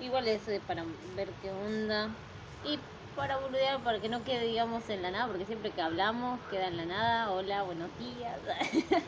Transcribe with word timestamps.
Igual 0.00 0.28
es 0.28 0.46
eh, 0.48 0.60
para 0.66 0.84
ver 1.16 1.28
qué 1.42 1.50
onda. 1.50 2.08
Y 2.64 2.78
para 3.16 3.38
boludear, 3.38 3.80
para 3.80 3.98
que 4.00 4.08
no 4.08 4.22
quede, 4.24 4.46
digamos, 4.46 4.88
en 4.90 5.02
la 5.02 5.10
nada, 5.10 5.26
porque 5.26 5.46
siempre 5.46 5.70
que 5.70 5.80
hablamos 5.80 6.38
queda 6.50 6.68
en 6.68 6.76
la 6.76 6.84
nada. 6.84 7.30
Hola, 7.30 7.62
buenos 7.62 7.88
días. 7.98 8.38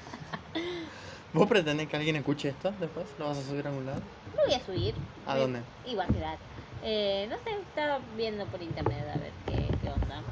¿Vos 1.33 1.47
pretendés 1.47 1.89
que 1.89 1.97
alguien 1.97 2.17
escuche 2.17 2.49
esto 2.49 2.73
después? 2.81 3.07
¿Lo 3.19 3.27
vas 3.29 3.39
a 3.39 3.43
subir 3.43 3.67
a 3.67 3.71
algún 3.71 3.85
lado? 3.87 4.01
Lo 4.35 4.45
voy 4.45 4.55
a 4.55 4.61
subir. 4.65 4.95
¿A 5.27 5.37
dónde? 5.37 5.61
Y 5.87 5.95
va 5.95 6.05
a 6.05 6.09
quedar. 6.09 6.39
Eh, 6.83 7.27
no 7.29 7.37
sé, 7.45 7.51
estaba 7.61 7.99
viendo 8.17 8.47
por 8.47 8.63
internet 8.63 9.05
a 9.15 9.19
ver 9.19 9.33
qué, 9.47 9.57
qué 9.83 9.89
onda. 9.91 10.23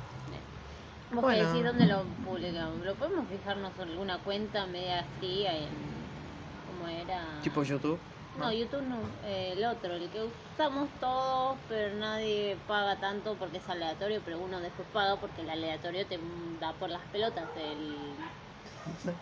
¿Vos 1.12 1.22
Bueno. 1.22 1.52
decís 1.52 1.64
dónde 1.64 1.86
lo 1.86 2.02
publicamos? 2.24 2.84
¿Lo 2.84 2.95
podemos 2.95 3.27
fijarnos 3.29 3.72
en 3.79 3.90
alguna 3.90 4.18
cuenta 4.18 4.66
media 4.66 5.04
fría 5.18 5.56
en. 5.56 5.68
¿Cómo 6.66 6.88
era? 6.88 7.22
¿Tipo 7.43 7.62
YouTube? 7.62 7.98
No, 8.38 8.52
YouTube 8.52 8.82
no, 8.82 8.98
eh, 9.24 9.54
el 9.56 9.64
otro, 9.64 9.94
el 9.94 10.08
que 10.10 10.28
usamos 10.54 10.88
todos, 11.00 11.56
pero 11.68 11.96
nadie 11.96 12.56
paga 12.68 12.96
tanto 12.96 13.34
porque 13.34 13.58
es 13.58 13.68
aleatorio, 13.68 14.20
pero 14.24 14.38
uno 14.38 14.60
después 14.60 14.86
paga 14.92 15.16
porque 15.16 15.42
el 15.42 15.50
aleatorio 15.50 16.06
te 16.06 16.18
da 16.60 16.72
por 16.74 16.91
las 16.91 17.02
pelotas. 17.12 17.48
El... 17.56 17.96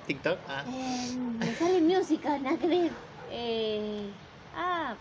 ¿TikTok? 0.07 0.39
Ah. 0.49 0.65
Eh, 0.69 1.17
me 1.39 1.55
sale 1.55 1.81
música, 1.81 2.39
nada 2.39 2.59
que 2.59 2.67
ver. 2.67 2.93
Eh, 3.31 4.11
ah, 4.57 4.95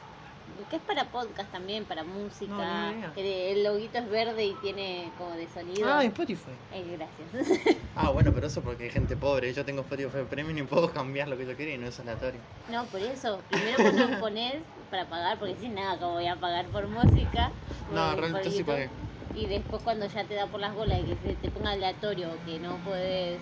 que 0.69 0.75
es 0.77 0.81
para 0.83 1.05
podcast 1.11 1.51
también, 1.51 1.85
para 1.85 2.03
música. 2.03 2.91
No, 2.91 3.13
que 3.13 3.51
el 3.51 3.63
loguito 3.63 3.97
es 3.97 4.09
verde 4.09 4.45
y 4.45 4.53
tiene 4.55 5.11
como 5.17 5.31
de 5.31 5.47
sonido. 5.47 5.87
Ah, 5.91 6.03
Spotify. 6.03 6.51
Eh, 6.73 6.97
gracias. 6.97 7.77
Ah, 7.95 8.09
bueno, 8.09 8.31
pero 8.33 8.47
eso 8.47 8.61
porque 8.61 8.85
hay 8.85 8.89
gente 8.89 9.15
pobre. 9.15 9.53
Yo 9.53 9.63
tengo 9.63 9.81
Spotify 9.81 10.23
Premium 10.27 10.57
y 10.57 10.63
puedo 10.63 10.91
cambiar 10.91 11.27
lo 11.27 11.37
que 11.37 11.45
yo 11.45 11.55
quiera 11.55 11.73
y 11.73 11.77
no 11.77 11.87
es 11.87 11.99
aleatorio. 11.99 12.39
no, 12.71 12.85
por 12.85 12.99
eso. 12.99 13.39
Primero 13.49 13.83
vos 13.83 13.93
nos 13.93 14.19
ponés 14.19 14.55
para 14.89 15.07
pagar, 15.07 15.37
porque 15.37 15.55
sin 15.59 15.75
nada, 15.75 15.99
como 15.99 16.13
voy 16.13 16.25
a 16.25 16.35
pagar 16.35 16.65
por 16.67 16.87
música. 16.87 17.51
No, 17.93 18.15
realmente 18.15 18.49
sí 18.49 18.63
pagué. 18.63 18.89
Y 19.35 19.45
después 19.45 19.83
cuando 19.83 20.07
ya 20.07 20.23
te 20.23 20.33
da 20.33 20.47
por 20.47 20.59
las 20.59 20.73
bolas 20.73 20.99
y 21.01 21.03
que 21.03 21.15
se 21.17 21.35
te 21.35 21.49
ponga 21.49 21.71
aleatorio, 21.71 22.29
que 22.45 22.59
no 22.59 22.77
puedes, 22.83 23.41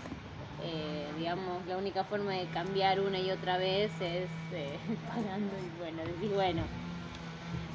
eh, 0.64 1.08
digamos, 1.18 1.66
la 1.66 1.78
única 1.78 2.04
forma 2.04 2.34
de 2.34 2.46
cambiar 2.48 3.00
una 3.00 3.20
y 3.20 3.32
otra 3.32 3.58
vez 3.58 3.92
es 4.02 4.30
eh, 4.52 4.78
pagando 5.08 5.54
y 5.58 5.78
bueno, 5.78 6.04
decís, 6.04 6.34
bueno, 6.34 6.64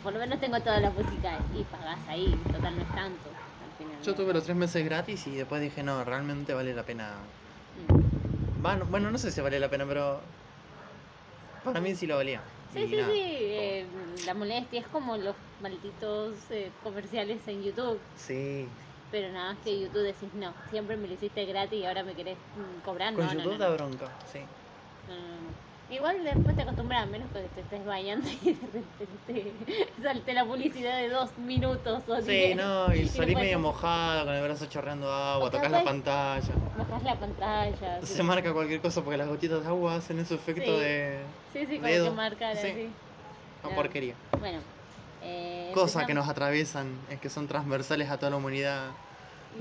por 0.07 0.12
lo 0.12 0.21
menos 0.21 0.39
tengo 0.39 0.62
toda 0.62 0.79
la 0.81 0.93
música 0.93 1.43
y 1.51 1.65
pagás 1.65 2.07
ahí, 2.07 2.47
total 2.53 2.77
no 2.77 2.83
es 2.83 2.93
tanto 2.95 3.35
al 3.59 3.73
final. 3.73 4.05
Yo 4.05 4.15
tuve 4.15 4.33
los 4.33 4.45
tres 4.45 4.57
meses 4.57 4.85
gratis 4.85 5.27
y 5.27 5.35
después 5.35 5.61
dije, 5.61 5.83
no, 5.83 6.05
realmente 6.05 6.55
vale 6.55 6.73
la 6.75 6.85
pena. 6.85 7.29
Mm. 7.75 8.07
Va, 8.65 8.75
no- 8.77 8.87
bueno, 8.87 9.11
no 9.11 9.19
sé 9.19 9.31
si 9.33 9.41
vale 9.41 9.61
la 9.61 9.71
pena, 9.71 9.87
pero 9.87 10.23
para 11.62 11.81
mí 11.81 11.95
sí 11.95 12.07
lo 12.07 12.17
valía. 12.17 12.43
Sí, 12.69 12.87
sí, 12.89 12.97
nada. 12.97 13.12
sí, 13.12 13.19
eh, 13.19 13.91
la 14.25 14.34
molestia 14.34 14.81
es 14.81 14.89
como 14.89 15.17
los 15.17 15.37
malditos 15.59 16.51
eh, 16.51 16.73
comerciales 16.81 17.47
en 17.49 17.62
YouTube. 17.62 18.03
Sí. 18.15 18.71
Pero 19.11 19.33
nada 19.33 19.55
más 19.55 19.61
que 19.61 19.81
YouTube 19.81 20.03
decís, 20.03 20.33
no, 20.34 20.57
siempre 20.69 20.97
me 20.97 21.09
lo 21.09 21.15
hiciste 21.15 21.45
gratis 21.47 21.79
y 21.79 21.84
ahora 21.84 22.03
me 22.05 22.15
querés 22.15 22.39
mm, 22.55 22.81
cobrar. 22.81 23.15
Con 23.15 23.25
no, 23.25 23.34
YouTube 23.34 23.53
no, 23.53 23.59
da 23.59 23.71
bronca, 23.71 24.09
sí. 24.25 24.49
No, 25.07 25.17
no, 25.17 25.41
no. 25.41 25.76
Igual 25.89 26.25
después 26.25 26.56
te 26.56 26.62
acostumbras, 26.62 27.05
a 27.05 27.06
menos 27.06 27.31
que 27.31 27.41
te 27.48 27.61
estés 27.61 27.84
bañando 27.84 28.27
y 28.42 28.55
de 28.55 28.67
repente 28.67 29.95
salte 30.03 30.34
la 30.34 30.45
publicidad 30.45 30.97
de 30.98 31.09
dos 31.09 31.39
minutos 31.39 32.03
o 32.09 32.17
Sí, 32.23 32.27
diez. 32.31 32.56
no, 32.56 32.87
y 32.93 32.97
salís 33.06 33.15
después 33.15 33.34
medio 33.37 33.59
mojado, 33.61 34.25
con 34.27 34.34
el 34.34 34.43
brazo 34.43 34.67
chorreando 34.67 35.12
agua, 35.12 35.48
tocas 35.51 35.70
la 35.70 35.84
pantalla. 35.84 36.55
Bajás 36.77 37.03
la 37.05 37.15
pantalla. 37.20 38.01
sí. 38.01 38.15
Se 38.15 38.23
marca 38.25 38.53
cualquier 38.53 38.81
cosa 38.81 39.03
porque 39.05 39.17
las 39.17 39.28
gotitas 39.28 39.61
de 39.62 39.69
agua 39.69 39.95
hacen 39.97 40.19
ese 40.19 40.34
efecto 40.34 40.75
Sí. 40.77 40.81
de. 40.81 41.20
Sí, 41.53 41.67
sí, 41.67 41.77
como 41.77 41.87
dedo. 41.89 42.05
que 42.11 42.17
marcar 42.17 42.56
Sí. 42.56 42.67
así. 42.69 42.89
Una 43.62 43.71
No. 43.71 43.77
porquería. 43.77 44.15
Bueno. 44.41 44.59
Eh, 45.23 45.71
Cosas 45.73 46.05
que 46.06 46.15
nos 46.15 46.28
atraviesan, 46.28 46.87
es 47.11 47.21
que 47.21 47.28
son 47.31 47.47
transversales 47.47 48.11
a 48.11 48.19
toda 48.19 48.31
la 48.31 48.37
humanidad 48.37 48.91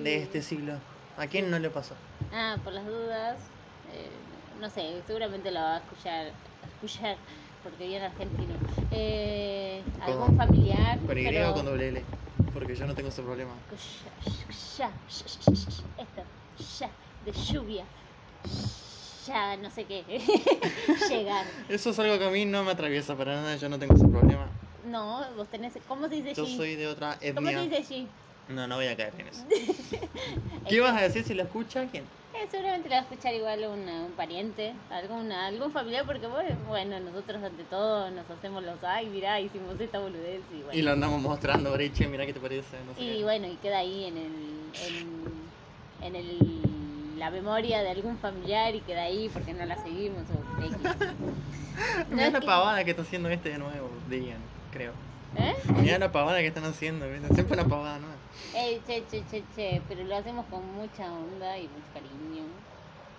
de 0.03 0.17
Y- 0.17 0.21
este 0.21 0.41
siglo. 0.41 0.73
¿A 1.17 1.27
quién 1.27 1.49
no 1.51 1.59
le 1.59 1.69
pasó? 1.69 1.95
Ah, 2.33 2.57
por 2.63 2.73
las 2.73 2.85
dudas, 2.85 3.37
eh, 3.93 4.09
no 4.59 4.69
sé, 4.69 5.03
seguramente 5.05 5.51
lo 5.51 5.59
va 5.59 5.75
a 5.75 5.79
escuchar, 5.79 6.33
escuchar 6.67 7.17
porque 7.63 7.87
viene 7.87 8.05
argentino. 8.05 8.55
Eh, 8.91 9.83
algún 10.01 10.35
familiar, 10.37 10.99
¿Con 11.07 11.17
Y 11.17 11.23
pero 11.25 11.49
o 11.49 11.53
con 11.53 11.65
doble 11.65 11.87
L? 11.89 12.01
Porque 12.53 12.75
yo 12.75 12.85
no 12.87 12.93
tengo 12.95 13.09
ese 13.09 13.21
problema. 13.21 13.55
ya, 13.71 14.11
ya, 14.77 14.89
esto, 15.97 16.21
ya, 16.79 16.89
de 17.25 17.31
lluvia, 17.31 17.85
ya, 19.25 19.57
no 19.57 19.69
sé 19.69 19.85
qué, 19.85 20.03
llegar. 21.09 21.45
Eso 21.69 21.89
es 21.89 21.99
algo 21.99 22.17
que 22.19 22.25
a 22.25 22.29
mí 22.29 22.45
no 22.45 22.63
me 22.63 22.71
atraviesa 22.71 23.15
para 23.15 23.35
nada, 23.35 23.55
yo 23.55 23.69
no 23.69 23.79
tengo 23.79 23.95
ese 23.95 24.07
problema. 24.07 24.47
No, 24.85 25.23
vos 25.35 25.49
tenés, 25.49 25.73
¿cómo 25.87 26.07
se 26.07 26.15
dice 26.15 26.35
Yo 26.35 26.45
G? 26.45 26.57
soy 26.57 26.75
de 26.75 26.87
otra 26.87 27.13
¿Cómo 27.13 27.47
se 27.49 27.55
etnia. 27.55 27.61
dice 27.63 27.81
G? 27.83 28.07
No, 28.49 28.67
no 28.67 28.75
voy 28.75 28.85
a 28.87 28.95
caer 28.95 29.13
en 29.17 29.27
eso. 29.27 29.43
¿Qué 30.69 30.79
vas 30.79 30.95
a 30.95 31.01
decir 31.01 31.23
si 31.23 31.33
lo 31.33 31.43
escucha 31.43 31.87
quién? 31.89 32.03
Eh, 32.35 32.47
seguramente 32.51 32.89
lo 32.89 32.95
va 32.95 32.99
a 33.01 33.03
escuchar 33.03 33.33
igual 33.33 33.59
un, 33.65 33.87
un 33.87 34.11
pariente, 34.13 34.73
alguna, 34.89 35.47
algún 35.47 35.71
familiar, 35.71 36.05
porque 36.05 36.27
bueno, 36.27 36.55
bueno, 36.67 36.99
nosotros 36.99 37.41
ante 37.43 37.63
todo 37.65 38.11
nos 38.11 38.29
hacemos 38.29 38.63
los, 38.63 38.83
ay, 38.83 39.07
mirá, 39.09 39.39
hicimos 39.39 39.79
esta 39.79 39.99
boludez 39.99 40.41
y 40.51 40.61
bueno. 40.63 40.77
Y 40.77 40.81
lo 40.81 40.91
andamos 40.91 41.21
mostrando, 41.21 41.71
Breche, 41.71 42.07
mira 42.07 42.25
qué 42.25 42.33
te 42.33 42.39
parece. 42.39 42.77
No 42.83 42.93
sé 42.93 43.01
Y 43.01 43.17
qué. 43.17 43.23
bueno, 43.23 43.47
y 43.47 43.55
queda 43.57 43.79
ahí 43.79 44.05
en 44.05 44.17
el, 44.17 44.71
en, 44.81 45.51
en 46.01 46.15
el, 46.15 47.19
la 47.19 47.31
memoria 47.31 47.81
de 47.81 47.89
algún 47.89 48.17
familiar 48.17 48.75
y 48.75 48.81
queda 48.81 49.03
ahí 49.03 49.29
porque 49.29 49.53
no 49.53 49.65
la 49.65 49.81
seguimos 49.81 50.23
o. 50.29 50.33
No 52.09 52.21
es 52.21 52.31
la 52.33 52.39
que- 52.39 52.45
pavada 52.45 52.83
que 52.83 52.91
está 52.91 53.03
haciendo 53.03 53.29
este 53.29 53.49
de 53.49 53.57
nuevo, 53.57 53.89
dirían, 54.09 54.39
creo. 54.71 54.91
¿Eh? 55.37 55.53
Mira 55.81 55.99
la 55.99 56.11
pavada 56.11 56.39
que 56.39 56.47
están 56.47 56.65
haciendo, 56.65 57.05
siempre 57.33 57.53
una 57.59 57.65
pavada 57.67 57.99
nueva. 57.99 58.15
Ey, 58.55 58.81
che, 58.87 59.05
che, 59.09 59.23
che, 59.29 59.43
che, 59.55 59.81
pero 59.87 60.03
lo 60.03 60.15
hacemos 60.15 60.45
con 60.47 60.61
mucha 60.75 61.11
onda 61.11 61.57
y 61.57 61.67
mucho 61.67 61.87
cariño. 61.93 62.43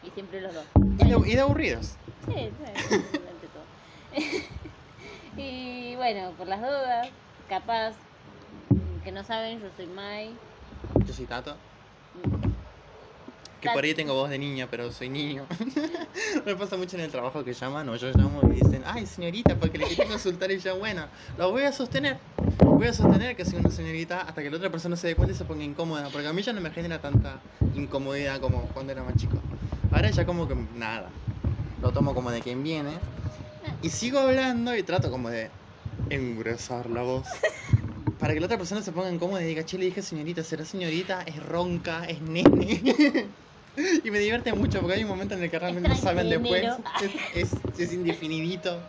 Y 0.02 0.10
siempre 0.10 0.40
los 0.40 0.54
dos. 0.54 0.64
Y 0.98 1.10
de, 1.10 1.30
y 1.30 1.34
de 1.34 1.40
aburridos. 1.40 1.96
Sí, 2.26 2.34
sí, 2.88 2.98
todo. 3.52 3.64
y 5.36 5.94
bueno, 5.96 6.30
por 6.38 6.46
las 6.46 6.60
dudas, 6.60 7.08
capaz, 7.48 7.94
que 9.04 9.12
no 9.12 9.22
saben, 9.24 9.60
yo 9.60 9.68
soy 9.76 9.86
Mai. 9.88 10.34
Yo 11.06 11.12
soy 11.12 11.26
Tato. 11.26 11.56
Que 13.66 13.74
por 13.74 13.84
ahí 13.84 13.94
tengo 13.94 14.14
voz 14.14 14.30
de 14.30 14.38
niña, 14.38 14.68
pero 14.70 14.92
soy 14.92 15.08
niño. 15.08 15.46
Me 16.46 16.54
pasa 16.54 16.76
mucho 16.76 16.96
en 16.96 17.02
el 17.02 17.10
trabajo 17.10 17.44
que 17.44 17.52
llaman 17.52 17.88
o 17.88 17.96
yo 17.96 18.10
llamo 18.12 18.40
y 18.52 18.60
dicen, 18.60 18.82
ay 18.86 19.06
señorita, 19.06 19.56
porque 19.56 19.78
le 19.78 19.86
quería 19.86 20.06
consultar 20.06 20.50
y 20.52 20.58
yo, 20.58 20.78
bueno, 20.78 21.06
lo 21.36 21.50
voy 21.50 21.62
a 21.62 21.72
sostener. 21.72 22.18
Voy 22.64 22.86
a 22.86 22.92
sostener 22.92 23.34
que 23.36 23.44
soy 23.44 23.58
una 23.58 23.70
señorita 23.70 24.20
hasta 24.20 24.42
que 24.42 24.50
la 24.50 24.56
otra 24.56 24.70
persona 24.70 24.96
se 24.96 25.08
dé 25.08 25.16
cuenta 25.16 25.34
y 25.34 25.36
se 25.36 25.44
ponga 25.44 25.64
incómoda, 25.64 26.08
porque 26.12 26.28
a 26.28 26.32
mí 26.32 26.42
ya 26.42 26.52
no 26.52 26.60
me 26.60 26.70
genera 26.70 27.00
tanta 27.00 27.40
incomodidad 27.74 28.40
como 28.40 28.62
cuando 28.68 28.92
era 28.92 29.02
más 29.02 29.16
chico. 29.16 29.38
Ahora 29.90 30.10
ya 30.10 30.24
como 30.24 30.46
que 30.46 30.54
nada. 30.74 31.08
Lo 31.82 31.92
tomo 31.92 32.14
como 32.14 32.30
de 32.30 32.40
quien 32.40 32.62
viene. 32.62 32.92
Y 33.82 33.90
sigo 33.90 34.18
hablando 34.18 34.76
y 34.76 34.82
trato 34.82 35.10
como 35.10 35.28
de 35.28 35.50
engrosar 36.10 36.88
la 36.88 37.02
voz. 37.02 37.26
Para 38.18 38.32
que 38.32 38.40
la 38.40 38.46
otra 38.46 38.56
persona 38.56 38.82
se 38.82 38.92
ponga 38.92 39.10
incómoda 39.10 39.42
y 39.42 39.46
diga, 39.46 39.64
che, 39.64 39.76
le 39.76 39.86
dije 39.86 40.02
señorita, 40.02 40.42
será 40.42 40.64
señorita, 40.64 41.22
es 41.22 41.42
ronca, 41.42 42.04
es 42.06 42.22
nene. 42.22 43.28
y 44.04 44.10
me 44.10 44.18
divierte 44.18 44.52
mucho 44.54 44.80
porque 44.80 44.96
hay 44.96 45.02
un 45.04 45.08
momento 45.10 45.34
en 45.34 45.42
el 45.42 45.50
que 45.50 45.58
realmente 45.58 45.88
no 45.88 45.96
saben 45.96 46.28
después. 46.28 46.64
Es, 47.34 47.62
es, 47.74 47.78
es 47.78 47.92
indefinidito. 47.92 48.88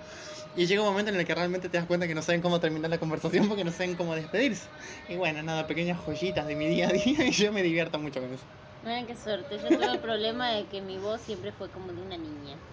Y 0.56 0.66
llega 0.66 0.82
un 0.82 0.88
momento 0.88 1.12
en 1.12 1.20
el 1.20 1.26
que 1.26 1.36
realmente 1.36 1.70
te 1.70 1.78
das 1.78 1.86
cuenta 1.86 2.08
que 2.08 2.16
no 2.16 2.22
saben 2.24 2.42
cómo 2.42 2.60
terminar 2.60 2.90
la 2.90 2.98
conversación 3.00 3.48
porque 3.48 3.64
no 3.64 3.72
saben 3.72 3.96
cómo 3.96 4.16
despedirse. 4.16 4.72
Y 5.08 5.16
bueno, 5.16 5.44
nada, 5.44 5.68
pequeñas 5.68 6.00
joyitas 6.00 6.48
de 6.48 6.56
mi 6.56 6.68
día 6.68 6.88
a 6.90 6.92
día 6.94 7.26
y 7.28 7.32
yo 7.32 7.52
me 7.52 7.62
divierto 7.64 8.00
mucho 8.00 8.22
con 8.22 8.34
eso. 8.34 8.48
Miren 8.82 9.06
qué 9.08 9.16
suerte. 9.16 9.60
Yo 9.60 9.72
tuve 9.72 9.86
el 9.92 10.00
problema 10.00 10.50
de 10.52 10.68
que 10.68 10.82
mi 10.82 10.98
voz 10.98 11.22
siempre 11.22 11.52
fue 11.52 11.72
como 11.72 11.94
de 11.94 12.02
una 12.02 12.18
niña. 12.18 12.64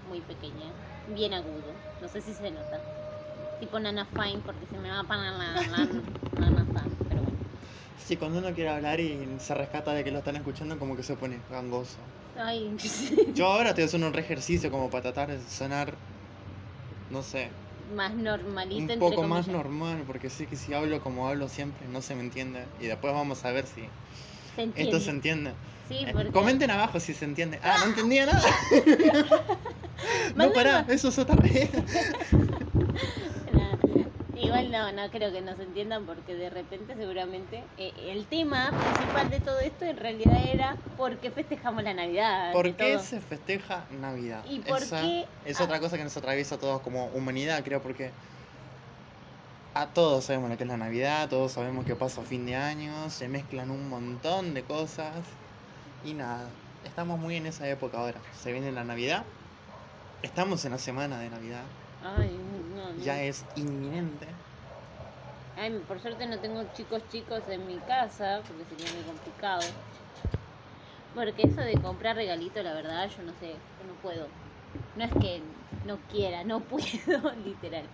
Muy 0.00 0.22
pequeña. 0.22 0.78
Bien 1.04 1.34
agudo. 1.34 1.82
No 2.00 2.08
sé 2.08 2.22
si 2.22 2.34
se 2.34 2.50
nota. 2.50 2.86
Tipo 3.58 3.78
Nana 3.80 4.06
Fine 4.06 4.42
porque 4.44 4.66
se 4.66 4.78
me 4.78 4.90
va 4.90 5.04
para 5.06 5.32
la, 5.32 5.66
la 5.66 5.86
Nana 6.36 6.66
Fine. 6.66 6.96
Pero 7.02 7.05
bueno. 7.05 7.05
Sí, 8.04 8.16
cuando 8.16 8.38
uno 8.38 8.54
quiere 8.54 8.70
hablar 8.70 9.00
y 9.00 9.26
se 9.40 9.54
rescata 9.54 9.92
de 9.92 10.04
que 10.04 10.10
lo 10.10 10.18
están 10.18 10.36
escuchando, 10.36 10.78
como 10.78 10.96
que 10.96 11.02
se 11.02 11.16
pone 11.16 11.40
gangoso. 11.50 12.00
Ay, 12.36 12.76
Yo 13.34 13.46
ahora 13.46 13.70
estoy 13.70 13.84
haciendo 13.84 14.06
un 14.08 14.12
re 14.14 14.20
ejercicio 14.20 14.70
como 14.70 14.90
para 14.90 15.02
tratar 15.02 15.30
de 15.30 15.42
sonar, 15.48 15.96
no 17.10 17.22
sé, 17.22 17.50
más 17.94 18.14
normalita. 18.14 18.76
un 18.84 18.90
entre 18.90 19.10
poco 19.10 19.22
más 19.24 19.48
normal, 19.48 20.04
porque 20.06 20.28
sé 20.28 20.46
que 20.46 20.56
si 20.56 20.72
hablo 20.74 21.00
como 21.00 21.28
hablo 21.28 21.48
siempre 21.48 21.86
no 21.88 22.02
se 22.02 22.14
me 22.14 22.22
entiende. 22.22 22.66
Y 22.80 22.86
después 22.86 23.14
vamos 23.14 23.44
a 23.44 23.52
ver 23.52 23.66
si 23.66 23.82
Se 24.54 24.62
entiende. 24.62 24.82
esto 24.82 25.00
se 25.00 25.10
entiende. 25.10 25.54
Sí, 25.88 25.94
Eh, 26.00 26.12
porque... 26.12 26.30
Comenten 26.30 26.70
abajo 26.70 27.00
si 27.00 27.14
se 27.14 27.24
entiende. 27.24 27.58
Ah, 27.62 27.76
no 27.80 27.86
entendía 27.86 28.26
nada. 28.26 28.42
no, 30.36 30.52
pará, 30.52 30.84
eso 30.88 31.08
es 31.08 31.18
otra 31.18 31.36
vez. 31.36 31.70
Igual 34.46 34.70
no, 34.70 34.92
no 34.92 35.10
creo 35.10 35.32
que 35.32 35.40
nos 35.40 35.58
entiendan 35.58 36.06
porque 36.06 36.34
de 36.34 36.50
repente 36.50 36.94
seguramente 36.94 37.62
eh, 37.78 37.92
el 38.10 38.26
tema 38.26 38.70
principal 38.70 39.30
de 39.30 39.40
todo 39.40 39.58
esto 39.60 39.84
en 39.84 39.96
realidad 39.96 40.38
era 40.52 40.76
porque 40.96 41.30
festejamos 41.30 41.82
la 41.82 41.94
Navidad. 41.94 42.52
¿Por 42.52 42.74
qué 42.74 42.94
todo. 42.94 43.02
se 43.02 43.20
festeja 43.20 43.84
Navidad? 44.00 44.44
¿Y 44.48 44.60
por 44.60 44.82
Esa 44.82 45.00
qué? 45.02 45.26
Es 45.44 45.60
Ah. 45.60 45.64
otra 45.64 45.80
cosa 45.80 45.96
que 45.96 46.04
nos 46.04 46.16
atraviesa 46.16 46.54
a 46.54 46.58
todos 46.58 46.80
como 46.82 47.06
humanidad, 47.06 47.62
creo, 47.64 47.82
porque 47.82 48.10
a 49.74 49.86
todos 49.88 50.24
sabemos 50.24 50.48
lo 50.50 50.56
que 50.56 50.62
es 50.64 50.68
la 50.68 50.76
Navidad, 50.78 51.28
todos 51.28 51.52
sabemos 51.52 51.84
que 51.84 51.94
pasa 51.94 52.22
fin 52.22 52.46
de 52.46 52.56
año, 52.56 53.10
se 53.10 53.28
mezclan 53.28 53.70
un 53.70 53.88
montón 53.88 54.54
de 54.54 54.62
cosas 54.62 55.12
y 56.04 56.14
nada, 56.14 56.48
estamos 56.84 57.18
muy 57.18 57.36
en 57.36 57.46
esa 57.46 57.68
época 57.68 57.98
ahora. 57.98 58.20
Se 58.42 58.52
viene 58.52 58.72
la 58.72 58.84
Navidad, 58.84 59.24
estamos 60.22 60.64
en 60.64 60.72
la 60.72 60.78
semana 60.78 61.18
de 61.18 61.28
Navidad, 61.28 61.62
Ay, 62.02 62.38
no, 62.74 62.90
no. 62.92 63.04
ya 63.04 63.22
es 63.22 63.44
inminente. 63.56 64.26
Ay, 65.56 65.80
por 65.88 65.98
suerte 65.98 66.24
no 66.28 66.38
tengo 66.40 66.62
chicos 66.72 67.08
chicos 67.08 67.48
en 67.48 67.66
mi 67.66 67.80
casa, 67.80 68.44
porque 68.46 68.64
sería 68.64 68.88
muy 68.92 69.02
complicado. 69.02 69.62
Porque 71.14 71.42
eso 71.42 71.62
de 71.62 71.74
comprar 71.80 72.16
regalito, 72.16 72.62
la 72.62 72.74
verdad, 72.74 73.10
yo 73.16 73.22
no 73.22 73.32
sé, 73.34 73.60
yo 73.78 73.84
no 73.86 73.94
puedo. 73.96 74.28
No 74.94 75.04
es 75.04 75.12
que 75.12 75.42
no 75.84 75.98
quiera, 76.08 76.44
no 76.44 76.60
puedo, 76.68 77.34
literal. 77.36 77.88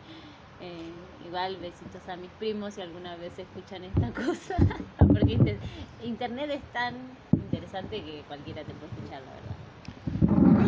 Eh, 0.60 0.92
igual 1.20 1.56
besitos 1.58 2.08
a 2.08 2.16
mis 2.16 2.30
primos 2.32 2.74
si 2.74 2.80
alguna 2.80 3.16
vez 3.16 3.38
escuchan 3.38 3.84
esta 3.84 4.12
cosa. 4.12 4.56
Porque 4.98 5.32
inter- 5.32 5.60
internet 6.00 6.50
es 6.50 6.72
tan 6.72 7.18
interesante 7.32 8.02
que 8.02 8.24
cualquiera 8.26 8.64
te 8.64 8.74
puede 8.74 8.92
escuchar, 8.92 9.22
la 9.22 9.32
verdad. 9.34 9.56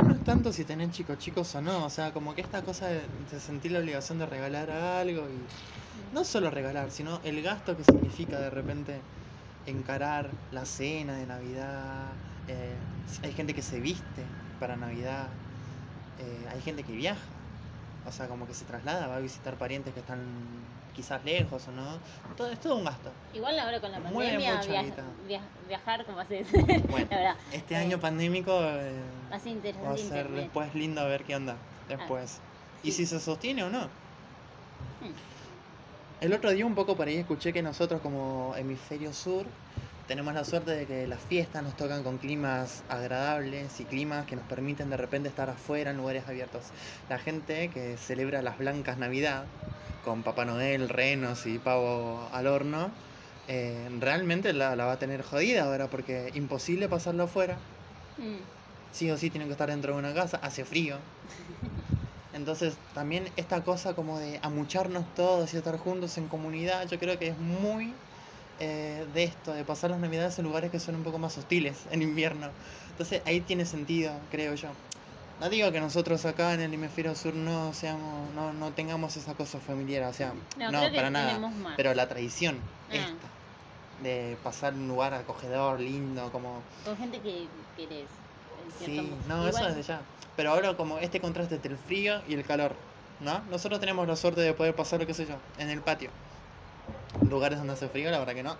No 0.06 0.12
es 0.14 0.24
tanto 0.24 0.52
si 0.52 0.64
tenés 0.64 0.90
chicos 0.90 1.18
chicos 1.18 1.54
o 1.54 1.60
no, 1.60 1.86
o 1.86 1.90
sea, 1.90 2.12
como 2.12 2.34
que 2.34 2.40
esta 2.42 2.62
cosa 2.62 2.88
de 2.88 3.40
sentir 3.40 3.72
la 3.72 3.78
obligación 3.80 4.18
de 4.18 4.26
regalar 4.26 4.70
algo 4.70 5.30
y 5.30 5.46
no 6.14 6.24
solo 6.24 6.50
regalar, 6.50 6.90
sino 6.90 7.20
el 7.24 7.42
gasto 7.42 7.76
que 7.76 7.84
significa 7.84 8.40
de 8.40 8.50
repente 8.50 8.94
encarar 9.66 10.30
la 10.50 10.64
cena 10.66 11.16
de 11.18 11.26
Navidad. 11.26 12.16
eh, 12.46 12.78
hay 13.22 13.32
gente 13.32 13.54
que 13.54 13.62
se 13.62 13.80
viste 13.80 14.22
para 14.58 14.76
Navidad, 14.76 15.28
eh, 16.18 16.46
hay 16.50 16.60
gente 16.62 16.84
que 16.84 16.92
viaja, 16.92 17.22
o 18.06 18.12
sea, 18.12 18.28
como 18.28 18.46
que 18.46 18.54
se 18.54 18.64
traslada, 18.66 19.06
va 19.08 19.16
a 19.16 19.20
visitar 19.20 19.56
parientes 19.58 19.94
que 19.94 20.00
están 20.00 20.20
quizás 20.92 21.24
lejos 21.24 21.66
o 21.68 21.72
no. 21.72 21.98
Todo, 22.36 22.50
es 22.50 22.60
todo 22.60 22.76
un 22.76 22.84
gasto. 22.84 23.10
Igual 23.32 23.58
ahora 23.58 23.80
con 23.80 23.90
la 23.90 23.98
pandemia, 24.02 24.56
mucha 24.56 24.70
via- 24.70 24.82
guita. 24.82 25.04
via- 25.26 25.48
viajar 25.68 26.04
como 26.06 26.20
haces, 26.20 26.46
Bueno, 26.90 27.08
la 27.10 27.16
verdad. 27.16 27.36
este 27.52 27.74
Eh, 27.74 27.78
año 27.78 27.98
pandémico 27.98 28.52
Va 28.52 29.36
a 29.36 29.38
ser 29.40 29.52
internet. 29.52 30.28
después 30.44 30.74
lindo 30.74 31.00
a 31.00 31.06
ver 31.06 31.24
qué 31.24 31.34
onda 31.36 31.56
después. 31.88 32.40
Y 32.82 32.92
sí. 32.92 32.98
si 32.98 33.06
se 33.06 33.20
sostiene 33.20 33.64
o 33.64 33.70
no. 33.70 33.90
Hmm. 35.00 35.12
El 36.20 36.32
otro 36.32 36.50
día 36.50 36.64
un 36.64 36.74
poco 36.74 36.96
por 36.96 37.08
ahí 37.08 37.16
escuché 37.16 37.52
que 37.52 37.62
nosotros 37.62 38.00
como 38.00 38.54
hemisferio 38.56 39.12
sur 39.12 39.44
tenemos 40.08 40.34
la 40.34 40.44
suerte 40.44 40.70
de 40.70 40.86
que 40.86 41.06
las 41.06 41.20
fiestas 41.20 41.62
nos 41.62 41.76
tocan 41.76 42.02
con 42.02 42.18
climas 42.18 42.82
agradables 42.88 43.80
y 43.80 43.84
climas 43.84 44.26
que 44.26 44.36
nos 44.36 44.44
permiten 44.46 44.90
de 44.90 44.96
repente 44.96 45.28
estar 45.28 45.48
afuera 45.48 45.90
en 45.90 45.96
lugares 45.96 46.24
abiertos. 46.28 46.62
La 47.08 47.18
gente 47.18 47.70
que 47.72 47.96
celebra 47.96 48.42
las 48.42 48.58
blancas 48.58 48.98
Navidad 48.98 49.44
con 50.04 50.22
Papá 50.22 50.44
Noel, 50.44 50.88
renos 50.88 51.46
y 51.46 51.58
pavo 51.58 52.28
al 52.32 52.46
horno, 52.46 52.90
eh, 53.48 53.88
realmente 54.00 54.52
la, 54.52 54.76
la 54.76 54.84
va 54.84 54.92
a 54.92 54.98
tener 54.98 55.22
jodida 55.22 55.64
ahora 55.64 55.88
porque 55.88 56.30
imposible 56.34 56.88
pasarlo 56.88 57.24
afuera. 57.24 57.56
Mm. 58.18 58.42
Sí 58.92 59.10
o 59.10 59.16
sí 59.16 59.30
tienen 59.30 59.48
que 59.48 59.52
estar 59.52 59.70
dentro 59.70 59.94
de 59.94 59.98
una 59.98 60.12
casa, 60.12 60.38
hace 60.42 60.64
frío. 60.64 60.96
Entonces 62.34 62.74
también 62.94 63.28
esta 63.36 63.62
cosa 63.62 63.94
como 63.94 64.18
de 64.18 64.40
amucharnos 64.42 65.04
todos 65.14 65.54
y 65.54 65.56
estar 65.56 65.78
juntos 65.78 66.18
en 66.18 66.28
comunidad, 66.28 66.88
yo 66.88 66.98
creo 66.98 67.18
que 67.18 67.28
es 67.28 67.38
muy 67.38 67.94
eh, 68.60 69.06
de 69.14 69.24
esto, 69.24 69.52
de 69.52 69.64
pasar 69.64 69.90
las 69.90 70.00
navidades 70.00 70.38
en 70.38 70.44
lugares 70.44 70.70
que 70.70 70.80
son 70.80 70.96
un 70.96 71.02
poco 71.02 71.18
más 71.18 71.36
hostiles 71.38 71.76
en 71.90 72.02
invierno. 72.02 72.48
Entonces 72.90 73.22
ahí 73.24 73.40
tiene 73.40 73.64
sentido, 73.66 74.12
creo 74.30 74.54
yo. 74.54 74.68
No 75.40 75.48
digo 75.48 75.70
que 75.72 75.80
nosotros 75.80 76.24
acá 76.26 76.54
en 76.54 76.60
el 76.60 76.72
hemisferio 76.72 77.14
sur 77.16 77.34
no 77.34 77.72
seamos, 77.72 78.32
no, 78.34 78.52
no 78.52 78.70
tengamos 78.72 79.16
esa 79.16 79.34
cosa 79.34 79.58
familiar, 79.58 80.04
o 80.04 80.12
sea, 80.12 80.32
No, 80.56 80.70
para 80.94 81.10
nada. 81.10 81.40
Pero 81.76 81.94
la 81.94 82.08
tradición, 82.08 82.56
Ah. 82.90 82.94
esta, 82.94 83.28
de 84.02 84.36
pasar 84.42 84.74
un 84.74 84.86
lugar 84.88 85.14
acogedor, 85.14 85.80
lindo, 85.80 86.30
como 86.30 86.62
Con 86.84 86.96
gente 86.96 87.20
que 87.20 87.48
querés. 87.76 88.08
Sí, 88.84 89.12
no, 89.28 89.48
eso 89.48 89.64
desde 89.64 89.82
ya. 89.82 90.00
Pero 90.36 90.50
ahora 90.50 90.76
como 90.76 90.98
este 90.98 91.20
contraste 91.20 91.56
entre 91.56 91.72
el 91.72 91.78
frío 91.78 92.20
y 92.28 92.34
el 92.34 92.44
calor, 92.44 92.72
¿no? 93.20 93.40
Nosotros 93.50 93.80
tenemos 93.80 94.06
la 94.06 94.16
suerte 94.16 94.40
de 94.40 94.52
poder 94.52 94.74
pasarlo, 94.74 95.06
qué 95.06 95.14
sé 95.14 95.26
yo, 95.26 95.36
en 95.58 95.70
el 95.70 95.80
patio. 95.80 96.10
Lugares 97.28 97.58
donde 97.58 97.74
hace 97.74 97.88
frío, 97.88 98.10
la 98.10 98.18
verdad 98.18 98.34
que 98.34 98.42
no. 98.42 98.56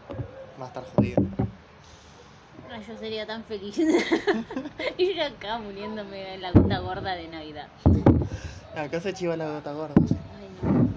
Va 0.61 0.67
a 0.67 0.69
estar 0.69 0.85
jodido. 0.95 1.23
Yo 2.89 2.99
sería 2.99 3.25
tan 3.25 3.45
feliz. 3.45 3.79
y 4.99 5.15
yo 5.15 5.25
acá 5.25 5.59
muriéndome 5.59 6.35
en 6.35 6.43
la 6.43 6.51
gota 6.51 6.79
gorda 6.81 7.15
de 7.15 7.29
Navidad. 7.29 7.69
Acá 8.77 9.01
se 9.01 9.13
chiva 9.13 9.37
la 9.37 9.49
gota 9.49 9.73
gorda. 9.73 9.95
Ay, 10.37 10.49
no. 10.61 10.89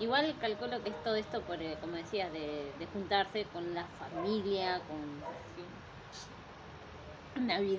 Igual 0.00 0.34
calculo 0.38 0.82
que 0.82 0.90
es 0.90 1.02
todo 1.02 1.14
esto 1.16 1.40
por, 1.42 1.62
eh, 1.62 1.78
como 1.80 1.96
decías, 1.96 2.30
de, 2.32 2.70
de 2.78 2.86
juntarse 2.92 3.46
con 3.52 3.74
la 3.74 3.86
familia, 3.98 4.80
con... 4.86 5.24
Navidad, 7.46 7.78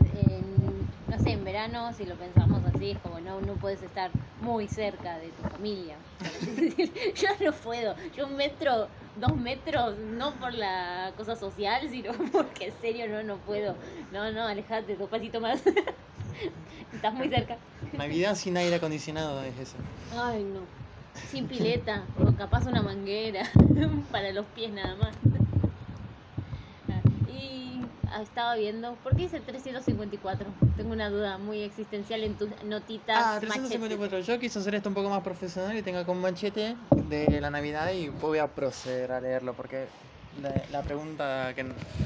no 1.16 1.24
sé, 1.24 1.32
en 1.32 1.46
verano, 1.46 1.94
si 1.94 2.06
lo 2.06 2.16
pensamos 2.16 2.62
así, 2.74 2.92
es 2.92 2.98
como 2.98 3.20
no, 3.20 3.40
no 3.40 3.54
puedes 3.54 3.82
estar 3.82 4.12
muy 4.42 4.68
cerca 4.68 5.18
de 5.18 5.30
tu 5.30 5.50
familia. 5.50 5.96
yo 7.16 7.30
no 7.46 7.54
puedo, 7.54 7.96
yo 8.16 8.28
un 8.28 8.36
metro, 8.36 8.88
dos 9.16 9.38
metros, 9.38 9.98
no 9.98 10.34
por 10.34 10.54
la 10.54 11.14
cosa 11.16 11.36
social, 11.36 11.88
sino 11.90 12.12
porque 12.32 12.68
en 12.68 12.74
serio 12.82 13.08
no, 13.08 13.24
no 13.24 13.38
puedo. 13.38 13.76
No, 14.12 14.30
no, 14.32 14.46
alejate, 14.46 14.96
dos 14.96 15.10
pasitos 15.10 15.42
más. 15.42 15.62
Estás 16.94 17.14
muy 17.14 17.30
cerca. 17.30 17.58
Navidad 17.94 18.36
sin 18.36 18.58
aire 18.58 18.76
acondicionado 18.76 19.42
es 19.44 19.58
eso. 19.58 19.76
Ay, 20.18 20.44
no. 20.44 20.62
Sin 21.32 21.48
pileta, 21.48 22.04
o 22.20 22.36
capaz 22.36 22.66
una 22.66 22.82
manguera 22.82 23.50
para 24.12 24.34
los 24.34 24.46
pies 24.48 24.74
nada 24.74 24.96
más. 24.96 25.45
Ah, 28.16 28.22
estaba 28.22 28.56
viendo, 28.56 28.96
¿por 29.04 29.14
qué 29.14 29.24
dice 29.24 29.42
354? 29.42 30.48
Tengo 30.78 30.94
una 30.94 31.10
duda 31.10 31.38
muy 31.38 31.62
existencial 31.64 32.24
en 32.24 32.34
tus 32.36 32.48
notitas. 32.64 33.18
Ah, 33.18 33.34
machete. 33.42 33.78
354. 33.78 34.20
Yo 34.22 34.40
quise 34.40 34.58
hacer 34.58 34.76
esto 34.76 34.88
un 34.88 34.96
poco 34.96 35.10
más 35.10 35.22
profesional 35.22 35.76
y 35.76 35.82
tenga 35.82 36.06
con 36.06 36.22
manchete 36.22 36.78
de 37.10 37.42
la 37.42 37.50
Navidad 37.50 37.92
y 37.92 38.08
voy 38.08 38.38
a 38.38 38.48
proceder 38.48 39.12
a 39.12 39.20
leerlo 39.20 39.54
porque 39.54 39.88
la, 40.42 40.50
la 40.72 40.82
pregunta 40.82 41.52
que, 41.56 41.66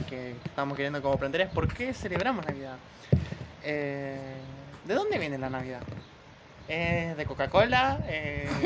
que 0.09 0.31
estamos 0.31 0.75
queriendo 0.75 0.99
como 1.03 1.15
plantear 1.19 1.47
es 1.47 1.53
¿por 1.53 1.71
qué 1.71 1.93
celebramos 1.93 2.43
Navidad? 2.43 2.77
Eh, 3.63 4.33
¿De 4.87 4.93
dónde 4.95 5.19
viene 5.19 5.37
la 5.37 5.51
Navidad? 5.51 5.83
¿Es 6.69 7.17
de 7.17 7.25
Coca-Cola? 7.25 7.99
¿Es 8.07 8.61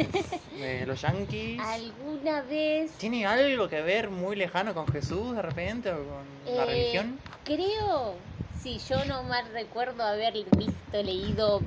de 0.59 0.85
los 0.85 1.01
Yankees? 1.01 1.61
¿Alguna 1.63 2.41
vez 2.41 2.91
¿Tiene 2.97 3.25
algo 3.25 3.69
que 3.69 3.81
ver 3.81 4.09
muy 4.09 4.35
lejano 4.35 4.73
con 4.73 4.87
Jesús 4.87 5.35
de 5.35 5.41
repente 5.41 5.91
o 5.91 5.95
con 5.95 6.25
la 6.55 6.65
Eh, 6.65 6.67
religión? 6.67 7.19
Creo, 7.45 8.15
si 8.61 8.77
yo 8.79 9.05
no 9.05 9.23
mal 9.23 9.45
recuerdo 9.51 10.03
haber 10.03 10.33
visto, 10.57 11.01
leído, 11.03 11.61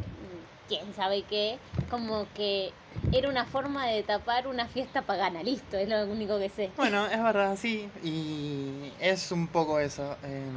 quién 0.69 0.93
sabe 0.95 1.23
qué, 1.23 1.59
como 1.91 2.27
que 2.35 2.71
era 3.13 3.29
una 3.29 3.45
forma 3.47 3.87
de 3.87 4.03
tapar 4.03 4.47
una 4.47 4.67
fiesta 4.69 5.03
pagana, 5.03 5.43
listo, 5.43 5.77
es 5.77 5.89
lo 5.89 6.05
único 6.05 6.39
que 6.39 6.49
sé. 6.51 6.71
Bueno, 6.77 7.07
es 7.07 7.23
verdad, 7.23 7.57
sí, 7.57 7.89
y 8.03 8.93
es 9.01 9.33
un 9.33 9.49
poco 9.49 9.81
eso. 9.81 10.17
em, 10.23 10.53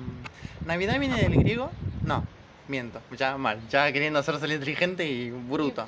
¿Navidad 0.66 1.00
viene 1.00 1.22
del 1.22 1.38
griego? 1.38 1.72
No, 2.04 2.24
miento, 2.70 3.02
ya 3.18 3.38
mal, 3.38 3.60
ya 3.70 3.92
queriendo 3.92 4.20
hacerse 4.20 4.46
el 4.46 4.54
inteligente 4.54 5.06
y 5.06 5.32
bruto. 5.32 5.88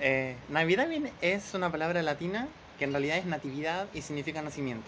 Eh, 0.00 0.36
Navidad 0.48 0.88
es 1.20 1.54
una 1.54 1.70
palabra 1.72 2.02
latina 2.02 2.46
que 2.78 2.84
en 2.84 2.92
realidad 2.92 3.16
es 3.18 3.26
natividad 3.26 3.86
y 3.92 4.02
significa 4.02 4.40
nacimiento. 4.42 4.86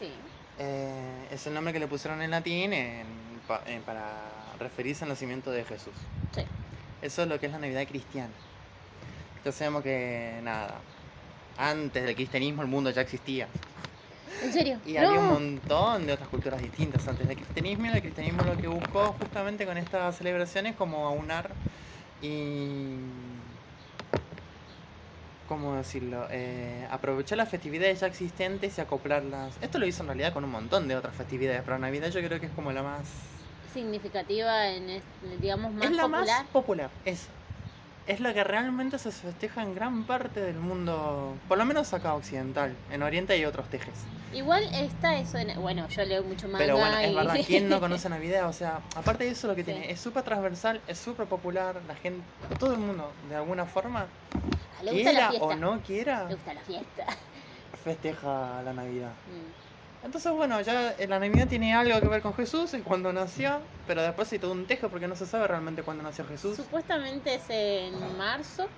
Sí. 0.00 0.10
Eh, 0.58 1.28
es 1.30 1.46
el 1.46 1.54
nombre 1.54 1.72
que 1.72 1.78
le 1.80 1.86
pusieron 1.86 2.22
en 2.22 2.30
latín 2.30 2.72
en- 2.72 3.28
para 3.86 4.04
referirse 4.58 5.04
al 5.04 5.10
nacimiento 5.10 5.50
de 5.50 5.64
Jesús. 5.64 5.94
Sí. 6.34 6.42
Eso 7.00 7.22
es 7.22 7.28
lo 7.28 7.38
que 7.38 7.46
es 7.46 7.52
la 7.52 7.58
Navidad 7.58 7.86
cristiana. 7.86 8.32
Ya 9.44 9.52
sabemos 9.52 9.82
que, 9.82 10.40
nada, 10.42 10.74
antes 11.56 12.04
del 12.04 12.14
cristianismo 12.14 12.62
el 12.62 12.68
mundo 12.68 12.90
ya 12.90 13.00
existía. 13.02 13.48
¿En 14.42 14.52
serio? 14.52 14.78
Y 14.86 14.96
había 14.96 15.18
un 15.18 15.28
montón 15.28 16.06
de 16.06 16.12
otras 16.12 16.28
culturas 16.28 16.60
distintas 16.60 17.06
antes 17.08 17.26
del 17.26 17.36
cristianismo. 17.36 17.86
Y 17.86 17.88
el 17.88 18.00
cristianismo 18.00 18.42
lo 18.44 18.56
que 18.56 18.68
buscó 18.68 19.12
justamente 19.18 19.66
con 19.66 19.76
estas 19.76 20.16
celebraciones 20.16 20.74
como 20.76 21.06
aunar 21.06 21.50
y... 22.22 22.96
¿Cómo 25.48 25.76
decirlo? 25.76 26.26
Eh, 26.30 26.86
aprovechar 26.90 27.38
las 27.38 27.48
festividades 27.48 28.00
ya 28.00 28.06
existentes 28.06 28.76
y 28.76 28.80
acoplarlas. 28.82 29.56
Esto 29.62 29.78
lo 29.78 29.86
hizo 29.86 30.02
en 30.02 30.08
realidad 30.08 30.34
con 30.34 30.44
un 30.44 30.50
montón 30.50 30.88
de 30.88 30.96
otras 30.96 31.14
festividades, 31.14 31.62
pero 31.64 31.78
Navidad 31.78 32.10
yo 32.10 32.20
creo 32.20 32.38
que 32.38 32.46
es 32.46 32.52
como 32.52 32.70
la 32.70 32.82
más... 32.82 33.08
Significativa 33.72 34.68
en, 34.68 35.02
digamos, 35.40 35.72
más 35.72 35.90
es 35.90 35.96
la 35.96 36.02
popular. 36.02 36.26
más 36.26 36.46
popular, 36.48 36.90
eso. 37.06 37.28
Es 38.08 38.20
la 38.20 38.32
que 38.32 38.42
realmente 38.42 38.98
se 38.98 39.12
festeja 39.12 39.62
en 39.62 39.74
gran 39.74 40.04
parte 40.04 40.40
del 40.40 40.56
mundo, 40.56 41.36
por 41.46 41.58
lo 41.58 41.64
menos 41.66 41.92
acá 41.92 42.14
occidental. 42.14 42.74
En 42.90 43.02
Oriente 43.02 43.34
hay 43.34 43.44
otros 43.44 43.68
tejes. 43.68 44.06
Igual 44.32 44.62
está 44.72 45.18
eso, 45.18 45.36
en- 45.38 45.60
bueno, 45.60 45.86
yo 45.88 46.04
leo 46.04 46.22
mucho 46.24 46.46
manga 46.48 46.58
Pero 46.58 46.78
bueno, 46.78 46.98
es 46.98 47.10
y- 47.10 47.14
verdad, 47.14 47.36
¿quién 47.46 47.68
no 47.68 47.80
conoce 47.80 48.08
Navidad? 48.08 48.48
O 48.48 48.52
sea, 48.54 48.80
aparte 48.94 49.24
de 49.24 49.30
eso 49.30 49.46
lo 49.46 49.54
que 49.54 49.62
Sí. 49.62 49.72
tiene, 49.72 49.90
es 49.90 50.00
súper 50.00 50.22
transversal, 50.22 50.80
es 50.86 50.98
súper 50.98 51.26
popular, 51.26 51.82
la 51.86 51.94
gente, 51.96 52.24
todo 52.58 52.72
el 52.72 52.78
mundo, 52.78 53.12
de 53.28 53.36
alguna 53.36 53.66
forma, 53.66 54.06
Le 54.82 54.92
gusta 54.92 55.12
la 55.12 55.28
quiera 55.28 55.44
o 55.44 55.54
no 55.54 55.82
quiera, 55.82 56.24
Le 56.28 56.34
gusta 56.34 56.54
la 56.54 56.60
fiesta. 56.62 57.04
festeja 57.84 58.62
la 58.62 58.72
Navidad. 58.72 59.12
Mm. 59.26 59.67
Entonces, 60.04 60.32
bueno, 60.32 60.60
ya 60.60 60.94
la 61.08 61.18
Navidad 61.18 61.48
tiene 61.48 61.74
algo 61.74 62.00
que 62.00 62.08
ver 62.08 62.22
con 62.22 62.32
Jesús, 62.34 62.72
es 62.72 62.82
cuando 62.82 63.12
nació, 63.12 63.60
pero 63.86 64.02
después 64.02 64.32
hay 64.32 64.38
todo 64.38 64.52
un 64.52 64.66
tejo 64.66 64.88
porque 64.88 65.08
no 65.08 65.16
se 65.16 65.26
sabe 65.26 65.48
realmente 65.48 65.82
cuándo 65.82 66.02
nació 66.02 66.24
Jesús. 66.26 66.56
Supuestamente 66.56 67.34
es 67.34 67.50
en 67.50 68.16
marzo. 68.16 68.68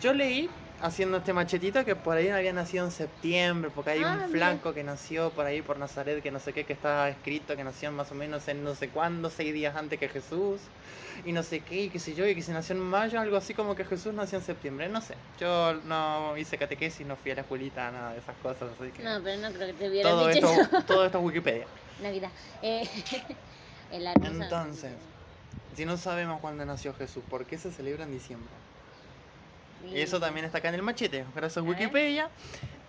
Yo 0.00 0.12
leí, 0.12 0.50
haciendo 0.80 1.18
este 1.18 1.32
machetito, 1.32 1.84
que 1.84 1.96
por 1.96 2.16
ahí 2.16 2.28
había 2.28 2.52
nacido 2.52 2.84
en 2.84 2.90
septiembre, 2.90 3.70
porque 3.74 3.90
hay 3.92 4.02
Ah, 4.02 4.12
un 4.12 4.16
mira. 4.18 4.28
flanco 4.30 4.74
que 4.74 4.82
nació 4.84 5.30
por 5.30 5.46
ahí 5.46 5.62
por 5.62 5.78
Nazaret, 5.78 6.22
que 6.22 6.30
no 6.30 6.38
sé 6.40 6.52
qué, 6.52 6.64
que 6.64 6.72
está 6.72 7.08
escrito 7.08 7.56
que 7.56 7.64
nació 7.64 7.90
más 7.92 8.10
o 8.10 8.14
menos 8.14 8.46
en 8.48 8.62
no 8.64 8.74
sé 8.74 8.88
cuándo, 8.90 9.30
seis 9.30 9.54
días 9.54 9.76
antes 9.76 9.98
que 9.98 10.08
Jesús, 10.08 10.60
y 11.24 11.32
no 11.32 11.42
sé 11.42 11.60
qué, 11.60 11.84
y 11.84 11.90
qué 11.90 11.98
sé 11.98 12.14
yo, 12.14 12.26
y 12.28 12.34
que 12.34 12.42
si 12.42 12.52
nació 12.52 12.74
en 12.74 12.82
mayo, 12.82 13.20
algo 13.20 13.36
así 13.36 13.54
como 13.54 13.74
que 13.74 13.84
Jesús 13.84 14.12
nació 14.12 14.38
en 14.38 14.44
septiembre, 14.44 14.88
no 14.88 15.00
sé. 15.00 15.14
Yo 15.38 15.74
no 15.84 16.36
hice 16.36 16.58
catequesis, 16.58 17.06
no 17.06 17.16
fui 17.16 17.30
a 17.30 17.34
la 17.36 17.40
escuelita, 17.42 17.90
nada 17.90 18.12
de 18.12 18.18
esas 18.18 18.36
cosas, 18.36 18.70
así 18.78 18.90
que... 18.92 19.02
No, 19.02 19.22
pero 19.22 19.40
no 19.40 19.52
creo 19.52 19.66
que 19.68 19.72
te 19.74 19.88
hubieran 19.88 20.12
todo, 20.12 20.28
dicho 20.28 20.46
esto, 20.50 20.76
eso. 20.76 20.84
todo 20.86 21.06
esto 21.06 21.18
es 21.18 21.24
Wikipedia. 21.24 21.66
Navidad. 22.02 22.30
Eh, 22.62 22.88
Entonces, 23.90 24.92
si 25.76 25.84
no 25.84 25.96
sabemos 25.96 26.40
cuándo 26.40 26.64
nació 26.64 26.94
Jesús, 26.94 27.22
¿por 27.28 27.46
qué 27.46 27.58
se 27.58 27.70
celebra 27.72 28.04
en 28.04 28.12
diciembre? 28.12 28.50
Y 29.92 30.00
eso 30.00 30.20
también 30.20 30.46
está 30.46 30.58
acá 30.58 30.68
en 30.68 30.76
el 30.76 30.82
machete, 30.82 31.24
gracias 31.34 31.58
a 31.58 31.60
A 31.60 31.62
ver. 31.62 31.72
Wikipedia. 31.72 32.28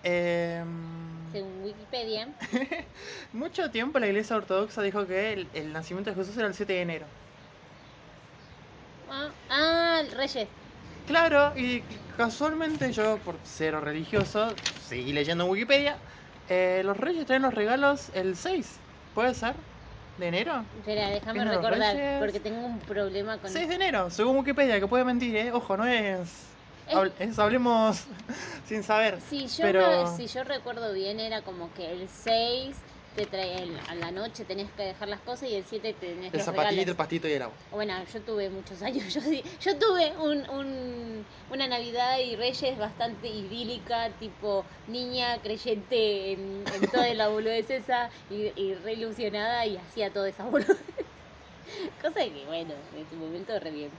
Em, 0.04 1.32
Según 1.32 1.64
Wikipedia. 1.64 2.30
mucho 3.34 3.72
tiempo 3.72 4.00
la 4.00 4.08
iglesia 4.08 4.36
ortodoxa 4.36 4.82
dijo 4.82 5.06
que 5.08 5.34
el, 5.34 5.48
el 5.54 5.74
nacimiento 5.74 6.12
de 6.12 6.16
Jesús 6.16 6.38
era 6.38 6.48
el 6.48 6.54
7 6.54 6.74
de 6.74 6.82
enero. 6.82 7.06
Ah, 9.10 9.30
ah, 9.50 10.02
Reyes. 10.16 10.48
Claro, 11.08 11.54
y 11.56 11.82
casualmente 12.18 12.92
yo, 12.92 13.18
por 13.20 13.36
cero 13.44 13.80
religioso, 13.80 14.56
seguí 14.88 15.14
leyendo 15.14 15.44
en 15.44 15.52
Wikipedia, 15.52 15.98
eh, 16.50 16.82
los 16.84 16.98
reyes 16.98 17.26
traen 17.26 17.44
los 17.44 17.54
regalos 17.54 18.10
el 18.14 18.36
6, 18.36 18.80
¿puede 19.14 19.34
ser? 19.36 19.54
¿De 20.18 20.28
enero? 20.28 20.64
Espera, 20.80 21.10
déjame 21.10 21.34
¿Vienen 21.34 21.54
los 21.54 21.64
recordar, 21.64 22.20
porque 22.20 22.40
tengo 22.40 22.66
un 22.66 22.80
problema 22.80 23.38
con 23.38 23.52
6 23.52 23.68
de 23.68 23.76
enero, 23.76 24.10
según 24.10 24.38
Wikipedia, 24.38 24.80
que 24.80 24.88
puede 24.88 25.04
mentir, 25.04 25.36
¿eh? 25.36 25.52
Ojo, 25.52 25.78
no 25.78 25.86
es... 25.86 26.55
Eh. 26.88 27.12
es 27.20 27.40
hablemos 27.40 28.04
sin 28.68 28.84
saber. 28.84 29.20
Si 29.30 29.48
yo, 29.48 29.64
pero... 29.64 30.16
si 30.18 30.28
yo 30.28 30.44
recuerdo 30.44 30.94
bien, 30.94 31.20
era 31.20 31.42
como 31.42 31.74
que 31.74 31.92
el 31.92 32.08
6 32.10 32.76
te 33.16 33.26
trae 33.26 33.64
el- 33.64 33.80
a 33.88 33.96
la 33.96 34.12
noche 34.12 34.44
tenés 34.44 34.70
que 34.72 34.84
dejar 34.84 35.08
las 35.08 35.22
cosas 35.22 35.50
y 35.50 35.56
el 35.56 35.64
7 35.64 35.94
tenés 35.94 36.34
El 36.34 36.38
los 36.40 36.44
zapatito, 36.46 36.70
el 36.72 36.76
regalos. 36.80 36.96
pastito 36.98 37.28
y 37.30 37.32
el 37.32 37.42
agua. 37.44 37.56
Bueno, 37.72 37.94
yo 38.14 38.22
tuve 38.22 38.50
muchos 38.50 38.82
años. 38.82 39.14
Yo, 39.62 39.78
tuve 39.80 40.12
un, 40.18 40.50
un- 40.50 41.26
una 41.50 41.68
Navidad 41.68 42.20
y 42.20 42.36
Reyes 42.36 42.78
bastante 42.78 43.30
idílica, 43.30 44.10
tipo 44.20 44.66
niña 44.88 45.38
creyente 45.42 46.34
en, 46.34 46.66
en 46.74 46.92
toda 46.92 47.14
la 47.14 47.30
boludez 47.30 47.70
esa 47.70 48.10
y, 48.30 48.52
y 48.62 48.74
re 48.84 48.94
ilusionada 48.94 49.66
y 49.66 49.78
hacía 49.78 50.12
toda 50.12 50.28
esa 50.28 50.44
boludez. 50.44 50.76
Cosa 52.02 52.16
que, 52.20 52.44
bueno, 52.48 52.74
en 52.96 53.10
su 53.10 53.16
momento 53.16 53.58
re 53.60 53.72
bien. 53.72 53.92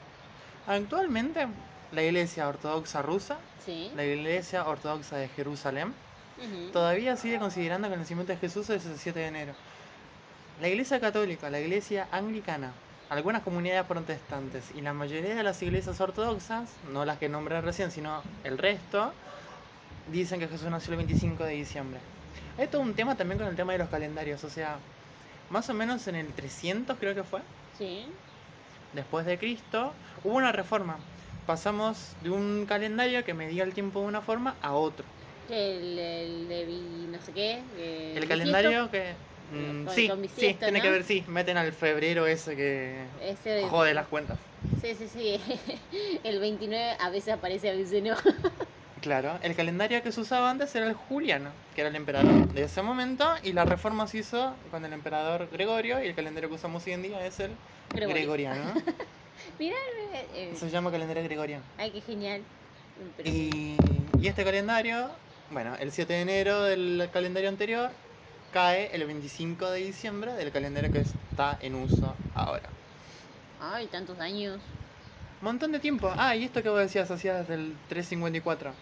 Actualmente, 0.67 1.47
la 1.93 2.03
iglesia 2.03 2.49
ortodoxa 2.49 3.03
rusa, 3.03 3.39
Sí. 3.65 3.91
la 3.95 4.05
iglesia 4.05 4.67
ortodoxa 4.67 5.17
de 5.17 5.29
Jerusalén, 5.29 5.95
todavía 6.73 7.17
sigue 7.17 7.39
considerando 7.39 7.89
que 7.89 7.95
el 7.95 8.01
nacimiento 8.01 8.33
de 8.33 8.39
Jesús 8.39 8.69
es 8.71 8.85
el 8.87 8.99
7 8.99 9.21
de 9.21 9.27
enero. 9.27 9.53
La 10.61 10.69
iglesia 10.69 11.01
católica, 11.01 11.51
la 11.51 11.61
iglesia 11.61 12.07
anglicana, 12.13 12.73
algunas 13.11 13.43
comunidades 13.43 13.85
protestantes 13.87 14.65
y 14.75 14.81
la 14.81 14.93
mayoría 14.93 15.35
de 15.35 15.43
las 15.43 15.63
iglesias 15.63 16.01
ortodoxas, 16.01 16.69
no 16.93 17.05
las 17.05 17.19
que 17.19 17.29
nombré 17.29 17.61
recién, 17.61 17.91
sino 17.91 18.23
el 18.45 18.59
resto, 18.59 19.13
dicen 20.13 20.41
que 20.41 20.49
Jesús 20.49 20.69
nació 20.69 20.93
el 20.93 20.99
25 20.99 21.45
de 21.45 21.53
diciembre. 21.55 22.01
Hay 22.59 22.69
todo 22.69 22.83
un 22.83 22.95
tema 22.95 23.17
también 23.17 23.39
con 23.39 23.49
el 23.49 23.57
tema 23.57 23.73
de 23.73 23.79
los 23.79 23.89
calendarios, 23.89 24.43
o 24.45 24.51
sea, 24.51 24.77
más 25.51 25.69
o 25.69 25.75
menos 25.75 26.07
en 26.09 26.17
el 26.17 26.27
300 26.33 26.97
creo 26.99 27.15
que 27.15 27.23
fue, 27.23 27.41
Sí. 27.79 28.07
después 28.93 29.27
de 29.27 29.39
Cristo, 29.39 29.93
hubo 30.25 30.35
una 30.35 30.53
reforma. 30.53 30.97
Pasamos 31.47 32.17
de 32.21 32.31
un 32.31 32.67
calendario 32.67 33.25
que 33.25 33.35
medía 33.35 33.63
el 33.65 33.73
tiempo 33.75 34.01
de 34.01 34.07
una 34.07 34.21
forma 34.23 34.59
a 34.61 34.75
otro. 34.75 35.07
El, 35.49 35.99
el 35.99 36.49
de 36.49 37.07
no 37.09 37.21
sé 37.21 37.33
qué. 37.33 37.65
El 38.17 38.29
calendario 38.29 38.91
que... 38.91 39.15
mm, 39.53 39.89
sí, 39.89 40.11
sí, 40.35 40.59
tiene 40.61 40.79
¿no? 40.79 40.83
que 40.83 40.91
ver, 40.91 41.05
sí, 41.05 41.25
meten 41.29 41.57
al 41.57 41.73
febrero 41.73 42.27
ese 42.27 42.57
que 42.57 43.09
Ese 43.21 43.51
de- 43.51 43.69
jode 43.71 43.95
las 43.95 44.09
cuentas. 44.09 44.39
Sí, 44.81 44.95
sí, 44.95 45.09
sí. 45.09 45.41
El 46.25 46.39
29 46.41 46.97
a 47.01 47.11
veces 47.11 47.35
aparece, 47.35 47.71
a 47.71 47.73
veces 47.73 48.03
no. 48.03 48.15
Claro, 49.01 49.39
el 49.43 49.55
calendario 49.55 50.03
que 50.03 50.11
se 50.11 50.21
usaba 50.21 50.51
antes 50.51 50.75
era 50.75 50.87
el 50.87 50.95
juliano, 50.95 51.55
que 51.75 51.83
era 51.83 51.91
el 51.91 51.97
emperador 51.97 52.53
de 52.53 52.63
ese 52.65 52.83
momento, 52.83 53.25
y 53.43 53.53
la 53.53 53.65
reforma 53.65 54.07
se 54.07 54.19
hizo 54.19 54.59
con 54.71 54.85
el 54.85 54.93
emperador 54.93 55.49
Gregorio, 55.51 56.03
y 56.03 56.07
el 56.07 56.15
calendario 56.15 56.49
que 56.49 56.57
usamos 56.57 56.87
hoy 56.87 56.95
en 56.95 57.03
día 57.03 57.25
es 57.27 57.39
el 57.41 57.59
Gregorio. 57.91 58.15
gregoriano. 58.21 58.75
Mira, 59.59 59.77
eh, 60.13 60.27
eh, 60.35 60.57
Se 60.59 60.71
llama 60.71 60.91
calendario 60.91 61.23
gregoriano. 61.25 61.63
ay, 61.79 61.91
qué 61.91 62.01
genial. 62.01 62.43
Pero- 63.17 63.29
Y, 63.29 63.77
y 64.21 64.27
este 64.29 64.45
calendario, 64.45 65.11
bueno, 65.51 65.75
el 65.79 65.93
7 65.93 66.13
de 66.13 66.21
enero 66.23 66.63
del 66.63 67.09
calendario 67.13 67.49
anterior 67.49 67.91
cae 68.53 68.91
el 68.95 69.05
25 69.07 69.71
de 69.71 69.81
diciembre 69.81 70.33
del 70.35 70.51
calendario 70.53 70.91
que 70.93 71.01
está 71.01 71.59
en 71.61 71.75
uso 71.75 72.15
ahora. 72.35 72.69
Ay, 73.61 73.87
tantos 73.87 74.19
años. 74.21 74.61
Montón 75.43 75.73
de 75.73 75.79
tiempo. 75.81 76.11
Ah, 76.17 76.35
y 76.37 76.45
esto 76.45 76.63
que 76.63 76.69
vos 76.69 76.79
decías, 76.81 77.11
hacías 77.11 77.41
desde 77.41 77.55
el 77.55 77.75
354. 77.89 78.73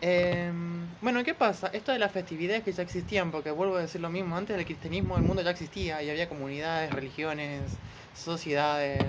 Em, 0.00 0.86
bueno, 1.00 1.24
¿qué 1.24 1.34
pasa? 1.34 1.68
Esto 1.72 1.90
de 1.90 1.98
las 1.98 2.12
festividades 2.12 2.62
que 2.62 2.72
ya 2.72 2.84
existían, 2.84 3.32
porque 3.32 3.50
vuelvo 3.50 3.76
a 3.76 3.80
decir 3.80 4.00
lo 4.00 4.10
mismo, 4.10 4.36
antes 4.36 4.56
del 4.56 4.64
cristianismo 4.64 5.16
el 5.16 5.22
mundo 5.24 5.42
ya 5.42 5.50
existía 5.50 6.00
y 6.02 6.10
había 6.10 6.28
comunidades, 6.28 6.92
religiones, 6.92 7.62
sociedades, 8.16 9.02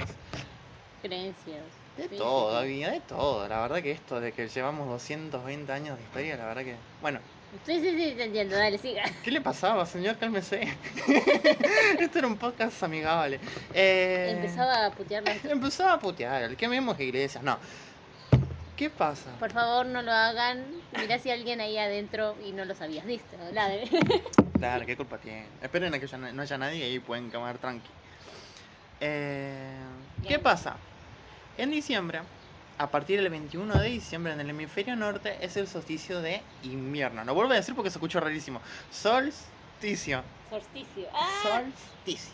Creencias. 1.02 1.64
de 1.98 2.10
Sí, 2.10 2.16
todo, 2.18 2.58
había 2.58 2.92
de 2.92 3.02
todo. 3.02 3.48
La 3.48 3.62
verdad 3.62 3.82
que 3.82 3.92
esto 3.92 4.20
de 4.20 4.32
que 4.32 4.48
llevamos 4.48 4.88
220 4.90 5.72
años 5.72 5.98
de 5.98 6.04
historia, 6.04 6.38
la 6.38 6.46
verdad 6.46 6.64
que... 6.64 6.76
Bueno, 7.02 7.20
Sí, 7.66 7.80
sí, 7.82 7.90
sí, 7.98 8.14
te 8.16 8.26
entiendo. 8.26 8.56
Dale, 8.56 8.78
siga. 8.78 9.04
¿qué 9.24 9.32
le 9.32 9.42
pasaba, 9.42 9.86
señor? 9.86 10.18
Cálmese. 10.18 10.62
esto 12.00 12.20
era 12.20 12.28
un 12.28 12.38
podcast 12.38 12.84
amigable. 12.84 13.40
Eh, 13.74 14.36
Empezaba 14.38 14.86
a 14.86 14.92
putearlas. 14.92 15.44
Empezaba 15.46 15.94
a 15.94 16.00
putear, 16.00 16.44
el 16.44 16.58
quememos 16.58 17.00
iglesias, 17.00 17.44
no. 17.44 17.58
¿Qué 18.76 18.90
pasa? 18.90 19.32
Por 19.40 19.52
favor, 19.52 19.88
no 19.88 20.02
lo 20.02 20.12
hagan. 20.12 20.64
Mirá 20.98 21.20
si 21.20 21.32
alguien 21.32 21.60
ahí 21.60 21.78
adentro 21.78 22.36
y 22.46 22.52
no 22.54 22.66
lo 22.66 22.76
sabías. 22.76 23.06
Listo. 23.06 23.36
Claro, 24.60 24.86
¿qué 24.86 24.98
culpa 24.98 25.18
tiene? 25.18 25.46
Esperen 25.62 25.94
a 25.94 26.00
que 26.00 26.08
ya 26.08 26.18
no 26.18 26.42
haya 26.42 26.58
nadie 26.58 26.80
y 26.80 26.84
ahí 26.84 27.00
pueden 27.00 27.32
comer 27.32 27.58
tranqui. 27.60 27.90
Eh, 29.00 29.78
¿Qué 30.28 30.40
pasa? 30.40 30.78
En 31.58 31.72
diciembre, 31.72 32.22
a 32.78 32.90
partir 32.90 33.22
del 33.22 33.30
21 33.30 33.80
de 33.80 33.90
diciembre 33.90 34.34
en 34.34 34.40
el 34.40 34.50
hemisferio 34.50 34.96
norte, 34.96 35.38
es 35.42 35.58
el 35.58 35.68
solsticio 35.68 36.22
de 36.22 36.42
invierno. 36.64 37.24
Lo 37.26 37.34
vuelvo 37.34 37.54
a 37.54 37.56
decir 37.58 37.76
porque 37.76 37.90
se 37.90 37.98
escuchó 37.98 38.20
rarísimo. 38.20 38.62
Solsticio. 38.92 40.24
Solsticio. 40.50 41.08
Ah, 41.14 41.28
Solsticio. 41.44 42.34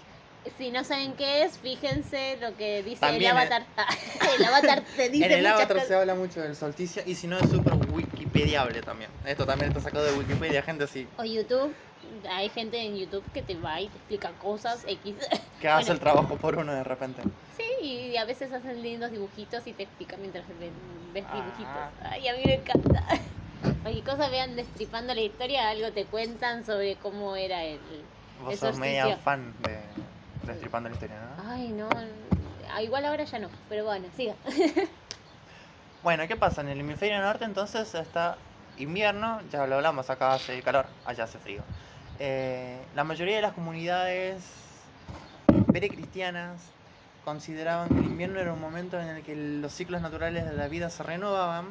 si 0.58 0.72
no 0.72 0.84
saben 0.84 1.14
qué 1.14 1.44
es, 1.44 1.58
fíjense 1.58 2.38
lo 2.40 2.56
que 2.56 2.84
dice 2.84 3.02
También, 3.02 3.32
el 3.32 3.38
avatar. 3.38 3.66
el 4.38 4.46
avatar 4.46 4.84
te 4.96 5.10
dice 5.10 5.26
En 5.26 5.32
el 5.32 5.48
avatar 5.48 5.68
cosas. 5.74 5.88
se 5.88 5.96
habla 5.96 6.16
mucho 6.16 6.42
del 6.42 6.56
solsticio 6.56 7.02
y 7.06 7.16
si 7.16 7.28
no 7.28 7.38
es 7.40 7.50
súper 7.50 7.74
wikipediable 7.92 8.82
también. 8.84 9.10
Esto 9.26 9.46
también 9.46 9.70
está 9.70 9.82
sacado 9.82 10.06
de 10.06 10.14
Wikipedia, 10.14 10.62
gente 10.62 10.84
así. 10.84 11.08
O 11.18 11.24
YouTube. 11.24 11.74
Hay 12.30 12.50
gente 12.50 12.78
en 12.82 12.98
YouTube 12.98 13.24
que 13.32 13.42
te 13.42 13.56
va 13.56 13.80
y 13.82 13.88
te 13.88 13.98
explica 13.98 14.30
cosas 14.34 14.84
X. 14.88 15.16
Que 15.62 15.70
hace 15.70 15.84
Bueno. 15.86 15.94
el 15.94 16.00
trabajo 16.00 16.38
por 16.38 16.58
uno 16.58 16.74
de 16.74 16.84
repente. 16.84 17.22
Sí, 17.58 17.86
y 18.12 18.18
a 18.18 18.26
veces 18.26 18.52
hacen 18.52 18.82
lindos 18.82 19.10
dibujitos 19.12 19.66
y 19.68 19.74
te 19.74 19.84
explican 19.84 20.20
mientras 20.22 20.46
ves 20.60 21.26
Ah. 21.30 21.34
dibujitos. 21.34 22.12
Ay, 22.12 22.28
a 22.28 22.34
mí 22.34 22.44
me 22.46 22.56
encanta. 22.56 23.04
Cualquier 23.82 24.04
cosa 24.04 24.28
vean 24.30 24.56
destripando 24.56 25.14
la 25.14 25.22
historia, 25.22 25.70
algo 25.70 25.92
te 25.92 26.06
cuentan 26.06 26.66
sobre 26.66 26.96
cómo 26.98 27.36
era 27.36 27.64
el, 27.64 27.80
Vos 28.42 28.52
el 28.54 28.60
sos 28.60 28.78
media 28.78 29.18
fan 29.18 29.54
de 29.62 29.80
Destripando 30.46 30.90
la 30.90 30.96
historia, 30.96 31.18
¿no? 31.38 31.50
Ay, 31.52 31.70
no. 31.70 31.90
ah, 32.72 32.82
Igual 32.84 33.06
ahora 33.06 33.24
ya 33.24 33.40
no, 33.40 33.50
pero 33.70 33.86
bueno, 33.86 34.08
siga. 34.16 34.36
Bueno, 36.04 36.28
¿qué 36.28 36.36
pasa? 36.36 36.62
En 36.62 36.68
el 36.70 36.80
hemisferio 36.80 37.20
norte 37.20 37.46
entonces 37.46 37.96
está 37.96 38.38
invierno, 38.78 39.40
ya 39.52 39.66
lo 39.66 39.76
hablamos, 39.76 40.10
acá 40.12 40.34
hace 40.36 40.62
calor, 40.62 40.86
allá 41.04 41.24
hace 41.24 41.40
frío. 41.40 41.64
Eh, 42.20 42.78
la 42.96 43.04
mayoría 43.04 43.36
de 43.36 43.42
las 43.42 43.54
comunidades 43.54 44.44
precristianas 45.72 46.62
consideraban 47.26 47.90
que 47.90 47.96
el 47.96 48.06
invierno 48.06 48.40
era 48.40 48.54
un 48.54 48.62
momento 48.62 49.00
en 49.00 49.08
el 49.08 49.24
que 49.24 49.36
los 49.36 49.74
ciclos 49.74 50.02
naturales 50.02 50.46
de 50.46 50.54
la 50.54 50.68
vida 50.68 50.90
se 50.90 51.04
renovaban 51.04 51.66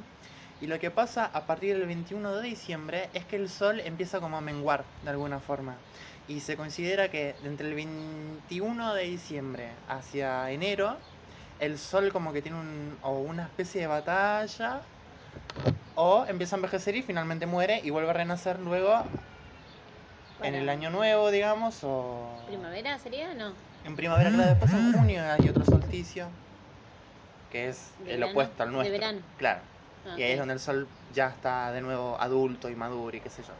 y 0.60 0.66
lo 0.66 0.78
que 0.78 0.90
pasa 0.90 1.30
a 1.32 1.46
partir 1.46 1.78
del 1.78 1.86
21 1.86 2.36
de 2.36 2.46
diciembre 2.46 3.08
es 3.14 3.24
que 3.24 3.36
el 3.36 3.48
sol 3.48 3.80
empieza 3.80 4.20
como 4.20 4.36
a 4.36 4.40
menguar 4.40 4.84
de 5.02 5.10
alguna 5.10 5.40
forma 5.40 5.76
y 6.28 6.40
se 6.40 6.56
considera 6.56 7.10
que 7.10 7.34
entre 7.44 7.68
el 7.68 7.74
21 7.74 8.94
de 8.94 9.04
diciembre 9.04 9.68
hacia 9.88 10.50
enero 10.50 10.96
el 11.60 11.78
sol 11.78 12.12
como 12.12 12.32
que 12.32 12.42
tiene 12.42 12.58
o 13.02 13.18
una 13.18 13.44
especie 13.44 13.80
de 13.82 13.86
batalla 13.86 14.82
O 15.94 16.26
empieza 16.28 16.56
a 16.56 16.58
envejecer 16.58 16.96
y 16.96 17.02
finalmente 17.02 17.46
muere 17.46 17.80
y 17.82 17.90
vuelve 17.90 18.10
a 18.10 18.14
renacer 18.14 18.58
luego 18.58 19.04
en 20.42 20.54
el 20.54 20.68
año 20.68 20.90
nuevo, 20.90 21.30
digamos, 21.30 21.78
o 21.82 22.28
¿Primavera 22.46 22.98
sería? 22.98 23.32
No. 23.34 23.52
en 23.84 23.96
primavera, 23.96 24.30
claro, 24.30 24.50
después 24.50 24.72
en 24.72 24.92
junio 24.92 25.22
hay 25.22 25.48
otro 25.48 25.64
solsticio, 25.64 26.26
que 27.50 27.68
es 27.68 27.90
¿De 28.04 28.14
el 28.14 28.20
verano? 28.20 28.32
opuesto 28.32 28.62
al 28.62 28.68
¿De 28.70 28.74
nuestro. 28.76 28.92
verano? 28.98 29.20
Claro. 29.38 29.60
Ah, 30.06 30.14
Y 30.18 30.22
ahí 30.22 30.32
es 30.32 30.38
donde 30.38 30.54
el 30.54 30.60
sol 30.60 30.86
ya 31.14 31.28
está 31.28 31.72
de 31.72 31.80
nuevo 31.80 32.16
adulto 32.20 32.68
y 32.68 32.74
maduro 32.74 33.16
y 33.16 33.20
qué 33.20 33.30
sé 33.30 33.42
yo. 33.42 33.52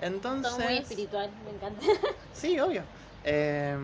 Entonces... 0.00 0.52
Todo 0.52 0.64
muy 0.64 0.78
espiritual, 0.78 1.30
me 1.44 1.50
encanta. 1.50 1.84
Sí, 2.32 2.58
obvio. 2.60 2.82
Eh, 3.24 3.76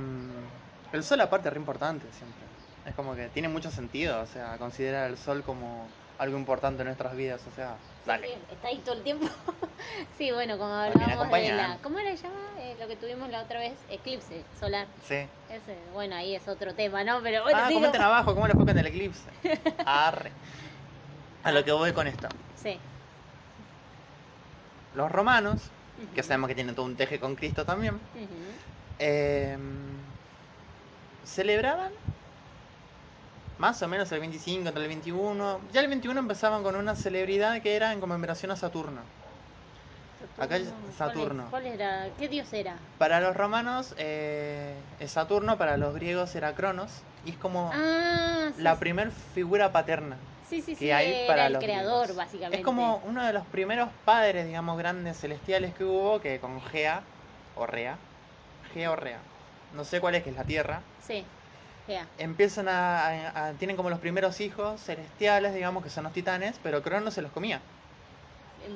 el 0.93 1.03
sol 1.03 1.21
aparte 1.21 1.49
es 1.49 1.55
re 1.55 1.59
importante 1.61 2.07
siempre. 2.17 2.45
Es 2.87 2.95
como 2.95 3.15
que 3.17 3.29
tiene 3.29 3.49
mucho 3.49 3.71
sentido, 3.71 4.21
o 4.21 4.27
sea, 4.27 4.57
considerar 4.59 5.11
el 5.11 5.19
sol 5.19 5.43
como 5.43 5.87
algo 6.19 6.39
importante 6.39 6.83
en 6.83 6.87
nuestras 6.87 7.17
vidas, 7.17 7.41
o 7.51 7.55
sea, 7.57 7.75
dale. 8.07 8.29
Sí, 8.29 8.35
está 8.53 8.69
ahí 8.69 8.79
todo 8.79 8.95
el 8.95 9.03
tiempo. 9.03 9.27
sí, 10.19 10.31
bueno, 10.33 10.59
como 10.59 10.73
hablábamos 10.73 11.31
de 11.33 11.53
la... 11.53 11.79
¿Cómo 11.83 11.99
era 11.99 12.15
llama? 12.15 12.35
Eh, 12.59 12.77
lo 12.81 12.89
que 12.89 12.97
tuvimos 12.97 13.29
la 13.31 13.43
otra 13.43 13.61
vez, 13.61 13.75
eclipse 13.91 14.43
solar. 14.59 14.87
Sí. 15.07 15.15
Ese, 15.51 15.77
bueno, 15.93 16.17
ahí 16.17 16.35
es 16.35 16.47
otro 16.49 16.75
tema, 16.75 17.05
¿no? 17.05 17.21
Pero 17.23 17.43
bueno, 17.43 17.59
ah, 17.61 17.69
digo- 17.69 17.81
comenten 17.81 18.03
abajo 18.03 18.35
cómo 18.35 18.47
le 18.47 18.55
fue 18.55 18.65
con 18.65 18.79
el 18.79 18.87
eclipse. 18.87 19.23
Arre. 19.87 20.31
A 21.43 21.53
lo 21.53 21.65
que 21.65 21.73
voy 21.73 21.93
con 21.93 22.07
esto. 22.07 22.29
Sí. 22.63 22.79
Los 24.95 25.11
romanos, 25.11 25.61
que 26.15 26.23
sabemos 26.23 26.49
que 26.49 26.55
tienen 26.55 26.75
todo 26.75 26.87
un 26.87 26.97
teje 26.97 27.19
con 27.19 27.35
Cristo 27.37 27.65
también, 27.65 27.99
eh, 28.99 29.59
celebraban 31.25 31.93
más 33.59 33.81
o 33.83 33.89
menos 33.89 34.11
el 34.13 34.21
25 34.21 34.69
entre 34.69 34.83
el 34.83 34.89
21. 34.89 35.61
Ya 35.73 35.81
el 35.81 35.89
21 35.89 36.19
empezaban 36.21 36.63
con 36.63 36.77
una 36.77 36.95
celebridad 36.97 37.61
que 37.63 37.77
era 37.77 37.93
en 37.93 38.01
conmemoración 38.01 38.51
a 38.51 38.57
Saturno. 38.57 39.01
Acá 40.39 40.57
es 40.57 40.69
¿Cuál 40.69 40.91
es? 40.91 40.97
Saturno. 40.97 41.47
¿Cuál 41.51 41.67
era? 41.67 42.09
¿Qué 42.19 42.29
dios 42.29 42.53
era? 42.53 42.77
Para 42.99 43.21
los 43.21 43.37
romanos 43.37 43.95
eh, 43.99 44.75
es 44.99 45.13
Saturno, 45.13 45.59
para 45.59 45.77
los 45.77 45.95
griegos 45.95 46.35
era 46.35 46.55
Cronos. 46.55 46.91
Y 47.25 47.31
es 47.31 47.37
como 47.37 47.71
Ah, 47.73 48.51
sí, 48.57 48.63
la 48.63 48.73
sí. 48.75 48.81
primer 48.81 49.11
figura 49.11 49.73
paterna 49.73 50.17
Sí, 50.49 50.61
sí, 50.61 50.75
sí, 50.75 50.85
que 50.87 50.93
hay 50.95 51.11
era 51.13 51.27
para 51.27 51.47
el 51.47 51.53
los 51.55 51.65
creador, 51.65 52.03
griegos. 52.09 52.17
básicamente. 52.17 52.59
Es 52.59 52.65
como 52.65 53.01
uno 53.07 53.25
de 53.25 53.33
los 53.33 53.45
primeros 53.47 53.89
padres, 54.05 54.47
digamos, 54.47 54.77
grandes 54.77 55.19
celestiales 55.19 55.75
que 55.75 55.85
hubo, 55.85 56.21
que 56.21 56.39
con 56.39 56.61
Gea, 56.61 57.03
o 57.57 57.67
Rea, 57.67 57.97
Gea 58.75 58.91
o 58.91 58.97
Rea, 58.97 59.19
no 59.75 59.85
sé 59.85 60.01
cuál 60.01 60.17
es, 60.17 60.23
que 60.23 60.31
es 60.31 60.37
la 60.37 60.45
Tierra, 60.45 60.81
Sí, 61.07 61.25
empiezan 62.17 62.69
a, 62.69 63.07
a- 63.09 63.49
a- 63.49 63.57
tienen 63.57 63.77
como 63.77 63.91
los 63.91 64.01
primeros 64.01 64.41
hijos 64.41 64.83
celestiales, 64.83 65.55
digamos, 65.55 65.83
que 65.83 65.91
son 65.91 66.05
los 66.05 66.13
titanes, 66.13 66.59
pero 66.59 66.83
Cronos 66.83 67.15
se 67.15 67.23
los 67.23 67.33
comía. 67.33 67.63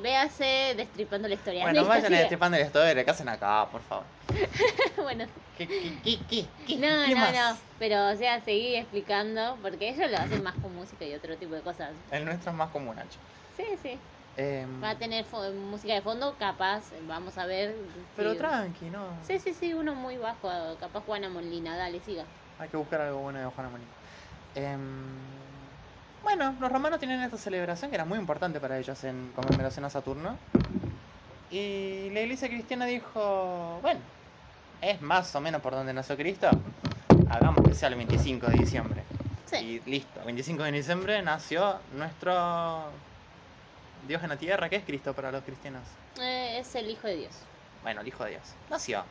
Véase 0.05 0.75
destripando 0.77 1.27
la 1.29 1.35
historia. 1.35 1.65
Bueno, 1.65 1.81
Listo, 1.81 1.88
vayan 1.88 2.12
sigue. 2.12 2.19
destripando 2.21 2.59
la 2.59 2.65
historia, 2.65 3.05
¿qué 3.05 3.11
hacen 3.11 3.29
acá, 3.29 3.69
por 3.71 3.83
favor? 3.83 4.07
bueno, 5.03 5.27
¿Qué, 5.55 5.67
qué, 6.03 6.47
qué, 6.67 6.77
no, 6.79 7.07
no, 7.09 7.17
más? 7.17 7.33
no. 7.33 7.59
Pero, 7.79 8.11
o 8.11 8.17
sea, 8.17 8.41
seguí 8.45 8.75
explicando, 8.77 9.59
porque 9.62 9.91
ellos 9.91 10.11
lo 10.11 10.19
hacen 10.19 10.43
más 10.43 10.55
con 10.57 10.75
música 10.75 11.05
y 11.05 11.15
otro 11.15 11.37
tipo 11.38 11.55
de 11.55 11.62
cosas. 11.62 11.97
El 12.11 12.25
nuestro 12.25 12.50
es 12.50 12.57
más 12.57 12.71
común, 12.71 12.97
Nacho. 12.97 13.19
Sí, 13.57 13.65
sí. 13.83 14.00
Em, 14.37 14.83
Va 14.83 14.91
a 14.91 14.99
tener 14.99 15.27
música 15.55 15.95
de 15.95 16.03
fondo, 16.03 16.37
capaz, 16.38 16.93
vamos 17.03 17.37
a 17.38 17.47
ver. 17.47 17.77
pero 18.15 18.33
si- 18.33 18.38
tranqui, 18.38 18.91
¿no? 18.91 19.19
Sí, 19.23 19.38
sí, 19.41 19.55
sí, 19.55 19.75
uno 19.75 19.95
muy 19.95 20.17
bajo, 20.19 20.49
capaz 20.79 21.00
Juana 21.03 21.29
Molina, 21.29 21.77
dale, 21.77 22.00
siga. 22.00 22.27
Hay 22.59 22.69
que 22.69 22.77
buscar 22.77 23.00
algo 23.00 23.21
bueno 23.21 23.38
de 23.38 23.47
Juana 23.47 23.71
Molina. 23.71 23.91
Em, 24.55 24.81
bueno, 26.23 26.57
los 26.61 26.73
romanos 26.73 26.99
tienen 26.99 27.21
esta 27.23 27.37
celebración 27.37 27.91
que 27.91 27.97
era 27.97 28.05
muy 28.05 28.19
importante 28.19 28.61
para 28.61 28.79
ellos 28.79 29.03
en 29.05 29.33
conmemoración 29.35 29.85
a 29.85 29.91
Saturno. 29.91 30.37
Y 31.50 32.11
la 32.11 32.21
iglesia 32.21 32.49
cristiana 32.49 32.85
dijo, 32.85 33.79
bueno, 33.81 34.00
es 34.80 35.00
más 35.00 35.35
o 35.35 35.41
menos 35.41 35.63
por 35.63 35.73
donde 35.73 35.93
nació 35.93 36.17
Cristo. 36.17 36.50
Hagamos 37.30 37.67
que 37.67 37.75
sea 37.75 37.89
el 37.89 37.95
25 37.95 38.47
de 38.49 38.59
diciembre. 38.59 39.02
Sí. 39.47 39.56
Y 39.56 39.91
listo, 39.91 40.21
25 40.25 40.63
de 40.65 40.73
diciembre 40.73 41.23
nació 41.23 41.78
nuestro 41.95 42.91
Dios 44.06 44.23
en 44.23 44.28
la 44.28 44.37
tierra, 44.37 44.69
que 44.69 44.76
es 44.76 44.85
Cristo 44.85 45.15
para 45.15 45.32
los 45.32 45.43
cristianos. 45.45 45.82
Eh, 46.21 46.59
es 46.59 46.75
el 46.75 46.91
hijo 46.91 47.06
de 47.06 47.17
Dios. 47.17 47.32
Bueno, 47.82 48.00
el 48.00 48.09
Hijo 48.09 48.25
de 48.25 48.30
Dios. 48.30 48.43
Nació. 48.71 49.04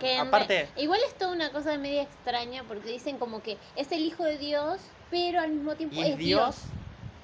Que 0.00 0.18
Aparte, 0.20 0.62
re- 0.74 0.82
igual 0.82 1.00
es 1.06 1.16
toda 1.18 1.32
una 1.32 1.52
cosa 1.52 1.76
media 1.78 2.02
extraña 2.02 2.64
porque 2.66 2.88
dicen 2.88 3.18
como 3.18 3.42
que 3.42 3.60
es 3.74 3.92
el 3.92 4.00
hijo 4.00 4.24
de 4.24 4.38
Dios, 4.38 4.80
pero 5.10 5.40
al 5.40 5.50
mismo 5.52 5.76
tiempo 5.76 5.96
¿y 6.02 6.08
es 6.08 6.18
Dios? 6.18 6.56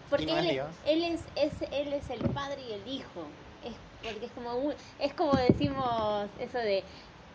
Porque 0.09 0.25
¿Y 0.25 0.27
no 0.27 0.33
él, 0.39 0.39
es 0.39 0.45
es, 0.49 0.53
Dios? 0.55 0.77
él 0.85 1.05
es, 1.05 1.27
es- 1.37 1.63
él 1.73 1.93
es 1.93 2.11
el 2.11 2.21
padre 2.33 2.63
y 2.63 2.73
el 2.73 2.87
hijo. 2.87 3.31
Es 3.63 3.77
porque 4.03 4.27
es 4.27 4.33
como 4.33 4.55
un- 4.57 4.75
es 4.99 5.15
como 5.15 5.37
decimos 5.37 6.31
eso 6.39 6.59
de 6.59 6.85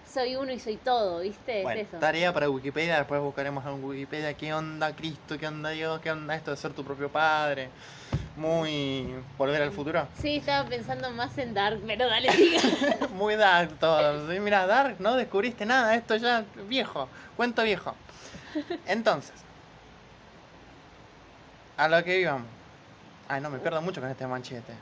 soy 0.04 0.36
uno 0.36 0.52
y 0.54 0.60
soy 0.60 0.78
todo, 0.78 1.20
¿viste? 1.22 1.64
Bueno, 1.64 1.82
es 1.82 1.88
eso. 1.88 2.00
tarea 2.00 2.34
para 2.34 2.50
Wikipedia, 2.50 2.98
después 2.98 3.22
buscaremos 3.22 3.66
en 3.66 3.84
Wikipedia 3.84 4.36
qué 4.36 4.54
onda 4.54 4.96
Cristo, 4.96 5.38
qué 5.38 5.48
onda 5.48 5.70
Dios, 5.70 6.00
qué 6.02 6.12
onda 6.12 6.36
esto 6.36 6.52
de 6.52 6.58
ser 6.58 6.74
tu 6.74 6.84
propio 6.84 7.12
padre. 7.12 7.72
Muy 8.36 9.14
volver 9.38 9.62
al 9.62 9.72
futuro. 9.72 10.08
Sí, 10.22 10.38
estaba 10.38 10.68
pensando 10.68 11.12
más 11.12 11.38
en 11.38 11.54
Dark, 11.54 11.82
pero 11.86 12.08
dale, 12.08 12.32
siga. 12.32 12.60
Muy 13.14 13.36
dark 13.36 13.78
todo. 13.80 14.32
Sí, 14.32 14.40
Mira, 14.40 14.66
dark, 14.66 14.96
no 15.00 15.16
descubriste 15.16 15.66
nada, 15.66 15.96
esto 15.96 16.16
ya 16.16 16.46
viejo, 16.68 17.10
cuento 17.36 17.64
viejo. 17.64 17.94
Entonces, 18.88 19.34
a 21.78 21.88
lo 21.88 22.04
que 22.04 22.20
íbamos. 22.20 22.48
Ay, 23.28 23.42
no, 23.42 23.50
me 23.50 23.60
pierdo 23.60 23.82
mucho 23.82 24.02
con 24.02 24.10
este 24.10 24.28
manchete. 24.28 24.74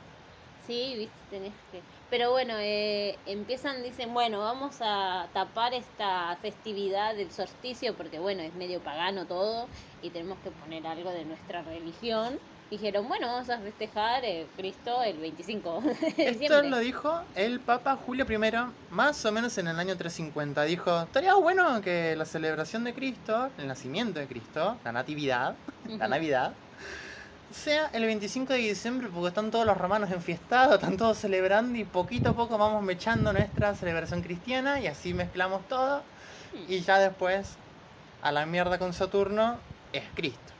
Sí, 0.66 0.94
viste, 0.96 1.14
tenés 1.30 1.52
que. 1.72 1.80
Pero 2.10 2.30
bueno, 2.30 2.54
eh, 2.58 3.16
empiezan, 3.26 3.82
dicen, 3.82 4.12
bueno, 4.12 4.40
vamos 4.40 4.76
a 4.80 5.26
tapar 5.32 5.72
esta 5.74 6.36
festividad 6.42 7.14
del 7.14 7.30
solsticio 7.30 7.96
porque, 7.96 8.18
bueno, 8.18 8.42
es 8.42 8.54
medio 8.54 8.80
pagano 8.80 9.26
todo 9.26 9.68
y 10.02 10.10
tenemos 10.10 10.38
que 10.38 10.50
poner 10.50 10.86
algo 10.86 11.10
de 11.10 11.24
nuestra 11.24 11.62
religión. 11.62 12.38
Dijeron, 12.70 13.08
bueno, 13.08 13.26
vamos 13.26 13.50
a 13.50 13.58
festejar 13.58 14.24
eh, 14.24 14.46
Cristo 14.56 15.02
el 15.02 15.18
25 15.18 15.80
de 16.16 16.30
Esto 16.30 16.38
diciembre. 16.38 16.70
lo 16.70 16.78
dijo 16.78 17.20
el 17.34 17.60
Papa 17.60 17.96
Julio 17.96 18.26
I, 18.30 18.72
más 18.90 19.24
o 19.24 19.32
menos 19.32 19.58
en 19.58 19.66
el 19.68 19.78
año 19.80 19.96
350. 19.96 20.62
Dijo, 20.64 21.02
estaría 21.02 21.34
bueno 21.34 21.80
que 21.80 22.14
la 22.16 22.24
celebración 22.24 22.84
de 22.84 22.94
Cristo, 22.94 23.50
el 23.58 23.66
nacimiento 23.66 24.20
de 24.20 24.28
Cristo, 24.28 24.78
la 24.84 24.92
natividad, 24.92 25.56
la. 25.98 26.08
Navidad, 26.08 26.52
sea 27.50 27.88
el 27.88 28.04
25 28.06 28.52
de 28.52 28.58
diciembre 28.60 29.08
porque 29.08 29.28
están 29.28 29.50
todos 29.50 29.66
los 29.66 29.76
romanos 29.76 30.10
enfiestados, 30.12 30.74
están 30.74 30.96
todos 30.96 31.18
celebrando 31.18 31.76
y 31.78 31.84
poquito 31.84 32.30
a 32.30 32.36
poco 32.36 32.56
vamos 32.56 32.82
mechando 32.84 33.32
nuestra 33.32 33.74
celebración 33.74 34.22
cristiana 34.22 34.80
y 34.80 34.86
así 34.86 35.12
mezclamos 35.14 35.66
todo 35.66 36.04
y 36.52 36.80
ya 36.82 36.98
después 37.00 37.58
a 38.22 38.32
la 38.32 38.46
mierda 38.46 38.78
con 38.78 38.92
Saturno 38.92 39.64
es 39.92 40.04
Cristo. 40.14 40.59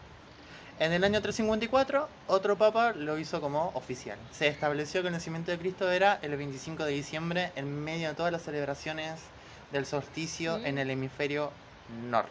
En 0.81 0.95
el 0.95 1.05
año 1.05 1.21
354 1.21 2.09
otro 2.29 2.57
papa 2.57 2.93
lo 2.95 3.19
hizo 3.19 3.41
como 3.43 3.71
oficial. 3.75 4.17
Se 4.33 4.49
estableció 4.49 5.03
que 5.03 5.09
el 5.09 5.13
nacimiento 5.13 5.51
de 5.51 5.59
Cristo 5.59 5.91
era 5.91 6.19
el 6.23 6.35
25 6.37 6.87
de 6.87 6.93
diciembre 6.93 7.53
en 7.55 7.85
medio 7.85 8.09
de 8.09 8.15
todas 8.15 8.33
las 8.33 8.41
celebraciones 8.43 9.21
del 9.73 9.85
solsticio 9.85 10.59
Mm. 10.59 10.67
en 10.67 10.79
el 10.79 10.91
hemisferio 10.91 11.51
norte. 12.11 12.31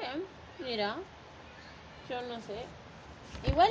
Bien, 0.00 0.22
mira, 0.64 0.96
yo 2.08 2.22
no 2.22 2.36
sé. 2.40 2.64
Igual, 3.46 3.70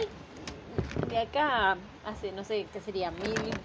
de 1.09 1.17
acá 1.17 1.77
hace, 2.05 2.31
no 2.31 2.43
sé, 2.43 2.67
¿qué 2.71 2.79
sería? 2.79 3.09
¿Mil, 3.09 3.33
mil 3.41 3.55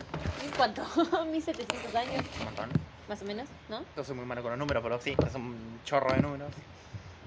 cuánto? 0.57 0.83
¿Mil 1.31 1.42
setecientos 1.42 1.94
años? 1.94 2.25
Un 2.38 2.44
montón. 2.46 2.70
Más 3.11 3.20
o 3.20 3.25
menos, 3.27 3.49
¿no? 3.68 3.85
Yo 3.94 4.05
soy 4.05 4.14
muy 4.16 4.25
malo 4.25 4.40
con 4.40 4.53
los 4.53 4.59
números, 4.59 4.83
pero 4.83 4.99
sí, 5.03 5.14
es 5.27 5.35
un 5.35 5.81
chorro 5.85 6.14
de 6.14 6.23
números. 6.23 6.51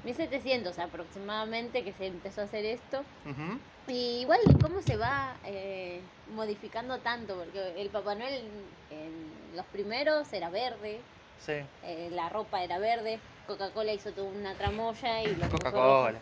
1700 0.03 0.79
aproximadamente 0.79 1.83
que 1.83 1.93
se 1.93 2.07
empezó 2.07 2.41
a 2.41 2.43
hacer 2.45 2.65
esto. 2.65 3.03
Y 3.87 4.21
igual, 4.21 4.39
¿cómo 4.61 4.81
se 4.81 4.95
va 4.95 5.35
eh, 5.45 6.01
modificando 6.33 6.97
tanto? 6.99 7.35
Porque 7.35 7.81
el 7.81 7.89
Papá 7.89 8.15
Noel 8.15 8.43
en, 8.89 9.55
los 9.55 9.65
primeros 9.67 10.31
era 10.33 10.49
verde, 10.49 10.99
Sí. 11.39 11.53
eh, 11.83 12.09
la 12.11 12.29
ropa 12.29 12.63
era 12.63 12.79
verde, 12.79 13.19
Coca-Cola 13.47 13.91
hizo 13.93 14.11
toda 14.11 14.27
una 14.27 14.53
tramoya 14.53 15.21
y 15.23 15.35
lo 15.35 15.49
Coca-Cola. 15.49 16.19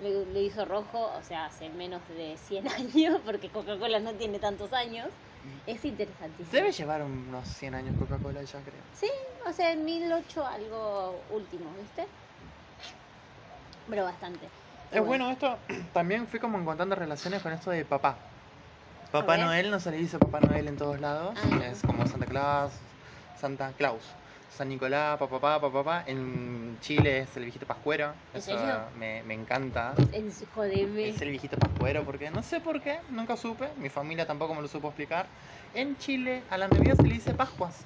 le 0.00 0.42
hizo 0.42 0.64
rojo, 0.64 1.10
o 1.18 1.22
sea, 1.22 1.46
hace 1.46 1.68
menos 1.70 2.00
de 2.08 2.36
100 2.36 2.66
años, 2.68 3.20
porque 3.24 3.48
Coca-Cola 3.50 4.00
no 4.00 4.12
tiene 4.14 4.38
tantos 4.38 4.72
años. 4.72 5.08
Es 5.66 5.84
interesantísimo. 5.84 6.52
Debe 6.52 6.72
llevar 6.72 7.02
unos 7.02 7.46
100 7.48 7.74
años 7.74 7.94
Coca-Cola 7.98 8.42
ya, 8.42 8.60
creo. 8.60 8.82
Sí, 8.94 9.10
o 9.46 9.52
sea, 9.52 9.72
en 9.72 9.84
1008 9.84 10.46
algo 10.46 11.20
último, 11.30 11.70
¿viste? 11.80 12.06
Pero 13.92 14.04
bastante. 14.04 14.48
Es 14.90 15.04
bueno 15.04 15.30
esto, 15.30 15.58
también 15.92 16.26
fui 16.26 16.40
como 16.40 16.58
encontrando 16.58 16.94
relaciones 16.94 17.42
con 17.42 17.52
esto 17.52 17.70
de 17.70 17.84
papá. 17.84 18.16
Papá. 19.10 19.36
Noel 19.36 19.70
no 19.70 19.78
se 19.78 19.90
le 19.90 19.98
dice 19.98 20.18
Papá 20.18 20.40
Noel 20.40 20.66
en 20.68 20.78
todos 20.78 20.98
lados, 20.98 21.38
Ah, 21.38 21.66
es 21.66 21.82
como 21.82 22.06
Santa 22.06 22.24
Claus, 22.24 22.72
Santa 23.38 23.72
Claus. 23.76 24.00
San 24.56 24.68
Nicolás, 24.70 25.18
papá, 25.18 25.38
papá, 25.38 25.70
papá. 25.72 26.04
En 26.06 26.78
Chile 26.80 27.20
es 27.20 27.36
el 27.36 27.42
viejito 27.44 27.66
pascuero. 27.66 28.12
¿En 28.34 28.38
Eso 28.38 28.54
me, 28.98 29.22
me 29.22 29.32
encanta. 29.34 29.94
En, 30.12 30.30
jodeme. 30.54 31.08
Es 31.10 31.20
el 31.22 31.30
viejito 31.30 31.58
pascuero 31.58 32.04
porque 32.04 32.30
no 32.30 32.42
sé 32.42 32.60
por 32.60 32.80
qué, 32.82 32.98
nunca 33.10 33.36
supe. 33.36 33.68
Mi 33.78 33.88
familia 33.88 34.26
tampoco 34.26 34.54
me 34.54 34.60
lo 34.62 34.68
supo 34.68 34.88
explicar. 34.88 35.26
En 35.74 35.96
Chile 35.98 36.42
a 36.50 36.58
la 36.58 36.68
Navidad 36.68 36.96
se 36.96 37.02
le 37.02 37.14
dice 37.14 37.32
Pascuas. 37.34 37.76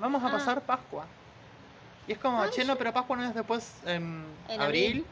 Vamos 0.00 0.22
a 0.22 0.28
Ah. 0.28 0.32
pasar 0.32 0.60
Pascua. 0.62 1.04
Y 2.06 2.12
es 2.12 2.18
como, 2.18 2.44
che, 2.50 2.64
no, 2.64 2.76
pero 2.76 2.92
Pascua 2.92 3.16
no 3.16 3.24
es 3.24 3.34
después 3.34 3.80
en, 3.86 4.24
En 4.48 4.60
abril. 4.60 4.86
abril. 4.86 5.06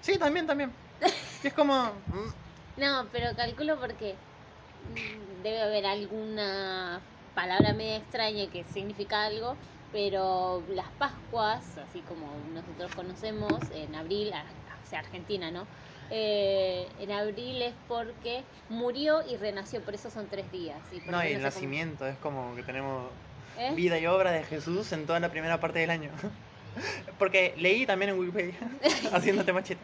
Sí, 0.00 0.18
también, 0.18 0.46
también. 0.46 0.70
Y 1.42 1.46
es 1.48 1.52
como, 1.52 1.74
mm, 1.74 2.80
No, 2.80 3.06
pero 3.12 3.34
calculo 3.36 3.78
porque 3.78 4.14
mm, 4.14 5.42
debe 5.42 5.62
haber 5.62 5.86
alguna 5.86 7.00
palabra 7.34 7.72
media 7.74 7.96
extraña 7.96 8.46
que 8.50 8.64
significa 8.72 9.24
algo, 9.26 9.56
pero 9.92 10.62
las 10.70 10.86
Pascuas, 10.98 11.78
así 11.78 12.00
como 12.00 12.26
nosotros 12.54 12.90
conocemos, 12.92 13.60
en 13.74 13.94
abril, 13.94 14.32
o 14.32 14.88
sea, 14.88 15.00
Argentina, 15.00 15.50
¿no? 15.50 15.66
Eh, 16.10 16.88
en 17.00 17.10
abril 17.12 17.62
es 17.62 17.74
porque 17.88 18.42
murió 18.68 19.22
y 19.28 19.36
renació, 19.36 19.80
por 19.82 19.94
eso 19.94 20.10
son 20.10 20.26
tres 20.28 20.50
días. 20.52 20.78
Y 20.92 21.00
por 21.00 21.10
no, 21.12 21.24
y 21.24 21.32
el 21.32 21.42
nacimiento 21.42 22.06
es 22.06 22.16
como 22.18 22.54
que 22.54 22.62
tenemos 22.62 23.10
¿Eh? 23.58 23.72
vida 23.74 23.98
y 23.98 24.06
obra 24.06 24.30
de 24.32 24.44
Jesús 24.44 24.92
en 24.92 25.06
toda 25.06 25.20
la 25.20 25.30
primera 25.30 25.58
parte 25.60 25.78
del 25.78 25.90
año. 25.90 26.10
Porque 27.18 27.54
leí 27.56 27.86
también 27.86 28.10
en 28.10 28.18
Wikipedia, 28.18 28.54
haciéndote 29.12 29.52
machete. 29.52 29.80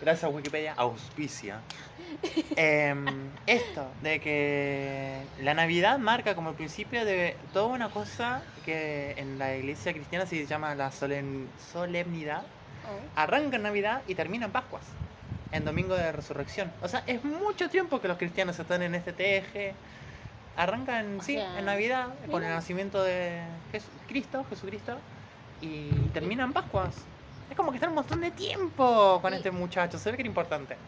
Gracias 0.00 0.30
Wikipedia, 0.32 0.74
auspicia. 0.76 1.60
Em, 2.56 3.04
esto, 3.46 3.86
de 4.02 4.20
que 4.20 5.20
la 5.42 5.54
Navidad 5.54 5.98
marca 5.98 6.34
como 6.34 6.50
el 6.50 6.56
principio 6.56 7.04
de 7.04 7.36
toda 7.52 7.66
una 7.66 7.90
cosa 7.90 8.42
que 8.64 9.14
en 9.18 9.38
la 9.38 9.54
iglesia 9.56 9.92
cristiana 9.92 10.24
se 10.26 10.46
llama 10.46 10.74
la 10.74 10.90
solen- 10.90 11.46
solemnidad. 11.72 12.42
Oh. 12.86 13.20
Arranca 13.20 13.56
en 13.56 13.62
Navidad 13.62 14.02
y 14.06 14.14
termina 14.14 14.46
en 14.46 14.52
Pascuas, 14.52 14.84
en 15.52 15.64
Domingo 15.64 15.94
de 15.96 16.10
Resurrección. 16.12 16.72
O 16.82 16.88
sea, 16.88 17.02
es 17.06 17.22
mucho 17.24 17.68
tiempo 17.68 18.00
que 18.00 18.08
los 18.08 18.16
cristianos 18.16 18.58
están 18.58 18.82
en 18.82 18.94
este 18.94 19.12
teje. 19.12 19.74
Arranca 20.58 21.00
en, 21.00 21.20
O 21.20 21.22
sí, 21.22 21.34
sea, 21.34 21.58
en 21.58 21.66
Navidad, 21.66 22.18
con 22.30 22.42
el 22.44 22.50
nacimiento 22.50 23.02
de 23.02 23.62
Jes- 23.72 23.92
Cristo, 24.06 24.44
Jesucristo, 24.44 25.04
y 25.60 26.10
termina 26.10 26.44
en 26.44 26.52
Pascuas. 26.52 27.08
Es 27.48 27.56
como 27.56 27.70
que 27.72 27.76
está 27.78 27.88
un 27.88 27.94
montón 27.96 28.20
de 28.20 28.32
tiempo 28.32 29.20
con 29.22 29.34
este 29.34 29.50
muchacho, 29.52 29.98
se 29.98 30.10
ve 30.10 30.16
que 30.16 30.22
era 30.22 30.28
importante. 30.30 30.80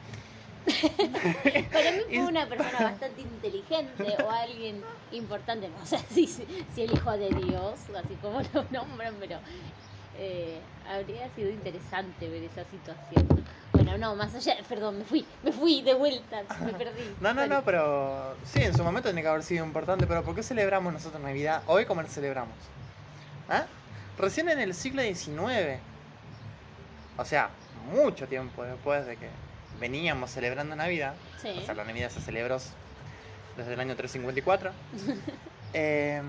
Para 1.72 1.92
mí 1.92 2.02
fue 2.12 2.24
una 2.28 2.48
persona 2.48 2.82
bastante 2.82 3.22
inteligente 3.22 4.18
o 4.18 4.30
alguien 4.30 4.86
importante, 5.10 5.68
no 5.70 5.84
sé 5.86 5.98
si, 6.08 6.26
si 6.68 6.82
el 6.82 6.92
hijo 6.92 7.16
de 7.16 7.32
Dios, 7.32 7.88
así 7.90 8.18
como 8.18 8.40
lo 8.52 8.68
nombran, 8.70 9.18
pero 9.18 9.42
eh, 10.12 10.70
habría 10.82 11.30
sido 11.30 11.50
interesante 11.50 12.28
ver 12.30 12.42
esa 12.44 12.64
situación. 12.64 13.28
Bueno, 13.90 14.08
no, 14.10 14.16
más 14.16 14.32
allá, 14.34 14.56
perdón, 14.68 14.98
me 14.98 15.04
fui, 15.04 15.26
me 15.42 15.50
fui 15.52 15.82
de 15.82 15.94
vuelta, 15.94 16.42
me 16.64 16.72
perdí. 16.72 17.14
No, 17.20 17.34
no, 17.34 17.46
no, 17.46 17.62
pero 17.64 18.36
sí, 18.44 18.62
en 18.62 18.74
su 18.76 18.84
momento 18.84 19.08
tiene 19.08 19.22
que 19.22 19.28
haber 19.28 19.42
sido 19.42 19.64
importante, 19.64 20.06
pero 20.06 20.22
¿por 20.22 20.34
qué 20.34 20.42
celebramos 20.42 20.92
nosotros 20.92 21.20
Navidad 21.20 21.62
hoy 21.66 21.86
como 21.86 22.00
la 22.02 22.08
celebramos? 22.08 22.54
¿Ah? 23.48 23.64
Recién 24.16 24.48
en 24.48 24.60
el 24.60 24.74
siglo 24.74 25.02
XIX, 25.02 25.80
o 27.16 27.24
sea, 27.24 27.50
mucho 27.92 28.28
tiempo 28.28 28.62
después 28.62 29.06
de 29.06 29.16
que 29.16 29.28
veníamos 29.80 30.30
celebrando 30.30 30.76
Navidad, 30.76 31.14
Sí. 31.42 31.58
o 31.60 31.64
sea, 31.66 31.74
la 31.74 31.84
Navidad 31.84 32.10
se 32.10 32.20
celebró 32.20 32.58
desde 33.56 33.72
el 33.74 33.80
año 33.80 33.96
354, 33.96 34.70
eh, 35.74 36.22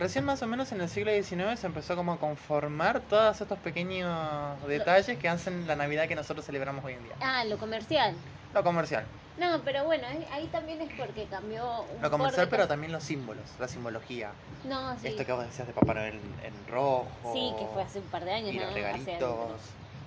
recién 0.00 0.24
más 0.24 0.42
o 0.42 0.46
menos 0.46 0.72
en 0.72 0.80
el 0.80 0.88
siglo 0.88 1.12
XIX 1.12 1.56
se 1.60 1.66
empezó 1.66 1.94
como 1.94 2.12
a 2.14 2.18
conformar 2.18 3.00
todos 3.02 3.40
estos 3.40 3.58
pequeños 3.58 4.60
detalles 4.66 5.16
que 5.18 5.28
hacen 5.28 5.66
la 5.66 5.76
Navidad 5.76 6.08
que 6.08 6.16
nosotros 6.16 6.44
celebramos 6.44 6.84
hoy 6.84 6.94
en 6.94 7.04
día. 7.04 7.14
Ah, 7.20 7.44
lo 7.44 7.58
comercial. 7.58 8.16
Lo 8.54 8.64
comercial. 8.64 9.04
No, 9.38 9.60
pero 9.64 9.84
bueno, 9.84 10.06
ahí- 10.06 10.26
ahí 10.32 10.46
también 10.48 10.80
es 10.82 10.90
porque 10.98 11.26
cambió 11.26 11.82
un 11.94 12.02
Lo 12.02 12.10
comercial, 12.10 12.48
pero 12.50 12.66
también 12.66 12.92
los 12.92 13.04
símbolos, 13.04 13.44
la 13.58 13.68
simbología. 13.68 14.32
No, 14.64 14.98
sí. 14.98 15.08
Esto 15.08 15.24
que 15.24 15.32
vos 15.32 15.44
decías 15.46 15.66
de 15.68 15.72
Papá 15.72 15.94
Noel 15.94 16.20
en 16.42 16.66
rojo. 16.66 17.32
Sí, 17.32 17.52
que 17.58 17.64
fue 17.72 17.82
hace 17.82 18.00
un 18.00 18.06
par 18.06 18.24
de 18.24 18.32
años, 18.32 18.52
Y 18.52 18.58
¿no? 18.58 18.64
los 18.64 18.74
regalitos. 18.74 19.60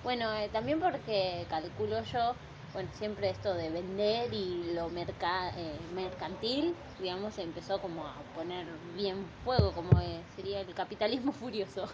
Bueno, 0.04 0.32
eh, 0.34 0.50
también 0.52 0.80
porque 0.80 1.46
calculo 1.50 2.04
yo, 2.04 2.36
bueno, 2.74 2.92
siempre 2.94 3.30
esto 3.30 3.54
de 3.56 3.72
vender 3.72 4.34
y 4.34 4.74
lo 4.74 4.90
merca 4.90 5.52
eh, 5.56 5.88
mercantil, 5.90 6.84
digamos, 6.98 7.38
empezó 7.38 7.80
como 7.82 8.08
a 8.08 8.28
poner 8.32 8.80
bien 8.80 9.32
fuego, 9.32 9.74
como 9.74 10.00
eh, 10.02 10.28
sería 10.30 10.62
el 10.62 10.74
capitalismo 10.76 11.32
furioso, 11.34 11.88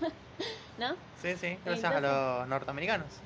¿no? 0.78 0.98
Sí, 1.14 1.38
sí, 1.38 1.58
gracias 1.64 1.94
a 1.94 2.02
los 2.02 2.48
norteamericanos. 2.48 3.26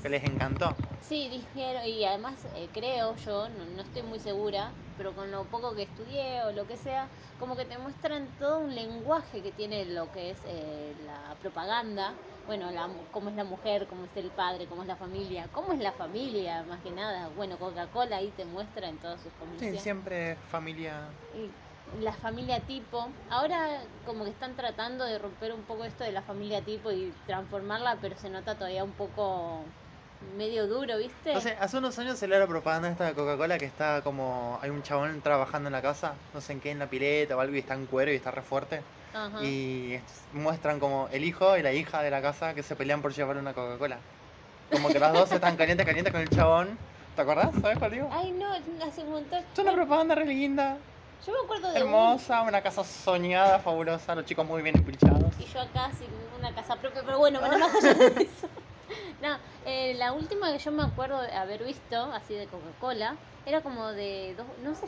Que 0.00 0.08
les 0.10 0.24
encantó. 0.24 0.84
Sí, 1.00 1.28
dijeron, 1.28 1.84
y 1.86 2.04
además 2.04 2.46
eh, 2.52 2.70
creo 2.72 3.16
yo, 3.16 3.48
no, 3.48 3.66
no 3.66 3.82
estoy 3.82 4.02
muy 4.02 4.18
segura, 4.20 4.80
pero 4.98 5.14
con 5.14 5.30
lo 5.30 5.44
poco 5.50 5.74
que 5.74 5.84
estudié 5.84 6.42
o 6.44 6.52
lo 6.52 6.66
que 6.66 6.76
sea, 6.76 7.08
como 7.38 7.56
que 7.56 7.64
te 7.64 7.78
muestran 7.78 8.36
todo 8.38 8.60
un 8.60 8.74
lenguaje 8.74 9.42
que 9.42 9.52
tiene 9.52 9.84
lo 9.86 10.10
que 10.12 10.30
es 10.30 10.38
eh, 10.44 10.94
la 11.06 11.36
propaganda, 11.40 12.14
bueno, 12.46 12.70
la, 12.70 12.88
cómo 13.10 13.30
es 13.30 13.36
la 13.36 13.44
mujer, 13.44 13.86
cómo 13.88 14.04
es 14.04 14.16
el 14.16 14.30
padre, 14.32 14.66
cómo 14.68 14.82
es 14.82 14.88
la 14.88 14.96
familia, 14.96 15.48
cómo 15.52 15.72
es 15.72 15.80
la 15.80 15.92
familia, 15.92 16.64
más 16.64 16.82
que 16.82 16.90
nada, 16.90 17.28
bueno, 17.28 17.58
Coca-Cola 17.58 18.16
ahí 18.16 18.30
te 18.32 18.44
muestra 18.44 18.88
en 18.88 18.98
todos 18.98 19.20
sus 19.22 19.32
Sí, 19.32 19.38
comerciales. 19.38 19.82
siempre 19.82 20.36
familia. 20.50 21.08
Y 21.34 21.50
la 22.04 22.12
familia 22.12 22.66
tipo, 22.66 22.98
ahora 23.30 23.80
como 24.04 24.24
que 24.24 24.30
están 24.30 24.56
tratando 24.56 25.04
de 25.04 25.18
romper 25.18 25.52
un 25.52 25.64
poco 25.64 25.84
esto 25.84 26.04
de 26.04 26.12
la 26.12 26.22
familia 26.22 26.64
tipo 26.64 26.90
y 26.92 27.12
transformarla, 27.26 27.98
pero 28.00 28.16
se 28.16 28.30
nota 28.30 28.54
todavía 28.56 28.84
un 28.84 28.92
poco 28.92 29.64
medio 30.20 30.66
duro, 30.66 30.98
¿viste? 30.98 31.34
No 31.34 31.40
sé, 31.40 31.56
hace 31.60 31.78
unos 31.78 31.98
años 31.98 32.18
salió 32.18 32.38
la 32.38 32.46
propaganda 32.46 32.88
esta 32.88 33.06
de 33.06 33.14
Coca-Cola 33.14 33.58
que 33.58 33.64
está 33.66 34.02
como. 34.02 34.58
Hay 34.62 34.70
un 34.70 34.82
chabón 34.82 35.20
trabajando 35.22 35.68
en 35.68 35.72
la 35.72 35.82
casa, 35.82 36.14
no 36.32 36.40
sé 36.40 36.52
en 36.54 36.60
qué, 36.60 36.70
en 36.70 36.78
la 36.78 36.88
pileta 36.88 37.36
o 37.36 37.40
algo, 37.40 37.54
y 37.56 37.60
está 37.60 37.74
en 37.74 37.86
cuero 37.86 38.12
y 38.12 38.16
está 38.16 38.30
re 38.30 38.42
fuerte. 38.42 38.82
Ajá. 39.12 39.44
Y 39.44 39.94
es- 39.94 40.26
muestran 40.32 40.80
como 40.80 41.08
el 41.12 41.24
hijo 41.24 41.56
y 41.56 41.62
la 41.62 41.72
hija 41.72 42.02
de 42.02 42.10
la 42.10 42.22
casa 42.22 42.54
que 42.54 42.62
se 42.62 42.76
pelean 42.76 43.02
por 43.02 43.12
llevar 43.12 43.36
una 43.36 43.52
Coca-Cola. 43.54 44.00
Como 44.70 44.88
que 44.88 44.98
las 44.98 45.12
dos 45.12 45.32
están 45.32 45.56
calientes, 45.56 45.86
calientes 45.86 46.12
con 46.12 46.22
el 46.22 46.28
chabón. 46.30 46.78
¿Te 47.14 47.22
acordás? 47.22 47.50
¿Sabes 47.60 47.78
cuál 47.78 47.90
digo? 47.90 48.08
Ay, 48.12 48.32
no, 48.32 48.52
hace 48.84 49.02
un 49.02 49.10
montón. 49.10 49.40
Es 49.52 49.58
una 49.58 49.72
propaganda 49.72 50.14
re 50.14 50.26
linda, 50.26 50.78
Yo 51.26 51.32
me 51.32 51.38
acuerdo 51.44 51.72
de 51.72 51.80
hermosa, 51.80 52.42
una 52.42 52.62
casa 52.62 52.84
soñada, 52.84 53.58
fabulosa, 53.58 54.14
los 54.14 54.24
chicos 54.24 54.46
muy 54.46 54.62
bien 54.62 54.76
empilchados. 54.76 55.34
un, 55.36 55.42
y 55.42 55.46
yo 55.46 55.60
acá 55.60 55.90
sin 55.98 56.10
una 56.38 56.54
casa 56.54 56.76
propia, 56.80 57.02
pero 57.04 57.18
bueno, 57.18 57.40
bueno, 57.40 57.58
más 57.58 57.74
allá 57.84 57.94
de 57.94 58.22
eso. 58.22 58.48
No, 59.20 59.38
eh, 59.64 59.94
la 59.94 60.12
última 60.12 60.52
que 60.52 60.58
yo 60.58 60.72
me 60.72 60.82
acuerdo 60.82 61.20
de 61.22 61.32
haber 61.32 61.64
visto, 61.64 61.96
así 62.12 62.34
de 62.34 62.48
Coca-Cola, 62.48 63.18
era 63.44 63.62
como 63.62 63.88
de 63.92 64.34
dos, 64.36 64.58
no 64.58 64.74
sé, 64.74 64.86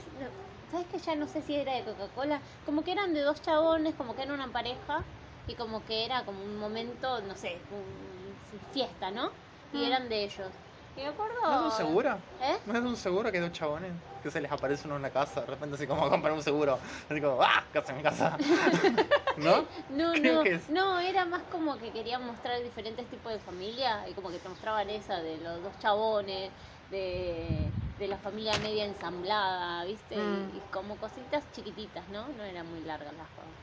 ¿sabes 0.70 0.86
que 0.86 0.98
ya 0.98 1.16
no 1.16 1.26
sé 1.26 1.42
si 1.42 1.56
era 1.56 1.74
de 1.74 1.84
Coca-Cola? 1.84 2.42
Como 2.64 2.84
que 2.84 2.92
eran 2.92 3.14
de 3.14 3.20
dos 3.20 3.42
chabones, 3.42 3.94
como 3.94 4.14
que 4.14 4.22
eran 4.22 4.34
una 4.34 4.52
pareja, 4.52 5.04
y 5.46 5.56
como 5.56 5.84
que 5.84 6.04
era 6.04 6.24
como 6.24 6.44
un 6.44 6.56
momento, 6.56 7.20
no 7.22 7.34
sé, 7.34 7.64
un, 7.70 8.38
fiesta, 8.72 9.10
¿no? 9.10 9.32
Y 9.72 9.78
Mm. 9.78 9.84
eran 9.84 10.08
de 10.08 10.24
ellos. 10.24 10.52
Y 10.96 11.00
me 11.00 11.08
acuerdo... 11.08 11.34
¿No 11.44 11.56
es 11.56 11.62
un 11.62 11.70
seguro? 11.70 12.22
¿Eh? 12.40 12.56
¿No 12.66 12.74
es 12.74 12.80
un 12.84 12.96
seguro 12.96 13.30
que 13.30 13.38
hay 13.38 13.42
dos 13.42 13.52
chabones? 13.52 13.94
Que 14.22 14.30
se 14.30 14.40
les 14.40 14.50
aparece 14.52 14.86
uno 14.86 14.96
en 14.96 15.02
la 15.02 15.10
casa, 15.10 15.40
de 15.40 15.46
repente 15.46 15.76
así 15.76 15.86
como 15.86 16.04
a 16.04 16.10
comprar 16.10 16.32
un 16.32 16.42
seguro. 16.42 16.78
Así 17.08 17.20
como, 17.20 17.42
¡ah! 17.42 17.64
¿Qué 17.72 17.82
en 17.88 17.96
mi 17.96 18.02
casa? 18.02 18.38
¿No? 19.40 19.66
No, 19.88 20.12
Creo 20.20 20.36
no, 20.36 20.42
que 20.44 20.54
es. 20.54 20.70
no, 20.70 21.00
era 21.00 21.24
más 21.24 21.44
como 21.44 21.78
que 21.78 21.92
querían 21.92 22.24
mostrar 22.24 22.62
diferentes 22.62 23.08
tipos 23.08 23.32
de 23.32 23.40
familia 23.40 24.08
y 24.08 24.14
como 24.14 24.30
que 24.30 24.38
te 24.40 24.48
mostraban 24.48 24.90
esa 24.90 25.20
de 25.22 25.38
los 25.38 25.62
dos 25.62 25.78
chabones, 25.78 26.52
de, 26.88 27.74
de 27.98 28.08
la 28.08 28.18
familia 28.18 28.56
media 28.58 28.84
ensamblada, 28.84 29.84
¿viste? 29.84 30.14
Y- 30.16 30.18
Mm. 30.18 30.56
Y, 30.56 30.60
como 30.70 30.98
cositas 30.98 31.50
chiquititas, 31.52 32.08
¿no? 32.08 32.28
No 32.32 32.44
eran 32.44 32.66
muy 32.68 32.80
largas 32.82 33.14
las 33.14 33.28
cosas. 33.30 33.54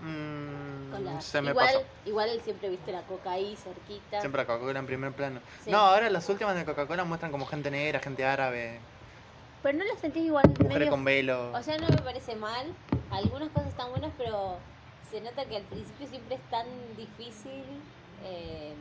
Mm, 0.00 0.90
Con 0.90 1.04
la- 1.04 1.20
se 1.20 1.42
me 1.42 1.50
igual, 1.50 1.66
pasó. 1.66 1.86
igual 2.04 2.40
siempre 2.40 2.68
viste 2.70 2.90
la 2.92 3.02
coca 3.06 3.32
ahí 3.32 3.56
cerquita. 3.56 4.20
Siempre 4.20 4.42
a 4.42 4.46
Coca-Cola 4.46 4.78
en 4.78 4.86
primer 4.86 5.14
plano. 5.14 5.42
Sí. 5.58 5.70
No, 5.70 5.78
ahora 5.78 6.08
las 6.10 6.28
últimas 6.28 6.56
de 6.56 6.64
Coca-Cola 6.64 7.04
muestran 7.04 7.30
como 7.32 7.46
gente 7.46 7.70
negra, 7.70 8.00
gente 8.00 8.24
árabe, 8.24 8.80
Pero 9.62 9.78
no 9.78 9.84
la 9.84 9.96
sentí 9.96 10.20
igual 10.20 10.48
mujeres 10.48 10.78
medio- 10.78 10.90
con 10.90 11.04
velo. 11.04 11.52
O 11.52 11.62
sea, 11.62 11.78
no 11.78 11.88
me 11.88 12.02
parece 12.02 12.34
mal. 12.36 12.74
Algunas 13.10 13.50
cosas 13.50 13.68
están 13.68 13.90
buenas, 13.90 14.12
pero 14.16 14.62
se 15.10 15.20
nota 15.20 15.44
que 15.44 15.56
al 15.56 15.62
principio 15.64 16.06
siempre 16.06 16.36
es 16.36 16.42
tan 16.50 16.66
difícil. 16.96 17.82
Eh, 18.22 18.74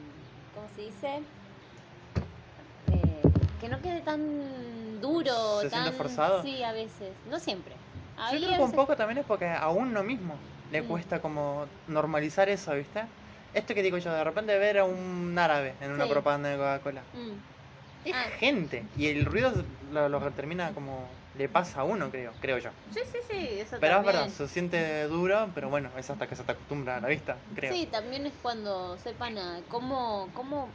¿Cómo 0.54 0.68
se 0.76 0.82
dice? 0.82 1.22
Eh, 2.92 3.22
que 3.62 3.70
no 3.70 3.82
quede 3.82 4.02
tan 4.02 5.02
duro. 5.02 5.62
¿Se 5.62 5.70
tan... 5.70 5.94
forzado? 5.94 6.44
Sí, 6.44 6.64
a 6.64 6.72
veces. 6.72 7.12
No 7.26 7.40
siempre. 7.40 7.76
Yo 8.32 8.38
creo 8.38 8.58
que 8.58 8.62
un 8.62 8.72
poco 8.74 8.96
también 8.96 9.20
es 9.20 9.26
porque 9.26 9.48
a 9.48 9.70
uno 9.70 10.04
mismo 10.04 10.38
le 10.72 10.82
Mm. 10.82 10.88
cuesta 10.88 11.20
como 11.20 11.68
normalizar 11.88 12.50
eso, 12.50 12.74
¿viste? 12.74 13.04
Esto 13.54 13.74
que 13.74 13.82
digo 13.82 13.98
yo, 13.98 14.14
de 14.14 14.24
repente 14.24 14.58
ver 14.60 14.78
a 14.78 14.84
un 14.84 15.36
árabe 15.40 15.74
en 15.82 15.92
una 15.92 16.06
Sí. 16.06 16.12
propaganda 16.12 16.50
de 16.50 16.58
Coca-Cola. 16.58 17.02
Mm. 17.14 18.08
Es 18.08 18.14
Ah. 18.16 18.24
gente. 18.40 18.86
Y 18.98 19.08
el 19.08 19.26
ruido 19.26 19.52
lo, 19.92 20.10
lo 20.10 20.32
termina 20.32 20.74
como 20.74 21.10
le 21.34 21.50
pasa 21.50 21.82
a 21.82 21.84
uno, 21.84 22.12
creo, 22.12 22.36
creo 22.40 22.58
yo. 22.60 22.72
Sí, 22.90 23.00
sí, 23.12 23.18
sí, 23.30 23.60
eso 23.60 23.80
Pero 23.80 23.98
es 24.00 24.06
también. 24.06 24.06
verdad, 24.06 24.30
se 24.30 24.48
siente 24.48 25.04
duro, 25.06 25.52
pero 25.56 25.70
bueno, 25.70 25.98
es 25.98 26.10
hasta 26.10 26.28
que 26.28 26.36
se 26.36 26.44
te 26.44 26.52
acostumbra 26.52 26.98
a 26.98 27.02
la 27.02 27.08
vista, 27.08 27.42
creo. 27.54 27.78
Sí, 27.78 27.88
también 27.92 28.26
es 28.26 28.34
cuando 28.42 28.98
sepan 28.98 29.38
a 29.38 29.62
cómo, 29.68 30.32
cómo 30.34 30.74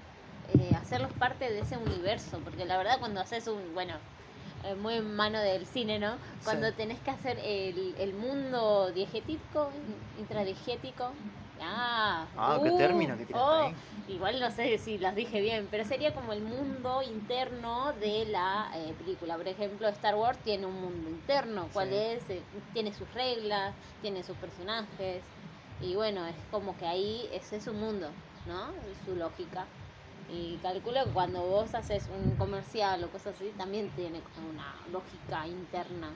eh, 0.49 0.75
hacerlos 0.75 1.13
parte 1.13 1.51
de 1.51 1.61
ese 1.61 1.77
universo, 1.77 2.41
porque 2.45 2.65
la 2.65 2.77
verdad 2.77 2.99
cuando 3.01 3.21
haces 3.21 3.47
un, 3.49 3.75
bueno, 3.75 4.01
eh, 4.63 4.75
muy 4.75 4.95
en 4.95 5.15
mano 5.17 5.41
del 5.41 5.67
cine, 5.67 5.99
¿no? 5.99 6.19
Cuando 6.43 6.73
Sí. 6.73 6.75
tenés 6.75 7.01
que 7.01 7.11
hacer 7.11 7.39
el, 7.43 7.95
el 7.99 8.15
mundo 8.15 8.93
diegético, 8.93 9.73
intradiegético, 10.17 11.17
ah, 11.61 12.29
Ah, 12.37 12.61
qué 12.63 12.71
uh, 12.71 12.77
término 12.77 13.17
que 13.17 13.27
tiraste 13.27 13.47
oh, 13.47 13.53
ahí. 13.55 13.77
Igual 14.07 14.41
no 14.41 14.51
sé 14.51 14.79
si 14.79 14.99
las 14.99 15.15
dije 15.15 15.41
bien, 15.41 15.69
pero 15.71 15.85
sería 15.85 16.13
como 16.15 16.33
el 16.33 16.43
mundo 16.43 17.03
interno 17.03 17.93
de 17.95 18.27
la 18.27 18.71
eh, 18.75 18.95
película. 18.95 19.37
Por 19.37 19.49
ejemplo, 19.49 19.89
Star 19.89 20.15
Wars 20.17 20.43
tiene 20.43 20.67
un 20.67 20.75
mundo 20.81 21.11
interno, 21.11 21.71
cuál 21.73 21.91
Sí. 21.91 21.95
es, 21.95 22.29
Eh, 22.31 22.43
tiene 22.73 22.93
sus 22.93 23.13
reglas, 23.15 23.77
tiene 24.01 24.23
sus 24.25 24.37
personajes. 24.39 25.23
Y 25.79 25.95
bueno, 25.97 26.27
es 26.27 26.37
como 26.51 26.77
que 26.77 26.87
ahí 26.87 27.29
ese 27.33 27.57
es 27.57 27.65
su 27.65 27.73
mundo, 27.75 28.11
¿no? 28.47 28.73
Su 29.05 29.15
lógica. 29.15 29.67
Y 30.27 30.59
calculo 30.63 31.05
que 31.05 31.13
cuando 31.13 31.43
vos 31.43 31.75
haces 31.75 32.09
un 32.09 32.37
comercial 32.37 33.05
o 33.05 33.11
cosas 33.11 33.35
así, 33.37 33.53
también 33.53 33.91
tiene 33.95 34.23
como 34.23 34.49
una 34.49 34.87
lógica 34.89 35.47
interna. 35.47 36.09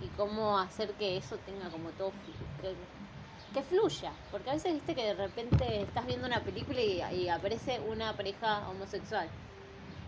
Y 0.00 0.08
cómo 0.10 0.58
hacer 0.58 0.94
que 0.96 1.16
eso 1.16 1.38
tenga 1.38 1.70
como 1.70 1.92
todo 1.92 2.12
que, 2.60 2.76
que 3.54 3.62
fluya. 3.62 4.12
Porque 4.30 4.50
a 4.50 4.54
veces 4.54 4.72
viste 4.74 4.94
que 4.94 5.04
de 5.04 5.14
repente 5.14 5.82
estás 5.82 6.06
viendo 6.06 6.26
una 6.26 6.40
película 6.40 6.80
y, 6.80 7.02
y 7.16 7.28
aparece 7.28 7.80
una 7.80 8.12
pareja 8.14 8.68
homosexual. 8.68 9.28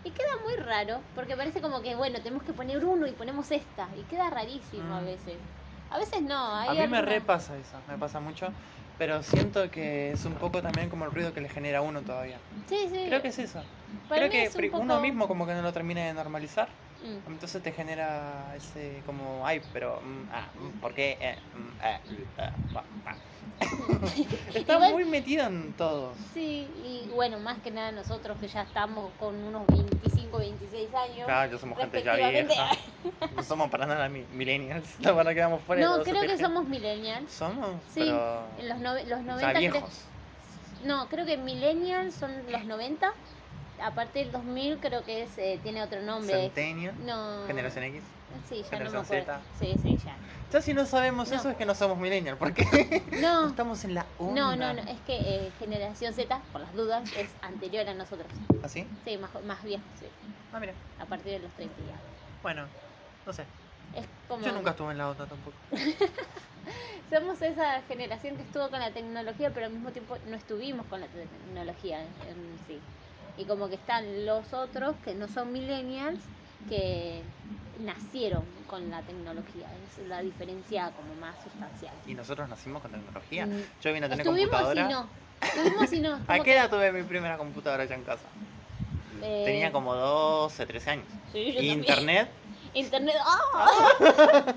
Y 0.03 0.09
queda 0.11 0.29
muy 0.43 0.55
raro, 0.63 0.99
porque 1.15 1.35
parece 1.35 1.61
como 1.61 1.81
que, 1.81 1.95
bueno, 1.95 2.19
tenemos 2.19 2.43
que 2.43 2.53
poner 2.53 2.83
uno 2.83 3.05
y 3.07 3.11
ponemos 3.11 3.51
esta. 3.51 3.87
Y 3.97 4.01
queda 4.03 4.29
rarísimo 4.29 4.95
a 4.95 5.01
Mm. 5.01 5.05
veces. 5.05 5.35
A 5.91 5.97
veces 5.97 6.21
no. 6.21 6.55
Hay 6.55 6.69
A 6.69 6.71
mí 6.71 6.77
me 6.77 6.83
alguna- 6.97 7.01
repasa 7.01 7.55
eso, 7.57 7.77
me 7.87 7.97
pasa 7.97 8.19
mucho, 8.19 8.47
pero 8.97 9.21
siento 9.23 9.69
que 9.69 10.11
es 10.11 10.23
un 10.25 10.33
poco 10.35 10.61
también 10.61 10.89
como 10.89 11.05
el 11.05 11.11
ruido 11.11 11.33
que 11.33 11.41
le 11.41 11.49
genera 11.49 11.79
a 11.79 11.81
uno 11.81 12.01
todavía. 12.01 12.37
Sí, 12.67 12.77
sí. 12.89 13.03
Creo 13.07 13.21
que 13.21 13.27
es 13.27 13.39
eso. 13.39 13.61
Para 14.07 14.21
Creo 14.21 14.31
que 14.31 14.43
es 14.43 14.55
un 14.55 14.57
pri- 14.61 14.69
poco- 14.69 14.83
uno 14.83 14.99
mismo 15.01 15.27
como 15.27 15.45
que 15.45 15.53
no 15.53 15.61
lo 15.61 15.73
termina 15.73 16.01
de 16.05 16.13
normalizar, 16.13 16.69
Mm. 17.03 17.31
entonces 17.31 17.63
te 17.63 17.71
genera 17.71 18.53
ese 18.55 19.01
como, 19.05 19.45
ay, 19.45 19.61
pero, 19.73 19.99
mm, 20.01 20.29
ah, 20.31 20.47
mm, 20.55 20.79
¿por 20.79 20.93
qué? 20.93 21.17
Eh, 21.19 21.35
mm, 21.55 21.81
eh, 21.83 21.99
eh, 22.37 22.49
pa, 22.73 22.83
pa". 23.03 23.15
Está 24.53 24.73
Igual- 24.75 24.91
muy 24.93 25.05
metido 25.05 25.45
en 25.47 25.73
todo. 25.73 26.13
Sí, 26.33 26.69
y 26.83 27.09
bueno, 27.13 27.39
más 27.39 27.59
que 27.59 27.71
nada 27.71 27.91
nosotros 27.91 28.37
que 28.39 28.47
ya 28.47 28.61
estamos 28.63 29.11
con 29.19 29.35
unos 29.35 29.65
25, 29.67 30.37
26 30.37 30.93
años. 30.93 31.25
Claro, 31.25 31.51
ya 31.51 31.57
somos 31.57 31.77
gente 31.79 32.03
ya 32.03 32.13
respectivamente. 32.15 32.53
vieja. 32.53 32.69
No 33.35 33.43
somos 33.43 33.69
para 33.69 33.85
nada 33.87 34.09
mi- 34.09 34.25
millennials. 34.31 34.99
La 34.99 35.11
verdad 35.13 35.33
quedamos 35.33 35.61
fuera 35.63 35.81
de 35.81 35.87
No, 35.87 35.93
todo 35.95 36.03
creo 36.03 36.21
que 36.21 36.27
teje. 36.27 36.43
somos 36.43 36.67
millennials. 36.67 37.31
Somos, 37.31 37.81
Sí, 37.93 38.01
pero 38.01 38.47
en 38.59 38.69
los, 38.69 38.77
nove- 38.79 39.05
los 39.05 39.21
90. 39.23 39.41
ya 39.41 39.49
creo- 39.53 39.71
viejos. 39.71 40.01
no, 40.83 41.07
creo 41.09 41.25
que 41.25 41.37
millennials 41.37 42.13
son 42.15 42.51
los 42.51 42.65
90. 42.65 43.11
Aparte 43.83 44.19
del 44.19 44.31
2000 44.31 44.79
creo 44.79 45.03
que 45.03 45.23
es, 45.23 45.37
eh, 45.37 45.59
tiene 45.63 45.81
otro 45.83 46.01
nombre. 46.01 46.33
Centennial, 46.33 46.95
No. 47.05 47.45
generación 47.47 47.85
X. 47.85 48.03
Sí, 48.47 48.63
ya 48.63 48.79
no 48.79 48.85
me 48.85 48.89
generación 48.89 49.19
acuerdo. 49.21 49.43
Sí, 49.59 49.75
sí, 49.83 49.97
ya. 50.05 50.17
Ya 50.51 50.61
si 50.61 50.73
no 50.73 50.85
sabemos 50.85 51.29
No. 51.29 51.35
eso 51.35 51.49
es 51.49 51.57
que 51.57 51.65
no 51.65 51.75
somos 51.75 51.97
millennials, 51.97 52.37
porque 52.37 52.65
No. 53.21 53.47
estamos 53.49 53.83
en 53.83 53.95
la 53.95 54.05
onda. 54.17 54.33
No, 54.41 54.55
no, 54.55 54.73
no, 54.73 54.81
es 54.89 54.99
que 55.01 55.47
eh, 55.47 55.51
generación 55.59 56.13
Z, 56.13 56.41
por 56.51 56.61
las 56.61 56.73
dudas, 56.73 57.09
es 57.17 57.27
anterior 57.41 57.87
a 57.87 57.93
nosotros. 57.93 58.27
¿Así? 58.63 58.87
Sí, 59.03 59.17
más, 59.17 59.31
más 59.43 59.63
viejo, 59.63 59.83
sí. 59.99 60.07
Ah, 60.53 60.59
mira. 60.59 60.73
A 60.99 61.05
partir 61.05 61.33
de 61.33 61.39
los 61.39 61.51
30 61.53 61.75
ya. 61.87 61.97
Bueno, 62.41 62.67
no 63.25 63.33
sé. 63.33 63.45
Es 63.95 64.05
como... 64.27 64.45
Yo 64.45 64.51
nunca 64.53 64.71
estuve 64.71 64.91
en 64.91 64.97
la 64.97 65.09
onda 65.09 65.25
tampoco. 65.25 65.57
Somos 67.09 67.41
esa 67.41 67.81
generación 67.83 68.37
que 68.37 68.43
estuvo 68.43 68.69
con 68.69 68.79
la 68.79 68.91
tecnología, 68.91 69.51
pero 69.53 69.65
al 69.65 69.73
mismo 69.73 69.91
tiempo 69.91 70.15
no 70.27 70.37
estuvimos 70.37 70.85
con 70.85 71.01
la 71.01 71.07
tecnología 71.07 72.01
en 72.01 72.57
sí. 72.67 72.79
Y 73.37 73.45
como 73.45 73.69
que 73.69 73.75
están 73.75 74.25
los 74.25 74.53
otros 74.53 74.95
que 75.03 75.13
no 75.13 75.27
son 75.27 75.51
millennials, 75.51 76.19
que 76.69 77.21
nacieron 77.79 78.43
con 78.67 78.89
la 78.91 79.01
tecnología. 79.01 79.67
Es 79.99 80.07
la 80.07 80.21
diferencia 80.21 80.91
como 80.91 81.15
más 81.15 81.35
sustancial. 81.43 81.93
Y 82.05 82.13
nosotros 82.13 82.47
nacimos 82.49 82.81
con 82.81 82.91
tecnología. 82.91 83.45
Mm. 83.45 83.63
Yo 83.81 83.93
vine 83.93 84.05
a 84.05 84.09
tener 84.09 84.25
Estuvimos 84.25 84.49
computadora. 84.51 84.81
y 84.89 84.93
no. 84.93 85.07
Estuvimos 85.41 85.93
y 85.93 85.99
no. 86.01 86.19
¿A 86.27 86.39
qué 86.39 86.53
edad 86.53 86.69
tuve 86.69 86.91
mi 86.91 87.03
primera 87.03 87.37
computadora 87.37 87.85
ya 87.85 87.95
en 87.95 88.03
casa? 88.03 88.23
eh, 89.23 89.43
Tenía 89.45 89.71
como 89.71 89.95
12, 89.95 90.65
13 90.65 90.89
años. 90.91 91.05
sí, 91.31 91.45
yo 91.45 91.61
Y 91.61 91.67
también. 91.69 91.79
internet, 91.79 92.29
Internet. 92.73 93.15
¡ah! 93.25 93.67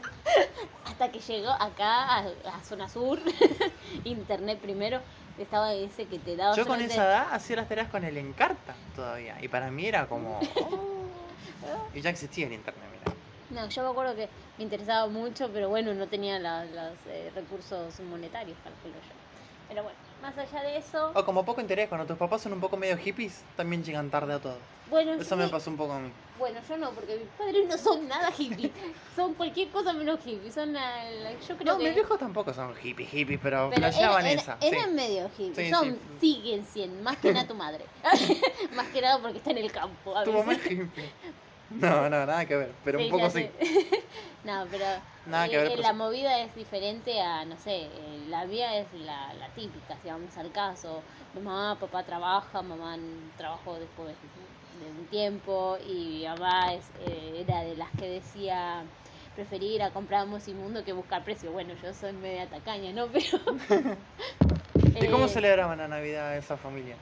Hasta 0.86 1.10
que 1.10 1.18
llegó 1.18 1.50
acá 1.50 2.18
a, 2.18 2.18
a 2.20 2.60
zona 2.64 2.88
sur. 2.88 3.18
Internet 4.04 4.58
primero. 4.60 5.00
Estaba 5.38 5.74
ese 5.74 6.06
que 6.06 6.18
te 6.18 6.36
daba. 6.36 6.54
yo 6.56 6.66
con 6.66 6.80
esa 6.80 7.04
edad 7.04 7.26
hacía 7.32 7.56
las 7.56 7.68
tareas 7.68 7.88
con 7.88 8.04
el 8.04 8.16
Encarta 8.16 8.74
todavía. 8.94 9.36
Y 9.40 9.48
para 9.48 9.70
mí 9.70 9.86
era 9.86 10.06
como. 10.06 10.38
oh. 10.60 11.28
Y 11.92 12.00
ya 12.00 12.10
existía 12.10 12.46
el 12.46 12.52
internet, 12.52 12.88
mira. 12.92 13.04
No, 13.50 13.68
yo 13.68 13.82
me 13.82 13.88
acuerdo 13.90 14.14
que 14.16 14.28
me 14.58 14.64
interesaba 14.64 15.06
mucho, 15.08 15.52
pero 15.52 15.68
bueno, 15.68 15.92
no 15.94 16.08
tenía 16.08 16.38
la- 16.38 16.64
los 16.64 16.98
eh, 17.06 17.30
recursos 17.34 18.00
monetarios, 18.00 18.58
calculo 18.64 18.94
yo. 18.94 19.14
Pero 19.68 19.82
bueno, 19.84 19.98
más 20.24 20.38
allá 20.38 20.62
de 20.62 20.78
eso, 20.78 21.12
O 21.14 21.24
como 21.24 21.44
poco 21.44 21.60
interés, 21.60 21.88
cuando 21.88 22.06
tus 22.06 22.16
papás 22.16 22.40
son 22.42 22.52
un 22.54 22.60
poco 22.60 22.76
medio 22.76 22.96
hippies, 22.96 23.44
también 23.56 23.84
llegan 23.84 24.10
tarde 24.10 24.32
a 24.34 24.40
todo. 24.40 24.60
bueno, 24.86 25.12
Eso 25.12 25.36
me 25.36 25.48
pasó 25.48 25.70
un 25.70 25.76
poco 25.76 25.92
a 25.92 26.00
mí. 26.00 26.12
bueno, 26.38 26.60
yo 26.68 26.76
no, 26.78 26.94
porque 26.94 27.16
mis 27.16 27.28
padres 27.28 27.68
no 27.68 27.78
son 27.78 28.08
nada 28.08 28.32
hippies, 28.32 28.72
son 29.14 29.34
cualquier 29.34 29.70
cosa 29.70 29.92
menos 29.92 30.20
hippies, 30.24 30.54
son 30.54 30.74
yo 30.74 31.56
creo 31.56 31.72
No, 31.74 31.78
que... 31.78 31.84
mis 31.84 31.94
viejos 31.94 32.18
tampoco 32.18 32.52
son 32.52 32.74
hippies, 32.74 33.10
hippies, 33.10 33.40
pero, 33.42 33.68
pero 33.70 33.80
flasheaban 33.80 34.26
era- 34.26 34.40
esa. 34.40 34.58
eran 34.60 34.90
sí. 34.90 34.94
medio 34.94 35.28
hippies, 35.30 35.56
Sí, 35.68 35.70
son, 35.70 36.00
siguen 36.20 36.66
siendo, 36.66 37.02
más 37.02 37.18
que 37.18 37.32
nada 37.32 37.46
tu 37.46 37.54
madre, 37.54 37.90
más 38.74 38.88
que 38.88 39.00
nada 39.00 39.20
porque 39.20 39.38
está 39.38 39.50
en 39.50 39.58
el 39.58 39.70
campo. 39.72 40.16
a 40.16 40.24
Tu 40.24 40.30
veces. 40.32 40.46
mamá 40.46 40.52
es 40.54 40.70
hippie. 40.70 41.12
No, 41.70 42.02
no, 42.10 42.26
nada 42.26 42.46
que 42.46 42.56
ver, 42.56 42.74
pero 42.84 42.98
un 43.00 43.08
poco 43.10 43.30
sí. 43.30 43.50
no, 44.44 44.66
pero 44.70 44.86
Nada 45.26 45.48
que 45.48 45.56
eh, 45.56 45.58
ver, 45.58 45.66
eh, 45.68 45.76
pero 45.76 45.82
la 45.82 45.92
movida 45.92 46.40
es 46.40 46.54
diferente 46.54 47.20
a, 47.20 47.44
no 47.44 47.56
sé, 47.58 47.70
eh, 47.74 48.24
la 48.28 48.46
mía 48.46 48.78
es 48.78 48.92
la, 48.92 49.32
la 49.34 49.52
típica, 49.54 49.98
si 49.98 50.08
vamos 50.08 50.36
al 50.36 50.52
caso. 50.52 51.04
Mamá, 51.32 51.78
papá 51.80 52.04
trabaja, 52.04 52.62
mamá 52.62 52.94
n- 52.96 53.30
trabajó 53.36 53.78
después 53.78 54.18
de 54.80 54.90
un 54.90 55.06
tiempo 55.08 55.78
y 55.80 56.20
mi 56.20 56.26
mamá 56.26 56.74
es, 56.74 56.90
eh, 56.96 57.42
era 57.46 57.62
de 57.62 57.76
las 57.76 57.90
que 57.92 58.08
decía 58.08 58.86
preferir 59.34 59.82
a 59.82 59.92
comprar 59.92 60.26
Musimundo 60.26 60.84
que 60.84 60.92
buscar 60.92 61.24
precio. 61.24 61.52
Bueno, 61.52 61.74
yo 61.74 61.92
soy 61.94 62.12
media 62.12 62.48
tacaña, 62.48 62.92
¿no? 62.92 63.08
Pero... 63.12 63.38
¿Y 65.00 65.08
cómo 65.08 65.28
eh, 65.28 65.28
celebraban 65.28 65.78
la 65.78 65.88
Navidad 65.88 66.36
esa 66.36 66.56
familia? 66.56 66.96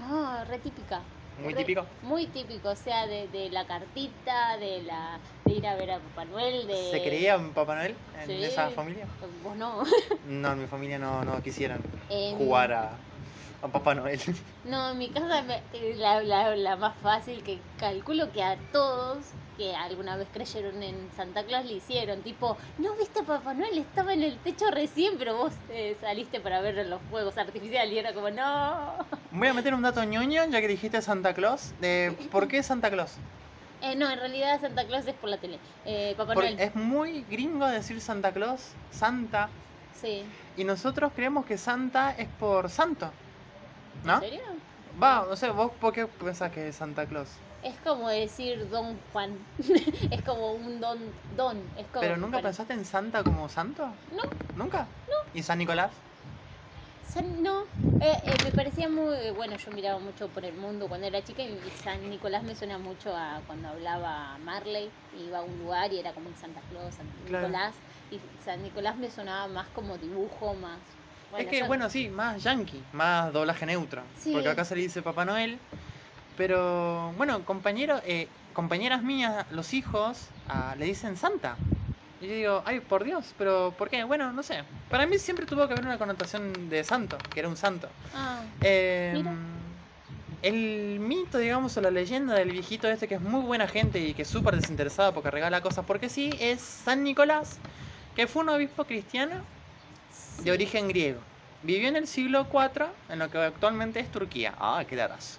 Ah, 0.00 0.44
re 0.48 0.58
típica. 0.60 0.98
¿Muy 1.42 1.54
típico? 1.54 1.86
Muy 2.02 2.26
típico, 2.26 2.70
o 2.70 2.76
sea, 2.76 3.06
de, 3.06 3.28
de 3.28 3.50
la 3.50 3.64
cartita, 3.64 4.56
de 4.58 4.82
la 4.82 5.18
de 5.44 5.52
ir 5.54 5.66
a 5.66 5.76
ver 5.76 5.92
a 5.92 5.98
Papá 5.98 6.24
Noel, 6.26 6.66
de... 6.66 6.90
¿Se 6.90 7.02
creía 7.02 7.34
en 7.34 7.52
Papá 7.52 7.74
Noel 7.76 7.94
en 8.20 8.26
Sí. 8.26 8.44
esa 8.44 8.70
familia? 8.70 9.06
Vos 9.42 9.56
no. 9.56 9.82
No, 10.28 10.52
en 10.52 10.60
mi 10.60 10.66
familia 10.66 10.98
no, 10.98 11.24
no 11.24 11.40
quisieran 11.42 11.80
jugar 12.36 12.72
a, 12.72 12.90
a 13.62 13.68
Papá 13.68 13.94
Noel. 13.94 14.20
No, 14.64 14.90
en 14.90 14.98
mi 14.98 15.08
casa 15.08 15.42
la, 15.96 16.22
la, 16.22 16.54
la 16.56 16.76
más 16.76 16.94
fácil 17.02 17.42
que 17.42 17.58
calculo 17.78 18.30
que 18.32 18.42
a 18.42 18.56
todos 18.72 19.18
que 19.56 19.74
alguna 19.74 20.16
vez 20.16 20.28
creyeron 20.32 20.82
en 20.82 20.94
Santa 21.16 21.42
Claus 21.42 21.64
le 21.66 21.72
hicieron, 21.74 22.22
tipo, 22.22 22.56
no 22.78 22.94
viste 22.94 23.20
a 23.20 23.22
Papá 23.24 23.54
Noel, 23.54 23.78
estaba 23.78 24.12
en 24.12 24.22
el 24.22 24.36
techo 24.38 24.66
recién, 24.70 25.14
pero 25.18 25.36
vos 25.36 25.52
eh, 25.70 25.96
saliste 26.00 26.38
para 26.38 26.60
ver 26.60 26.86
los 26.86 27.00
fuegos 27.10 27.36
artificiales 27.38 27.92
y 27.92 27.98
era 27.98 28.12
como, 28.12 28.30
no. 28.30 28.94
Voy 29.32 29.48
a 29.48 29.54
meter 29.54 29.74
un 29.74 29.82
dato 29.82 30.04
ñoño, 30.04 30.44
ya 30.44 30.60
que 30.60 30.68
dijiste 30.68 31.02
Santa 31.02 31.34
Claus. 31.34 31.72
De, 31.80 32.14
¿Por 32.30 32.46
qué 32.46 32.62
Santa 32.62 32.88
Claus? 32.90 33.16
Eh, 33.80 33.96
no, 33.96 34.08
en 34.10 34.18
realidad 34.20 34.60
Santa 34.60 34.86
Claus 34.86 35.06
es 35.08 35.14
por 35.14 35.30
la 35.30 35.38
tele. 35.38 35.58
Eh, 35.86 36.14
Papá 36.16 36.34
Porque 36.34 36.50
Noel. 36.50 36.60
es 36.60 36.74
muy 36.76 37.24
gringo 37.28 37.66
decir 37.66 38.00
Santa 38.00 38.30
Claus, 38.32 38.60
Santa, 38.92 39.48
Sí. 40.00 40.22
y 40.56 40.62
nosotros 40.62 41.10
creemos 41.16 41.44
que 41.46 41.58
Santa 41.58 42.12
es 42.16 42.28
por 42.38 42.70
santo. 42.70 43.10
¿No? 44.04 44.14
¿En 44.14 44.20
serio? 44.20 44.40
Va, 45.02 45.24
no 45.28 45.36
sé, 45.36 45.50
vos 45.50 45.72
por 45.80 45.92
qué 45.92 46.06
pensás 46.06 46.50
que 46.50 46.68
es 46.68 46.76
Santa 46.76 47.06
Claus. 47.06 47.28
Es 47.62 47.78
como 47.80 48.08
decir 48.08 48.68
Don 48.68 48.98
Juan. 49.12 49.38
es 50.10 50.22
como 50.22 50.52
un 50.54 50.80
don. 50.80 50.98
Don. 51.36 51.56
Es 51.76 51.86
como 51.88 52.00
Pero 52.00 52.16
nunca 52.16 52.38
para- 52.38 52.48
pensaste 52.48 52.72
en 52.74 52.84
Santa 52.84 53.22
como 53.24 53.48
santo? 53.48 53.84
No. 54.10 54.22
¿Nunca? 54.54 54.88
¿Y 55.34 55.42
San 55.42 55.58
Nicolás? 55.58 55.92
San- 57.02 57.42
no, 57.42 57.62
eh, 58.00 58.16
eh, 58.24 58.34
me 58.44 58.52
parecía 58.52 58.88
muy. 58.88 59.30
Bueno, 59.34 59.56
yo 59.56 59.70
miraba 59.72 59.98
mucho 59.98 60.28
por 60.28 60.44
el 60.44 60.56
mundo 60.56 60.88
cuando 60.88 61.06
era 61.06 61.22
chica 61.22 61.42
y 61.42 61.58
San 61.82 62.08
Nicolás 62.08 62.42
me 62.44 62.54
suena 62.54 62.78
mucho 62.78 63.14
a 63.16 63.42
cuando 63.46 63.68
hablaba 63.68 64.38
Marley. 64.38 64.90
Iba 65.12 65.38
a 65.38 65.42
un 65.42 65.58
lugar 65.58 65.92
y 65.92 65.98
era 65.98 66.12
como 66.14 66.28
un 66.28 66.36
Santa 66.36 66.62
Claus, 66.62 66.94
San 66.94 67.06
Claro. 67.26 67.48
Nicolás. 67.48 67.74
Y 68.10 68.20
San 68.44 68.62
Nicolás 68.62 68.96
me 68.96 69.10
sonaba 69.10 69.48
más 69.48 69.68
como 69.70 69.98
dibujo, 69.98 70.54
más. 70.54 70.97
Es 71.36 71.46
que, 71.46 71.62
bueno, 71.64 71.90
sí, 71.90 72.08
más 72.08 72.42
yankee, 72.42 72.82
más 72.92 73.32
doblaje 73.32 73.66
neutro. 73.66 74.02
Sí. 74.22 74.32
Porque 74.32 74.48
acá 74.48 74.64
se 74.64 74.76
le 74.76 74.82
dice 74.82 75.02
Papá 75.02 75.24
Noel. 75.24 75.58
Pero, 76.36 77.12
bueno, 77.16 77.44
compañero, 77.44 78.00
eh, 78.06 78.28
compañeras 78.52 79.02
mías, 79.02 79.46
los 79.50 79.74
hijos, 79.74 80.30
ah, 80.48 80.74
le 80.78 80.86
dicen 80.86 81.16
Santa. 81.16 81.56
Y 82.20 82.26
yo 82.28 82.34
digo, 82.34 82.62
ay, 82.64 82.80
por 82.80 83.04
Dios, 83.04 83.34
pero 83.36 83.72
¿por 83.76 83.90
qué? 83.90 84.04
Bueno, 84.04 84.32
no 84.32 84.42
sé. 84.42 84.64
Para 84.88 85.06
mí 85.06 85.18
siempre 85.18 85.46
tuvo 85.46 85.66
que 85.66 85.74
haber 85.74 85.84
una 85.84 85.98
connotación 85.98 86.68
de 86.70 86.82
santo, 86.84 87.18
que 87.32 87.40
era 87.40 87.48
un 87.48 87.56
santo. 87.56 87.88
Ah, 88.14 88.42
Eh, 88.62 89.12
Mira. 89.14 89.32
el 90.42 90.98
mito, 91.00 91.38
digamos, 91.38 91.76
o 91.76 91.80
la 91.80 91.90
leyenda 91.90 92.34
del 92.34 92.50
viejito 92.50 92.88
este 92.88 93.06
que 93.08 93.16
es 93.16 93.20
muy 93.20 93.42
buena 93.42 93.66
gente 93.68 93.98
y 94.00 94.14
que 94.14 94.22
es 94.22 94.28
súper 94.28 94.54
desinteresado 94.56 95.12
porque 95.12 95.30
regala 95.30 95.60
cosas 95.60 95.84
porque 95.84 96.08
sí, 96.08 96.30
es 96.40 96.60
San 96.60 97.04
Nicolás, 97.04 97.58
que 98.16 98.26
fue 98.26 98.42
un 98.42 98.48
obispo 98.48 98.84
cristiano. 98.84 99.34
De 100.42 100.52
origen 100.52 100.88
griego. 100.88 101.20
Vivió 101.62 101.88
en 101.88 101.96
el 101.96 102.06
siglo 102.06 102.46
IV, 102.52 102.86
en 103.08 103.18
lo 103.18 103.30
que 103.30 103.38
actualmente 103.38 104.00
es 104.00 104.10
Turquía. 104.10 104.54
Ah, 104.58 104.84
qué 104.88 104.96
datas. 104.96 105.38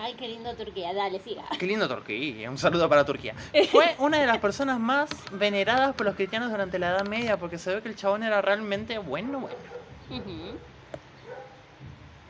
Ay, 0.00 0.14
qué 0.14 0.28
lindo 0.28 0.54
Turquía. 0.54 0.92
Dale, 0.92 1.20
siga. 1.20 1.44
Qué 1.58 1.66
lindo 1.66 1.88
Turquía, 1.88 2.48
un 2.48 2.58
saludo 2.58 2.88
para 2.88 3.04
Turquía. 3.04 3.34
Fue 3.72 3.96
una 3.98 4.20
de 4.20 4.26
las 4.26 4.38
personas 4.38 4.78
más 4.78 5.10
veneradas 5.32 5.94
por 5.96 6.06
los 6.06 6.14
cristianos 6.14 6.50
durante 6.50 6.78
la 6.78 6.90
Edad 6.90 7.04
Media 7.04 7.36
porque 7.36 7.58
se 7.58 7.74
ve 7.74 7.82
que 7.82 7.88
el 7.88 7.96
chabón 7.96 8.22
era 8.22 8.40
realmente 8.40 8.98
bueno, 8.98 9.40
bueno. 9.40 9.56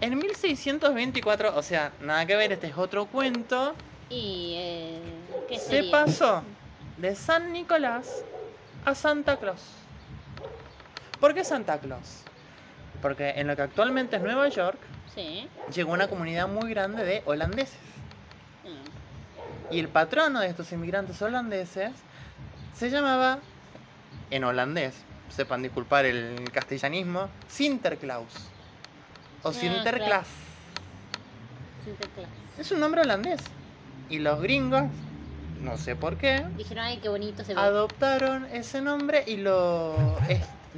En 0.01 0.19
1624, 0.19 1.57
o 1.57 1.63
sea, 1.63 1.93
nada 2.01 2.25
que 2.25 2.37
ver, 2.37 2.53
este 2.53 2.69
es 2.69 2.79
otro 2.79 3.07
cuento, 3.07 3.75
Y, 4.09 4.55
eh, 4.57 4.99
¿qué 5.49 5.59
se 5.59 5.85
pasó 5.85 6.43
de 6.97 7.15
San 7.15 7.53
Nicolás 7.53 8.25
a 8.85 8.95
Santa 8.95 9.37
Claus. 9.37 9.61
¿Por 11.21 11.35
qué 11.35 11.45
Santa 11.45 11.79
Claus? 11.79 12.23
Porque 13.03 13.31
en 13.31 13.47
lo 13.47 13.57
que 13.57 13.63
actualmente 13.63 14.17
es 14.17 14.23
Nueva 14.23 14.49
York, 14.49 14.79
Sí. 15.15 15.49
llegó 15.73 15.93
una 15.93 16.09
comunidad 16.09 16.49
muy 16.49 16.71
grande 16.71 17.05
de 17.05 17.23
holandeses. 17.27 17.77
Ah, 18.65 18.69
Y 19.71 19.79
el 19.81 19.89
patrono 19.89 20.41
de 20.41 20.49
estos 20.49 20.71
inmigrantes 20.73 21.21
holandeses 21.23 21.93
se 22.75 22.91
llamaba, 22.91 23.41
en 24.31 24.45
holandés, 24.45 25.05
sepan 25.29 25.63
disculpar 25.63 26.07
el 26.07 26.51
castellanismo, 26.53 27.29
Sinterklaas. 27.49 28.51
O 29.43 29.51
Ah, 29.51 29.53
Sinterklaas. 29.53 30.29
Sinterklaas. 31.85 32.31
Es 32.59 32.71
un 32.73 32.81
nombre 32.81 33.03
holandés. 33.03 33.41
Y 34.09 34.19
los 34.19 34.41
gringos, 34.41 34.85
no 35.61 35.77
sé 35.77 35.95
por 35.97 36.17
qué, 36.17 36.45
Dijeron, 36.57 36.85
ay, 36.85 36.99
qué 36.99 37.09
bonito 37.09 37.45
se 37.45 37.55
ve. 37.55 37.61
adoptaron 37.61 38.47
ese 38.53 38.81
nombre 38.81 39.23
y 39.27 39.37
lo, 39.37 40.17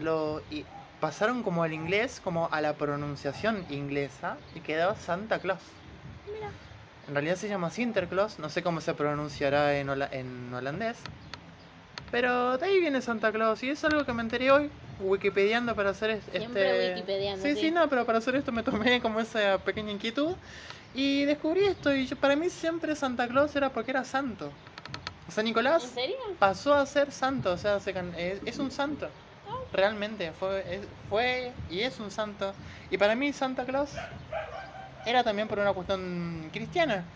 lo 0.00 0.42
y 0.50 0.64
pasaron 1.00 1.42
como 1.42 1.62
al 1.62 1.72
inglés, 1.72 2.20
como 2.20 2.48
a 2.52 2.60
la 2.60 2.74
pronunciación 2.74 3.64
inglesa, 3.70 4.36
y 4.54 4.60
quedó 4.60 4.94
Santa 4.96 5.38
Claus. 5.38 5.62
Mira. 6.26 6.50
En 7.08 7.14
realidad 7.14 7.36
se 7.36 7.48
llama 7.48 7.70
Sinterklaas, 7.70 8.38
no 8.38 8.48
sé 8.50 8.62
cómo 8.62 8.80
se 8.80 8.94
pronunciará 8.94 9.78
en, 9.78 9.88
hola- 9.88 10.08
en 10.12 10.52
holandés. 10.52 10.98
Pero 12.10 12.58
de 12.58 12.66
ahí 12.66 12.80
viene 12.80 13.00
Santa 13.00 13.32
Claus 13.32 13.62
y 13.62 13.70
es 13.70 13.82
algo 13.84 14.04
que 14.04 14.12
me 14.12 14.22
enteré 14.22 14.50
hoy, 14.50 14.70
wikipediando 15.00 15.74
para 15.74 15.90
hacer 15.90 16.10
es- 16.10 16.24
Siempre 16.24 16.70
este... 16.70 16.94
wikipediando, 16.94 17.42
Sí, 17.42 17.54
sí. 17.54 17.60
sí, 17.62 17.70
no, 17.70 17.88
pero 17.88 18.04
para 18.04 18.18
hacer 18.18 18.34
esto 18.36 18.52
me 18.52 18.62
tomé 18.62 19.00
como 19.00 19.20
esa 19.20 19.58
pequeña 19.58 19.92
inquietud 19.92 20.34
y 20.94 21.24
descubrí 21.24 21.64
esto 21.64 21.94
y 21.94 22.06
yo- 22.06 22.16
para 22.16 22.36
mí 22.36 22.50
siempre 22.50 22.94
Santa 22.96 23.28
Claus 23.28 23.54
era 23.56 23.70
porque 23.70 23.92
era 23.92 24.04
santo. 24.04 24.52
San 25.28 25.44
Nicolás 25.44 25.84
¿En 25.84 25.90
serio? 25.90 26.16
pasó 26.38 26.74
a 26.74 26.84
ser 26.84 27.12
santo, 27.12 27.52
o 27.52 27.56
sea, 27.56 27.78
se 27.78 27.90
es, 27.90 28.40
es 28.44 28.58
un 28.58 28.70
santo. 28.70 29.08
Realmente, 29.72 30.32
fue, 30.32 30.74
es- 30.76 30.88
fue 31.08 31.54
y 31.68 31.80
es 31.82 32.00
un 32.00 32.10
santo. 32.10 32.56
Y 32.90 32.98
para 32.98 33.14
mí 33.16 33.32
Santa 33.32 33.64
Claus 33.66 34.10
era 35.04 35.24
también 35.24 35.48
por 35.48 35.58
una 35.58 35.72
cuestión 35.74 36.50
cristiana. 36.52 37.10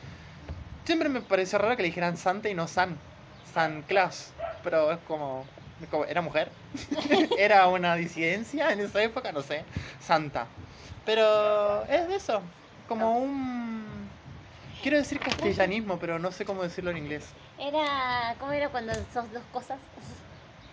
Siempre 0.85 1.09
me 1.09 1.23
pareció 1.23 1.59
raro 1.59 1.77
que 1.77 1.83
le 1.83 1.89
dijeran 1.89 2.17
Santa 2.17 2.49
y 2.49 2.55
no 2.55 2.69
San. 2.69 3.01
San 3.43 3.83
Claus. 3.85 4.35
Pero 4.63 4.93
es 4.93 5.01
como, 5.01 5.51
¿Era 6.09 6.23
mujer? 6.23 6.53
¿Era 7.37 7.69
una 7.69 7.97
disidencia 7.97 8.73
en 8.73 8.81
esa 8.81 9.03
época? 9.03 9.33
No 9.33 9.43
sé. 9.43 9.67
Santa. 9.99 10.51
Pero 11.05 11.87
es 11.87 12.09
de 12.09 12.17
eso. 12.17 12.51
Como 12.87 13.19
un... 13.19 14.11
Quiero 14.81 14.99
decir 14.99 15.21
castellanismo, 15.23 15.99
pero 15.99 16.19
no 16.19 16.33
sé 16.33 16.45
cómo 16.45 16.63
decirlo 16.63 16.91
en 16.91 16.99
inglés. 16.99 17.35
Era, 17.57 18.37
¿cómo 18.39 18.53
era 18.53 18.71
cuando 18.71 18.93
sos 19.07 19.31
dos 19.33 19.47
cosas? 19.47 19.81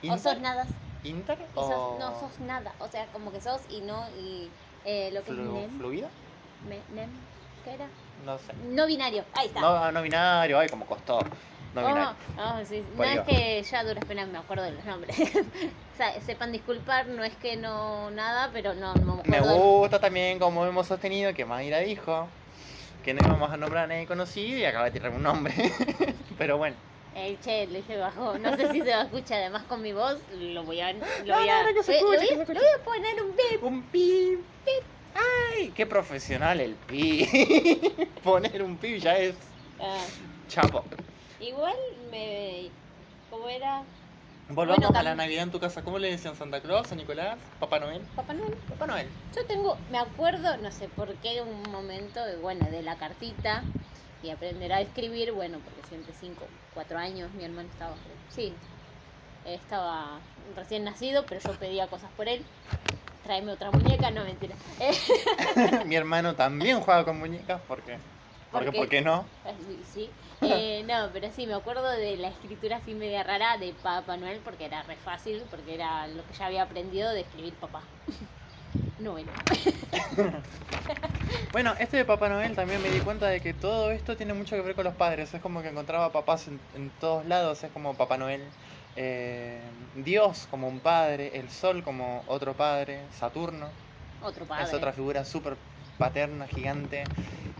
O 0.07 0.17
sos 0.17 0.39
nada. 0.39 0.65
¿Inter? 1.03 1.39
Y 1.55 1.63
sos- 1.63 1.67
o 1.67 1.99
no 1.99 2.13
sos 2.19 2.39
nada. 2.39 2.75
O 2.79 2.87
sea, 2.87 3.07
como 3.11 3.31
que 3.31 3.41
sos 3.41 3.61
y 3.69 3.81
no, 3.81 4.07
y 4.15 4.53
eh, 4.83 5.11
lo 5.11 5.23
que 5.23 5.31
flu- 5.31 5.43
es 5.43 5.53
nem, 5.53 5.77
¿Fluido? 5.77 6.09
me- 6.61 6.85
nem, 6.89 7.09
¿qué 7.63 7.73
era? 7.73 7.91
No 8.25 8.37
sé. 8.37 8.53
No 8.55 8.85
binario, 8.87 9.25
ahí 9.33 9.47
está. 9.47 9.61
No, 9.61 9.91
no 9.91 10.01
binario, 10.01 10.59
ay, 10.59 10.69
como 10.69 10.85
costó. 10.85 11.19
No 11.73 11.81
binario. 11.85 12.15
Oh, 12.37 12.59
oh, 12.59 12.65
sí. 12.65 12.81
Por 12.95 13.05
No 13.05 13.11
es 13.11 13.21
que 13.21 13.63
ya 13.63 13.83
duras 13.83 14.05
penas 14.05 14.27
me 14.29 14.37
acuerdo 14.37 14.63
de 14.63 14.71
los 14.71 14.85
nombres. 14.85 15.15
o 15.93 15.95
sea, 15.95 16.19
sepan 16.21 16.51
disculpar, 16.51 17.07
no 17.07 17.23
es 17.23 17.35
que 17.37 17.57
no 17.57 18.11
nada, 18.11 18.51
pero 18.53 18.73
no, 18.75 18.93
no 18.95 19.17
me 19.17 19.23
Me 19.31 19.41
gusta 19.41 19.99
también, 19.99 20.39
como 20.39 20.65
hemos 20.65 20.87
sostenido, 20.87 21.33
que 21.33 21.45
Mayra 21.45 21.79
dijo 21.79 22.29
que 23.03 23.13
no 23.13 23.21
íbamos 23.21 23.51
a 23.51 23.57
nombrar 23.57 23.85
a 23.85 23.87
nadie 23.87 24.07
conocido 24.07 24.59
y 24.59 24.65
acaba 24.65 24.85
de 24.85 24.91
tirar 24.91 25.11
un 25.11 25.23
nombre. 25.23 25.53
Pero 26.37 26.57
bueno. 26.57 26.77
Eh, 27.13 27.37
che, 27.41 27.67
le 27.67 27.79
dije 27.79 27.97
bajo, 27.97 28.37
no 28.39 28.55
sé 28.55 28.71
si 28.71 28.79
se 28.79 28.89
va 28.91 29.01
a 29.01 29.03
escuchar, 29.03 29.39
además 29.41 29.63
con 29.65 29.81
mi 29.81 29.91
voz 29.91 30.21
lo 30.29 30.63
voy 30.63 30.79
a... 30.79 30.93
Lo 30.93 30.99
No, 30.99 31.39
voy 31.39 31.49
a, 31.49 31.63
no, 31.63 31.71
no, 31.73 31.83
se 31.83 31.99
voy 32.01 32.15
a- 32.15 32.19
se 32.21 32.35
voy 32.35 32.45
poner 32.85 33.15
un 33.23 33.35
bip. 33.35 33.63
Un 33.63 33.83
pi. 33.91 34.37
¡Ay! 35.13 35.71
¡Qué 35.71 35.85
profesional 35.85 36.61
el 36.61 36.75
pi! 36.75 37.27
Poner 38.23 38.61
un 38.63 38.77
pi 38.77 38.99
ya 38.99 39.17
es 39.17 39.35
Ah, 39.79 40.05
chapo. 40.47 40.85
igual 41.39 41.75
me... 42.11 42.71
¿Cómo 43.29 43.47
era? 43.49 43.83
Volvamos 44.49 44.83
Bueno, 44.85 44.99
a 44.99 45.03
la 45.03 45.15
Navidad 45.15 45.43
en 45.43 45.51
tu 45.51 45.59
casa. 45.59 45.83
¿Cómo 45.83 45.97
le 45.97 46.09
decían 46.11 46.35
Santa 46.35 46.61
Claus, 46.61 46.91
a 46.91 46.95
Nicolás, 46.95 47.39
Papá 47.59 47.79
Noel? 47.79 48.01
Papá 48.15 48.33
Noel. 48.33 48.53
Papá 48.69 48.87
Noel. 48.87 49.07
Yo 49.35 49.45
tengo, 49.47 49.77
me 49.89 49.97
acuerdo, 49.97 50.57
no 50.57 50.71
sé 50.71 50.87
por 50.89 51.15
qué, 51.17 51.41
un 51.41 51.61
momento, 51.71 52.23
de, 52.25 52.37
bueno, 52.37 52.69
de 52.69 52.81
la 52.81 52.97
cartita 52.97 53.65
y 54.21 54.29
aprender 54.29 54.71
a 54.73 54.81
escribir, 54.81 55.31
bueno, 55.33 55.61
porque 55.63 55.83
siempre 55.83 56.13
5, 56.13 56.51
4 56.71 56.97
años, 56.99 57.33
mi 57.33 57.43
hermano 57.45 57.69
estaba, 57.69 57.99
sí, 58.27 58.59
estaba 59.43 60.23
recién 60.55 60.83
nacido, 60.85 61.27
pero 61.29 61.41
yo 61.41 61.57
pedía 61.59 61.89
cosas 61.89 62.13
por 62.13 62.29
él. 62.29 62.47
Tráeme 63.21 63.51
otra 63.53 63.71
muñeca, 63.71 64.11
no 64.11 64.23
mentira. 64.25 64.57
Mi 65.85 65.95
hermano 65.95 66.35
también 66.35 66.81
juega 66.81 67.05
con 67.05 67.19
muñecas 67.19 67.61
porque. 67.67 68.01
Porque, 68.49 68.71
Porque- 68.71 68.77
¿por 68.77 68.89
qué 68.89 69.01
no? 69.01 69.29
sí, 69.85 70.15
Eh, 70.41 70.83
no, 70.85 71.09
pero 71.13 71.31
sí, 71.31 71.47
me 71.47 71.53
acuerdo 71.53 71.89
de 71.91 72.17
la 72.17 72.27
escritura 72.29 72.77
así 72.77 72.93
media 72.95 73.23
rara 73.23 73.57
de 73.57 73.73
Papá 73.73 74.17
Noel, 74.17 74.41
porque 74.43 74.65
era 74.65 74.83
re 74.83 74.97
fácil, 74.97 75.47
porque 75.49 75.73
era 75.75 76.07
lo 76.07 76.25
que 76.25 76.33
ya 76.33 76.45
había 76.47 76.63
aprendido 76.63 77.11
de 77.11 77.21
escribir 77.21 77.57
papá. 77.59 77.89
Noel. 79.03 79.25
Bueno, 81.53 81.73
este 81.79 81.97
de 81.97 82.05
Papá 82.05 82.29
Noel 82.29 82.55
también 82.55 82.81
me 82.81 82.89
di 82.89 82.99
cuenta 83.01 83.27
de 83.27 83.39
que 83.41 83.53
todo 83.53 83.91
esto 83.91 84.15
tiene 84.15 84.33
mucho 84.33 84.55
que 84.55 84.61
ver 84.61 84.75
con 84.75 84.83
los 84.85 84.95
padres. 84.95 85.33
Es 85.33 85.41
como 85.41 85.61
que 85.61 85.67
encontraba 85.69 86.11
papás 86.11 86.47
en, 86.47 86.59
en 86.75 86.89
todos 86.99 87.25
lados. 87.25 87.63
Es 87.63 87.71
como 87.71 87.93
Papá 87.93 88.17
Noel, 88.17 88.41
eh, 88.95 89.61
Dios 89.95 90.47
como 90.49 90.67
un 90.67 90.79
padre, 90.79 91.31
el 91.33 91.49
sol 91.49 91.83
como 91.83 92.23
otro 92.27 92.53
padre, 92.53 93.01
Saturno 93.19 93.67
Otro 94.23 94.45
padre. 94.45 94.63
es 94.65 94.73
otra 94.73 94.93
figura 94.93 95.25
súper 95.25 95.57
paterna, 95.97 96.47
gigante. 96.47 97.05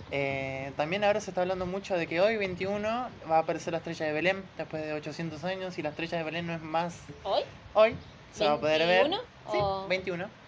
Eh, 0.10 0.72
también 0.78 1.04
ahora 1.04 1.22
se 1.22 1.32
está 1.32 1.42
hablando 1.42 1.66
mucho 1.66 1.96
de 1.98 2.08
que 2.08 2.20
hoy, 2.22 2.38
21, 2.38 3.08
va 3.30 3.36
a 3.38 3.40
aparecer 3.40 3.72
la 3.72 3.78
estrella 3.78 4.06
de 4.06 4.12
Belén 4.14 4.44
después 4.58 4.84
de 4.86 4.94
800 4.94 5.44
años 5.44 5.78
y 5.78 5.82
la 5.82 5.90
estrella 5.90 6.18
de 6.18 6.24
Belén 6.24 6.48
no 6.48 6.54
es 6.54 6.62
más 6.62 6.96
¿Hoy? 7.24 7.42
hoy. 7.74 7.96
Se 8.34 8.46
va 8.46 8.54
a 8.54 8.58
poder 8.58 8.86
ver. 8.88 9.02
21 9.10 9.18
Sí, 9.52 9.58
o- 9.60 9.86
21. 9.90 10.41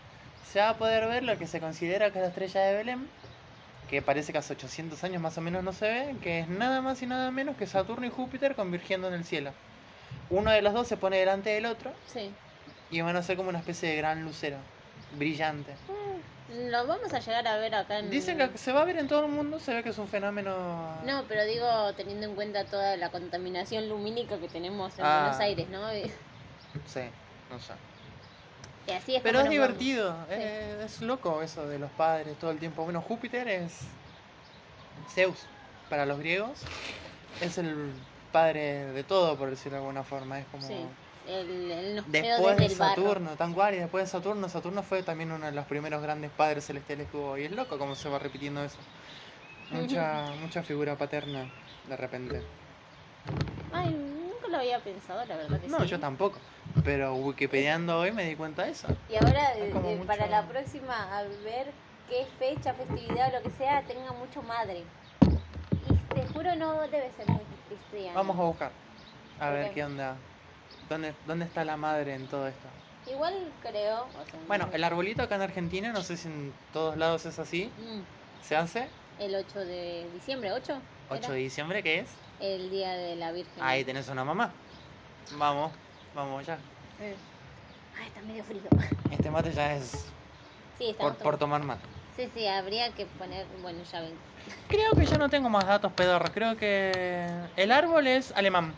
Se 0.52 0.60
va 0.60 0.70
a 0.70 0.78
poder 0.78 1.08
ver 1.08 1.24
lo 1.24 1.38
que 1.38 1.48
se 1.48 1.60
considera 1.60 2.12
que 2.12 2.20
es 2.20 2.24
la 2.24 2.28
estrella 2.30 2.62
de 2.62 2.74
Belén, 2.76 3.08
que 3.90 4.02
parece 4.02 4.32
que 4.32 4.38
hace 4.38 4.54
800 4.54 5.04
años 5.04 5.22
más 5.22 5.38
o 5.38 5.42
menos 5.42 5.64
no 5.64 5.74
se 5.74 5.88
ve, 5.88 6.16
que 6.22 6.40
es 6.42 6.48
nada 6.48 6.82
más 6.82 7.02
y 7.02 7.08
nada 7.08 7.32
menos 7.32 7.58
que 7.58 7.66
Saturno 7.68 8.06
y 8.06 8.10
Júpiter 8.10 8.56
convergiendo 8.56 9.08
en 9.08 9.14
el 9.16 9.26
cielo. 9.26 9.52
Uno 10.30 10.52
de 10.52 10.62
los 10.62 10.74
dos 10.74 10.88
se 10.88 10.98
pone 10.98 11.18
delante 11.18 11.50
del 11.50 11.66
otro 11.66 11.92
Sí. 12.08 12.32
y 12.92 13.02
van 13.02 13.16
a 13.16 13.24
ser 13.24 13.36
como 13.38 13.50
una 13.50 13.60
especie 13.60 13.90
de 13.90 13.96
gran 13.98 14.24
lucero, 14.24 14.58
brillante. 15.18 15.74
Lo 16.70 16.86
vamos 16.86 17.12
a 17.14 17.20
llegar 17.20 17.48
a 17.48 17.58
ver 17.58 17.74
acá 17.74 18.00
en... 18.00 18.10
Dicen 18.12 18.38
que 18.38 18.58
se 18.58 18.72
va 18.72 18.82
a 18.82 18.86
ver 18.86 18.98
en 18.98 19.08
todo 19.08 19.26
el 19.26 19.32
mundo, 19.32 19.60
se 19.60 19.74
ve 19.74 19.82
que 19.82 19.90
es 19.90 19.98
un 19.98 20.08
fenómeno... 20.08 20.98
No, 21.04 21.24
pero 21.28 21.44
digo, 21.46 21.94
teniendo 21.96 22.28
en 22.28 22.36
cuenta 22.36 22.66
toda 22.66 22.96
la 22.98 23.10
contaminación 23.10 23.90
lumínica 23.90 24.38
que 24.38 24.48
tenemos 24.50 24.98
en 25.00 25.06
Ah. 25.06 25.22
Buenos 25.24 25.40
Aires, 25.40 25.68
¿no? 25.70 25.90
Sí, 25.92 27.02
no 27.50 27.60
sé. 27.60 27.74
Y 28.88 28.92
así 28.92 29.16
es 29.16 29.22
Pero 29.22 29.40
es 29.42 29.50
divertido, 29.50 30.16
Sí. 30.28 30.36
es 30.36 31.02
loco 31.02 31.42
eso 31.42 31.68
de 31.68 31.80
los 31.80 31.92
padres 31.92 32.38
todo 32.40 32.52
el 32.52 32.60
tiempo. 32.60 32.84
Bueno, 32.84 33.02
Júpiter 33.02 33.48
es 33.48 33.80
Zeus 35.14 35.40
para 35.90 36.06
los 36.06 36.20
griegos, 36.20 36.62
es 37.42 37.58
el 37.58 37.92
padre 38.32 38.92
de 38.94 39.04
todo, 39.04 39.38
por 39.38 39.50
decirlo 39.50 39.78
de 39.78 39.84
alguna 39.84 40.04
forma. 40.04 40.40
Es 40.40 40.46
como 40.52 40.68
Sí. 40.68 40.86
Nos 41.26 42.06
creó 42.06 42.36
después 42.36 42.58
de 42.58 42.66
el 42.66 42.76
barro. 42.76 42.96
Saturno, 42.96 43.30
tan 43.38 43.54
cual, 43.54 43.76
y 43.76 43.78
después 43.78 44.04
de 44.04 44.10
Saturno, 44.12 44.50
Saturno 44.50 44.84
fue 44.84 45.04
también 45.04 45.32
uno 45.32 45.46
de 45.46 45.54
los 45.54 45.66
primeros 45.66 46.02
grandes 46.02 46.30
padres 46.32 46.66
celestiales 46.66 47.08
que 47.10 47.16
hubo. 47.16 47.38
Y 47.38 47.46
es 47.46 47.52
loco 47.52 47.78
cómo 47.78 47.96
se 47.96 48.10
va 48.10 48.20
repitiendo 48.20 48.62
eso. 48.62 48.78
Mucha, 49.72 50.26
mucha 50.42 50.64
figura 50.64 50.98
paterna 50.98 51.46
de 51.88 51.96
repente. 51.96 52.42
Ay, 53.72 53.90
nunca 53.92 54.48
lo 54.50 54.58
había 54.58 54.80
pensado, 54.80 55.26
la 55.26 55.38
verdad 55.38 55.62
que 55.62 55.68
No, 55.70 55.80
sí. 55.80 55.88
yo 55.88 56.00
tampoco. 56.00 56.38
Pero 56.84 57.16
wikipediando 57.16 58.00
hoy 58.00 58.12
me 58.12 58.26
di 58.26 58.36
cuenta 58.36 58.64
de 58.66 58.72
eso. 58.72 58.88
Y 59.10 59.16
ahora, 59.16 59.54
eh, 59.58 59.72
eh, 59.86 60.04
para 60.06 60.28
la 60.28 60.48
próxima, 60.48 61.18
a 61.18 61.24
ver 61.44 61.68
qué 62.10 62.26
fecha, 62.40 62.74
festividad 62.74 63.30
o 63.34 63.38
lo 63.38 63.44
que 63.44 63.52
sea, 63.58 63.82
tenga 63.84 64.12
mucho 64.14 64.42
madre. 64.44 64.84
Y 65.90 66.16
te 66.16 66.26
juro, 66.34 66.56
no 66.56 66.82
debe 66.82 67.12
ser 67.16 67.28
muy 67.30 67.42
cristiano. 67.68 68.16
Vamos 68.16 68.40
a 68.40 68.44
buscar. 68.44 68.72
A 69.40 69.46
¿Por 69.50 69.54
ver 69.54 69.74
qué? 69.74 69.84
onda. 69.84 70.18
¿Dónde, 70.90 71.14
¿Dónde 71.26 71.46
está 71.46 71.64
la 71.64 71.78
madre 71.78 72.16
en 72.16 72.28
todo 72.28 72.48
esto? 72.48 72.68
Igual 73.10 73.34
creo. 73.62 74.08
Bueno, 74.48 74.68
no- 74.68 74.74
el 74.74 74.84
arbolito 74.84 75.24
acá 75.24 75.36
en 75.36 75.42
Argentina, 75.42 75.92
no 75.92 76.02
sé 76.02 76.18
si 76.18 76.28
en 76.28 76.54
todos 76.74 76.98
lados 76.98 77.26
es 77.26 77.40
así. 77.40 77.72
Mm, 77.78 78.02
Se 78.44 78.56
hace 78.56 78.88
el 79.20 79.36
8 79.36 79.60
de 79.60 80.10
diciembre, 80.14 80.52
¿8? 80.52 80.80
8 81.10 81.18
¿Era? 81.26 81.30
de 81.30 81.36
diciembre, 81.40 81.84
¿qué 81.84 82.00
es? 82.00 82.10
El 82.42 82.70
día 82.70 82.92
de 82.94 83.16
la 83.16 83.32
Virgen. 83.32 83.64
Ahí 83.64 83.84
tenés 83.86 84.10
una 84.10 84.26
mamá. 84.26 84.54
Vamos, 85.38 85.72
vamos 86.16 86.46
ya. 86.46 86.56
Eh. 87.00 87.16
Ay, 88.00 88.08
está 88.08 88.22
medio 88.22 88.44
frío. 88.44 88.62
Este 89.12 89.30
mate 89.30 89.52
ya 89.52 89.76
es 89.76 90.06
Sí, 90.78 90.90
está 90.90 91.04
por, 91.04 91.16
por 91.18 91.38
tomar 91.38 91.64
mate. 91.64 91.82
Sí, 92.16 92.30
sí, 92.34 92.48
habría 92.48 92.92
que 92.92 93.06
poner. 93.06 93.46
Bueno, 93.62 93.80
ya 93.92 94.02
ven. 94.02 94.14
Creo 94.68 94.92
que 94.94 95.06
ya 95.06 95.18
no 95.18 95.30
tengo 95.30 95.50
más 95.50 95.66
datos 95.66 95.92
pedorros. 95.94 96.30
Creo 96.32 96.58
que 96.58 97.28
el 97.56 97.72
árbol 97.72 98.08
es 98.08 98.32
alemán. 98.34 98.74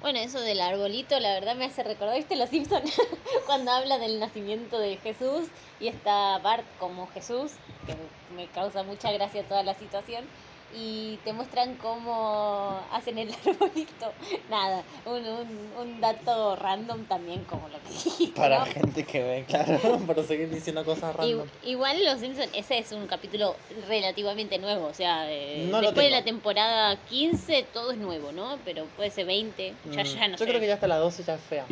Bueno, 0.00 0.18
eso 0.18 0.40
del 0.40 0.60
arbolito, 0.60 1.18
la 1.20 1.34
verdad 1.34 1.54
me 1.54 1.66
hace 1.66 1.84
recordar, 1.84 2.16
¿viste 2.16 2.34
los 2.34 2.50
Simpsons? 2.50 3.00
Cuando 3.46 3.70
habla 3.70 3.98
del 3.98 4.18
nacimiento 4.18 4.78
de 4.78 4.96
Jesús 4.96 5.46
y 5.78 5.86
está 5.86 6.38
Bart 6.38 6.64
como 6.80 7.06
Jesús, 7.08 7.52
que 7.86 7.96
me 8.34 8.48
causa 8.48 8.82
mucha 8.82 9.12
gracia 9.12 9.44
toda 9.44 9.62
la 9.62 9.74
situación, 9.74 10.24
y 10.72 11.18
te 11.24 11.32
muestran 11.32 11.76
cómo 11.76 12.80
hacen 12.90 13.18
el 13.18 13.30
arbolito. 13.46 14.14
Nada, 14.48 14.84
un, 15.04 15.26
un, 15.26 15.72
un 15.72 16.00
dato 16.00 16.56
random 16.56 17.06
también 17.06 17.44
como 17.44 17.68
lo 17.68 17.80
que 17.80 17.88
dijiste. 17.88 18.40
Para 18.40 18.60
¿no? 18.60 18.66
gente 18.66 19.04
que 19.04 19.22
ve, 19.22 19.44
claro, 19.46 19.78
para 20.06 20.22
seguir 20.24 20.50
diciendo 20.50 20.84
cosas 20.84 21.14
I- 21.14 21.18
random. 21.18 21.48
Igual 21.62 22.04
Los 22.04 22.20
Simpsons, 22.20 22.50
ese 22.54 22.78
es 22.78 22.92
un 22.92 23.06
capítulo 23.06 23.56
relativamente 23.88 24.58
nuevo, 24.58 24.86
o 24.86 24.94
sea, 24.94 25.30
eh, 25.30 25.68
No 25.70 25.80
después 25.80 26.06
de 26.06 26.10
la 26.10 26.24
temporada 26.24 26.96
15 27.04 27.62
todo 27.72 27.92
es 27.92 27.98
nuevo, 27.98 28.32
¿no? 28.32 28.58
Pero 28.64 28.86
puede 28.96 29.10
ser 29.10 29.26
20, 29.26 29.74
ya, 29.84 30.02
Mm, 30.02 30.06
ya 30.06 30.28
no 30.28 30.36
Yo 30.36 30.44
sé. 30.44 30.50
creo 30.50 30.60
que 30.60 30.66
ya 30.66 30.74
hasta 30.74 30.86
la 30.88 30.96
12 30.96 31.22
ya 31.22 31.34
es 31.34 31.40
fea. 31.42 31.66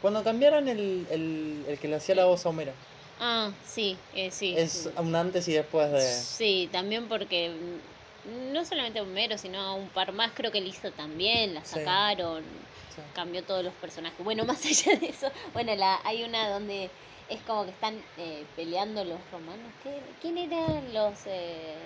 Cuando 0.00 0.22
cambiaron 0.22 0.68
el, 0.68 1.06
el, 1.10 1.64
el 1.68 1.78
que 1.80 1.88
le 1.88 1.96
hacía 1.96 2.14
la 2.14 2.26
voz 2.26 2.46
a 2.46 2.50
Homero, 2.50 2.72
Ah, 3.18 3.50
sí, 3.64 3.96
eh, 4.12 4.30
sí. 4.30 4.54
es 4.56 4.72
sí. 4.72 4.88
un 4.98 5.14
antes 5.16 5.48
y 5.48 5.52
después 5.52 5.90
de. 5.90 6.00
Sí, 6.00 6.68
también 6.70 7.08
porque 7.08 7.48
mm, 7.50 7.95
no 8.52 8.64
solamente 8.64 8.98
a 8.98 9.02
Homero, 9.02 9.38
sino 9.38 9.60
a 9.60 9.74
un 9.74 9.88
par 9.88 10.12
más, 10.12 10.32
creo 10.34 10.50
que 10.52 10.60
Lisa 10.60 10.90
también, 10.90 11.54
la 11.54 11.64
sacaron, 11.64 12.44
Sí. 12.94 13.02
cambió 13.14 13.42
todos 13.42 13.62
los 13.64 13.74
personajes. 13.74 14.18
Bueno, 14.24 14.44
más 14.46 14.64
allá 14.64 14.98
de 14.98 15.08
eso, 15.08 15.30
bueno, 15.52 15.74
la, 15.74 16.00
hay 16.04 16.24
una 16.24 16.48
donde 16.50 16.90
es 17.28 17.40
como 17.42 17.64
que 17.64 17.70
están 17.70 17.94
eh, 18.18 18.44
peleando 18.56 19.04
los 19.04 19.18
romanos. 19.30 19.72
¿Qué, 19.82 20.00
¿Quién 20.20 20.38
eran 20.38 20.94
los, 20.94 21.18
eh, 21.26 21.76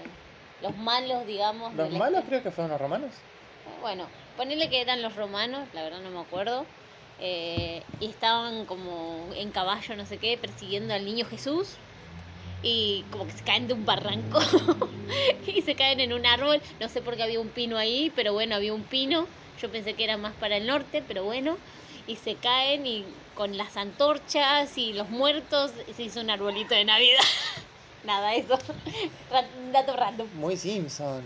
los 0.62 0.76
malos, 0.76 1.26
digamos? 1.26 1.74
Los 1.74 1.90
malos 1.92 2.24
creo 2.26 2.42
que 2.42 2.50
fueron 2.50 2.70
los 2.70 2.80
romanos. 2.80 3.12
Bueno, 3.80 4.06
ponerle 4.36 4.68
que 4.68 4.80
eran 4.80 5.02
los 5.02 5.16
romanos, 5.16 5.68
la 5.74 5.82
verdad 5.82 6.00
no 6.00 6.10
me 6.10 6.20
acuerdo. 6.20 6.66
eh, 7.22 7.82
y 8.00 8.06
estaban 8.08 8.64
como 8.64 9.28
en 9.34 9.50
caballo, 9.50 9.94
no 9.96 10.06
sé 10.06 10.16
qué, 10.18 10.38
persiguiendo 10.38 10.94
al 10.94 11.04
niño 11.04 11.26
Jesús. 11.26 11.76
Y 12.62 13.04
como 13.10 13.26
que 13.26 13.32
se 13.32 13.42
caen 13.42 13.68
de 13.68 13.74
un 13.74 13.84
barranco. 13.84 14.40
y 15.46 15.62
se 15.62 15.74
caen 15.74 16.00
en 16.00 16.12
un 16.12 16.26
árbol. 16.26 16.60
No 16.78 16.88
sé 16.88 17.00
por 17.00 17.16
qué 17.16 17.22
había 17.22 17.40
un 17.40 17.48
pino 17.48 17.78
ahí, 17.78 18.12
pero 18.14 18.32
bueno, 18.32 18.56
había 18.56 18.74
un 18.74 18.84
pino. 18.84 19.26
Yo 19.60 19.70
pensé 19.70 19.94
que 19.94 20.04
era 20.04 20.16
más 20.16 20.34
para 20.34 20.56
el 20.56 20.66
norte, 20.66 21.02
pero 21.06 21.24
bueno. 21.24 21.56
Y 22.06 22.16
se 22.16 22.34
caen 22.34 22.86
y 22.86 23.04
con 23.34 23.56
las 23.56 23.76
antorchas 23.76 24.76
y 24.76 24.92
los 24.92 25.08
muertos 25.10 25.70
se 25.94 26.02
hizo 26.02 26.20
un 26.20 26.30
arbolito 26.30 26.74
de 26.74 26.84
Navidad. 26.84 27.20
Nada, 28.04 28.34
eso. 28.34 28.58
Un 29.62 29.72
dato 29.72 29.94
random. 29.94 30.28
Muy 30.34 30.56
Simpson. 30.56 31.22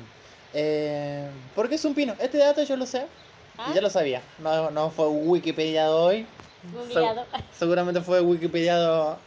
Eh, 0.53 1.29
¿Por 1.55 1.69
qué 1.69 1.77
es 1.77 1.85
un 1.85 1.95
pino? 1.95 2.15
Este 2.19 2.39
dato 2.39 2.63
yo 2.63 2.77
lo 2.77 2.87
sé. 2.87 3.07
¿Ah? 3.59 3.69
Y 3.71 3.75
ya 3.75 3.81
lo 3.81 3.91
sabía. 3.91 4.23
No, 4.39 4.71
no 4.71 4.91
fue 4.91 5.09
Wikipediado 5.09 6.05
hoy. 6.05 6.27
Googleado. 6.73 7.27
Seguramente 7.57 8.01
fue 8.01 8.21
Wikipediado 8.21 9.19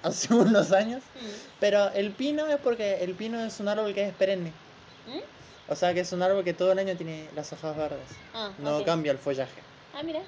hace 0.08 0.32
unos 0.34 0.72
años. 0.72 1.02
Mm. 1.14 1.26
Pero 1.60 1.90
el 1.90 2.12
pino 2.12 2.46
es 2.46 2.58
porque 2.58 3.02
el 3.02 3.14
pino 3.14 3.40
es 3.40 3.60
un 3.60 3.68
árbol 3.68 3.94
que 3.94 4.08
es 4.08 4.14
perenne. 4.14 4.50
¿Mm? 5.06 5.20
O 5.70 5.76
sea 5.76 5.94
que 5.94 6.00
es 6.00 6.12
un 6.12 6.22
árbol 6.22 6.42
que 6.42 6.52
todo 6.52 6.72
el 6.72 6.78
año 6.78 6.96
tiene 6.96 7.28
las 7.36 7.52
hojas 7.52 7.76
verdes. 7.76 8.08
Ah, 8.34 8.50
No 8.58 8.84
cambia 8.84 9.12
el 9.12 9.18
follaje. 9.18 9.60
Ah, 9.94 10.02
mira. 10.02 10.20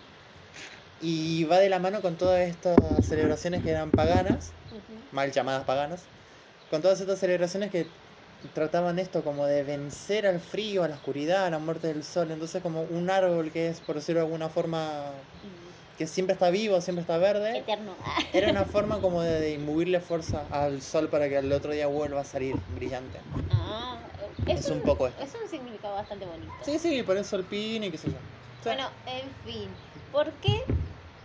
Y 1.01 1.45
va 1.45 1.59
de 1.59 1.69
la 1.69 1.81
mano 1.81 2.01
con 2.01 2.15
todas 2.17 2.49
estas 2.49 2.77
celebraciones 3.05 3.65
que 3.65 3.71
eran 3.71 3.91
paganas, 3.91 4.53
mal 5.11 5.33
llamadas 5.33 5.65
paganas, 5.65 6.05
con 6.71 6.81
todas 6.81 7.01
estas 7.01 7.19
celebraciones 7.19 7.73
que 7.73 7.89
trataban 8.55 9.01
esto 9.01 9.23
como 9.25 9.47
de 9.47 9.65
vencer 9.65 10.27
al 10.29 10.39
frío, 10.39 10.85
a 10.85 10.89
la 10.89 10.95
oscuridad, 10.95 11.47
a 11.47 11.51
la 11.51 11.59
muerte 11.59 11.89
del 11.89 12.05
sol. 12.05 12.31
Entonces 12.31 12.63
como 12.63 12.83
un 12.83 13.11
árbol 13.11 13.51
que 13.51 13.69
es, 13.69 13.81
por 13.81 13.97
decirlo 13.97 14.21
de 14.21 14.27
alguna 14.27 14.49
forma, 14.49 15.11
que 16.03 16.07
siempre 16.09 16.35
está 16.35 16.51
vivo, 16.51 16.81
siempre 16.81 17.01
está 17.03 17.19
verde, 17.19 17.59
Eterno. 17.59 17.97
era 18.33 18.51
una 18.51 18.65
forma 18.67 19.01
como 19.01 19.23
de, 19.23 19.41
de 19.41 19.53
imbuirle 19.53 20.01
fuerza 20.01 20.47
al 20.51 20.83
sol 20.83 21.11
para 21.11 21.29
que 21.29 21.37
al 21.39 21.53
otro 21.53 21.73
día 21.73 21.87
vuelva 21.89 22.21
a 22.23 22.25
salir 22.25 22.57
brillante. 22.69 23.25
Ah, 23.49 24.13
es, 24.47 24.59
Es 24.59 24.71
un 24.71 24.83
poco 24.83 25.07
esto. 25.09 25.23
Es 25.23 25.35
un 25.35 25.49
significado 25.49 25.95
bastante 25.95 26.27
bonito. 26.27 26.65
Sí, 26.65 26.79
sí, 26.79 27.03
por 27.03 27.17
eso 27.17 27.37
el 27.37 27.47
pino 27.47 27.87
y 27.87 27.91
qué 27.91 27.99
sé 27.99 28.11
yo. 28.13 28.21
Bueno, 28.65 28.91
en 29.07 29.35
fin. 29.37 29.79
¿Por 30.11 30.39
qué? 30.41 30.55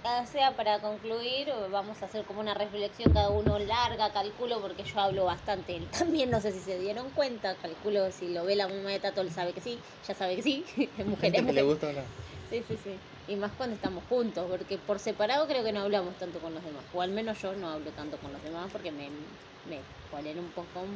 O 0.04 0.26
sea, 0.26 0.56
para 0.56 0.82
concluir, 0.82 1.50
vamos 1.72 2.02
a 2.02 2.06
hacer 2.08 2.26
como 2.26 2.40
una 2.40 2.54
reflexión 2.54 3.14
cada 3.14 3.32
uno 3.32 3.60
larga, 3.60 4.12
calculo, 4.14 4.62
porque 4.62 4.84
yo 4.84 5.00
hablo 5.00 5.26
bastante. 5.26 5.90
También 5.92 6.30
no 6.32 6.42
sé 6.42 6.52
si 6.54 6.62
se 6.62 6.78
dieron 6.78 7.12
cuenta, 7.14 7.58
calculo 7.58 8.12
si 8.12 8.34
lo 8.34 8.46
ve 8.46 8.56
la 8.56 8.68
mamá 8.70 8.92
de 8.92 9.00
Tato, 9.00 9.22
él 9.22 9.32
sabe 9.32 9.54
que 9.54 9.62
sí, 9.62 9.84
ya 10.04 10.16
sabe 10.16 10.36
que 10.38 10.44
sí, 10.44 10.66
es 10.98 11.06
mujer, 11.06 11.34
es 11.34 11.44
que 11.46 11.54
le 11.54 11.62
mujer. 11.62 11.64
gusta 11.64 11.88
hablar. 11.90 12.14
Sí, 12.46 12.64
sí, 12.64 12.78
sí. 12.78 13.06
Y 13.28 13.36
más 13.36 13.54
cuando 13.54 13.76
estamos 13.76 14.06
juntos, 14.06 14.48
porque 14.50 14.80
por 14.80 15.00
separado 15.00 15.48
creo 15.48 15.64
que 15.64 15.74
no 15.74 15.82
hablamos 15.82 16.18
tanto 16.18 16.42
con 16.42 16.54
los 16.54 16.64
demás. 16.64 16.86
O 16.92 17.02
al 17.02 17.12
menos 17.12 17.40
yo 17.42 17.56
no 17.56 17.70
hablo 17.70 17.94
tanto 17.94 18.20
con 18.20 18.34
los 18.34 18.42
demás 18.42 18.70
porque 18.72 18.92
me, 18.92 19.12
me 19.66 19.86
ponen 20.10 20.40
un 20.40 20.52
poco 20.54 20.88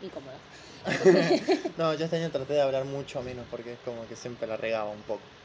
incómoda. 0.00 0.42
No, 1.76 1.94
yo 1.94 2.04
este 2.04 2.16
año 2.16 2.30
traté 2.30 2.54
de 2.54 2.60
hablar 2.62 2.84
mucho 2.84 3.22
menos 3.22 3.46
porque 3.48 3.74
es 3.74 3.80
como 3.80 4.06
que 4.06 4.16
siempre 4.16 4.48
la 4.48 4.56
regaba 4.56 4.90
un 4.90 5.04
poco. 5.04 5.37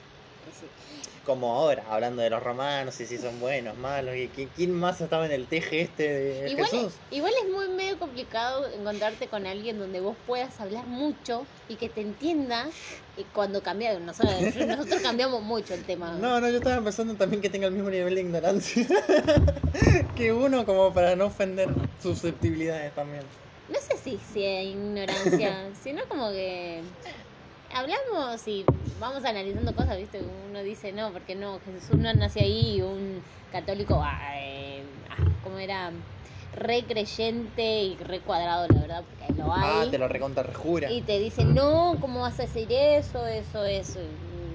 Como 1.24 1.54
ahora, 1.56 1.86
hablando 1.88 2.22
de 2.22 2.30
los 2.30 2.42
romanos 2.44 3.00
y 3.00 3.06
si 3.06 3.18
son 3.18 3.40
buenos, 3.40 3.78
malos. 3.78 4.16
Y 4.16 4.30
qui- 4.32 4.52
¿Quién 4.54 4.72
más 4.74 5.00
estaba 5.02 5.26
en 5.26 5.32
el 5.32 5.48
teje 5.48 5.82
este 5.82 6.04
de 6.14 6.50
Igual, 6.50 6.66
Jesús? 6.66 7.02
igual 7.10 7.34
es 7.44 7.50
muy 7.52 7.70
medio 7.70 7.98
complicado 8.00 8.70
encontrarte 8.70 9.30
con 9.30 9.46
alguien 9.48 9.80
donde 9.80 10.02
vos 10.02 10.18
puedas 10.26 10.60
hablar 10.60 10.88
mucho 10.88 11.48
y 11.68 11.78
que 11.78 11.90
te 11.90 12.02
entienda 12.02 12.70
y 13.16 13.26
cuando 13.26 13.62
cambia. 13.64 13.98
Nosotros, 14.00 14.34
nosotros 14.68 15.02
cambiamos 15.02 15.42
mucho 15.42 15.74
el 15.74 15.86
tema. 15.86 16.18
No, 16.20 16.42
no, 16.42 16.50
yo 16.50 16.58
estaba 16.58 16.84
pensando 16.84 17.16
también 17.16 17.42
que 17.42 17.50
tenga 17.50 17.68
el 17.68 17.74
mismo 17.74 17.90
nivel 17.90 18.16
de 18.16 18.22
ignorancia 18.22 18.86
que 20.16 20.34
uno, 20.34 20.66
como 20.66 20.94
para 20.94 21.16
no 21.16 21.28
ofender 21.28 21.70
susceptibilidades 22.02 22.94
también. 22.94 23.24
No 23.68 23.76
sé 23.80 23.98
si 23.98 24.20
sea 24.20 24.62
ignorancia, 24.64 25.74
sino 25.76 26.02
como 26.10 26.30
que 26.32 26.84
hablamos 27.74 28.48
y 28.48 28.66
vamos 29.00 29.26
analizando 29.26 29.76
cosas, 29.76 29.98
¿viste? 29.98 30.22
Uno 30.50 30.62
dice, 30.64 30.92
no, 30.92 31.12
porque 31.12 31.36
no, 31.36 31.60
Jesús 31.66 31.98
no 31.98 32.14
nació 32.14 32.44
ahí 32.44 32.82
un 32.82 33.22
católico, 33.52 34.00
ah, 34.02 34.40
eh, 34.40 34.84
ah, 35.10 35.26
¿cómo 35.44 35.60
era? 35.60 35.92
Re 36.56 36.84
creyente 36.84 37.82
y 37.82 37.98
re 37.98 38.20
cuadrado, 38.20 38.68
la 38.68 38.80
verdad, 38.80 39.04
porque 39.10 39.34
lo 39.34 39.54
hay. 39.54 39.88
Ah, 39.88 39.88
te 39.90 39.98
lo 39.98 40.08
recontra 40.08 40.44
rejura. 40.44 40.92
Y 40.92 41.02
te 41.02 41.18
dicen, 41.18 41.56
no, 41.56 41.98
¿cómo 42.00 42.22
vas 42.22 42.40
a 42.40 42.44
decir 42.44 42.68
eso, 42.72 43.26
eso, 43.26 43.66
eso? 43.66 44.00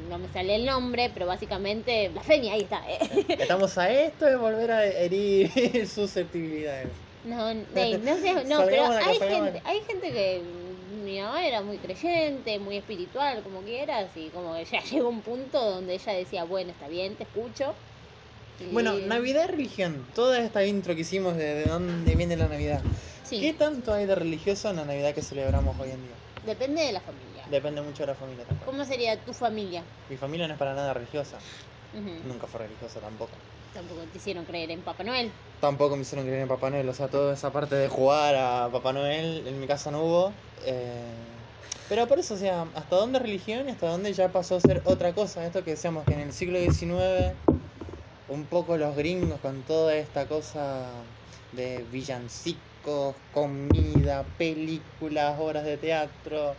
No 0.09 0.19
me 0.19 0.29
sale 0.29 0.55
el 0.55 0.65
nombre, 0.65 1.11
pero 1.13 1.27
básicamente, 1.27 2.09
blasfemia, 2.09 2.55
ahí 2.55 2.63
está. 2.63 2.83
Estamos 3.29 3.77
a 3.79 3.91
esto 3.91 4.27
de 4.27 4.37
volver 4.37 4.71
a 4.71 4.87
herir 4.87 5.51
susceptibilidades. 5.89 6.89
No, 7.25 7.51
ey, 7.75 7.99
no 7.99 8.17
sé, 8.17 8.45
no, 8.45 8.65
pero 8.65 8.85
hay 8.93 9.19
gente, 9.19 9.63
hay 9.65 9.81
gente 9.89 10.13
que 10.13 10.68
mi 11.09 11.21
mamá 11.21 11.47
era 11.47 11.63
muy 11.63 11.79
creyente, 11.81 12.59
muy 12.59 12.77
espiritual, 12.77 13.43
como 13.43 13.63
quieras, 13.65 14.17
y 14.17 14.31
como 14.31 14.55
que 14.55 14.65
ya 14.65 14.81
llegó 14.91 15.09
un 15.09 15.23
punto 15.23 15.59
donde 15.65 15.95
ella 15.95 16.13
decía, 16.13 16.45
bueno, 16.45 16.71
está 16.73 16.89
bien, 16.89 17.17
te 17.17 17.25
escucho. 17.25 17.77
Y- 18.59 18.75
Bueno, 18.75 18.99
Navidad 19.07 19.45
y 19.45 19.53
religión. 19.53 20.11
Toda 20.15 20.41
esta 20.41 20.65
intro 20.67 20.95
que 20.95 21.03
hicimos 21.03 21.37
de, 21.37 21.45
de 21.55 21.67
dónde 21.67 22.15
viene 22.17 22.37
la 22.37 22.49
Navidad. 22.49 22.83
Sí, 23.23 23.41
¿Qué 23.41 23.53
tanto 23.55 23.93
hay 23.93 24.07
de 24.07 24.15
religioso 24.15 24.71
en 24.71 24.77
la 24.77 24.85
Navidad 24.85 25.15
que 25.15 25.23
celebramos 25.23 25.79
hoy 25.79 25.91
en 25.91 26.03
día? 26.03 26.17
depende 26.43 26.83
de 26.83 26.93
la 26.93 27.01
familia. 27.01 27.45
Depende 27.51 27.83
mucho 27.83 28.03
de 28.05 28.07
la 28.09 28.15
familia 28.15 28.45
también. 28.47 28.67
¿Cómo 28.67 28.85
sería 28.85 29.25
tu 29.25 29.33
familia? 29.35 29.83
Mi 30.09 30.17
familia 30.17 30.47
no 30.49 30.55
es 30.55 30.59
para 30.59 30.75
nada 30.75 30.93
religiosa. 30.93 31.39
Nunca 32.23 32.47
fue 32.49 32.61
religiosa 32.61 33.01
tampoco. 33.01 33.39
Tampoco 33.75 34.01
te 34.11 34.19
hicieron 34.19 34.45
creer 34.45 34.71
en 34.71 34.81
Papá 34.81 35.05
Noel. 35.05 35.31
Tampoco 35.61 35.97
me 35.97 36.03
hicieron 36.03 36.27
creer 36.27 36.43
en 36.43 36.49
Papá 36.49 36.71
Noel. 36.71 36.89
O 36.89 36.95
sea, 36.95 37.09
toda 37.09 37.35
esa 37.35 37.53
parte 37.53 37.75
de 37.75 37.89
jugar 37.89 38.35
a 38.35 38.69
Papá 38.73 38.93
Noel 38.93 39.47
en 39.47 39.61
mi 39.61 39.67
casa 39.67 39.91
no 39.91 40.03
hubo. 40.05 40.33
Eh, 40.65 41.03
Pero 41.89 42.07
por 42.07 42.19
eso, 42.19 42.35
o 42.35 42.37
sea, 42.37 42.67
¿hasta 42.75 42.97
dónde 42.97 43.19
religión 43.19 43.69
y 43.69 43.73
hasta 43.73 43.89
dónde 43.89 44.13
ya 44.13 44.29
pasó 44.31 44.57
a 44.57 44.61
ser 44.61 44.83
otra 44.85 45.13
cosa? 45.15 45.47
Esto 45.47 45.65
que 45.65 45.71
decíamos 45.73 46.05
que 46.05 46.15
en 46.15 46.21
el 46.21 46.33
siglo 46.33 46.59
XIX, 46.59 47.33
un 48.29 48.45
poco 48.45 48.77
los 48.77 48.95
gringos 48.97 49.41
con 49.41 49.63
toda 49.63 49.95
esta 49.97 50.27
cosa 50.27 50.91
de 51.53 51.85
villancicos, 51.91 53.15
comida, 53.33 54.25
películas, 54.37 55.37
obras 55.41 55.65
de 55.65 55.79
teatro, 55.79 56.55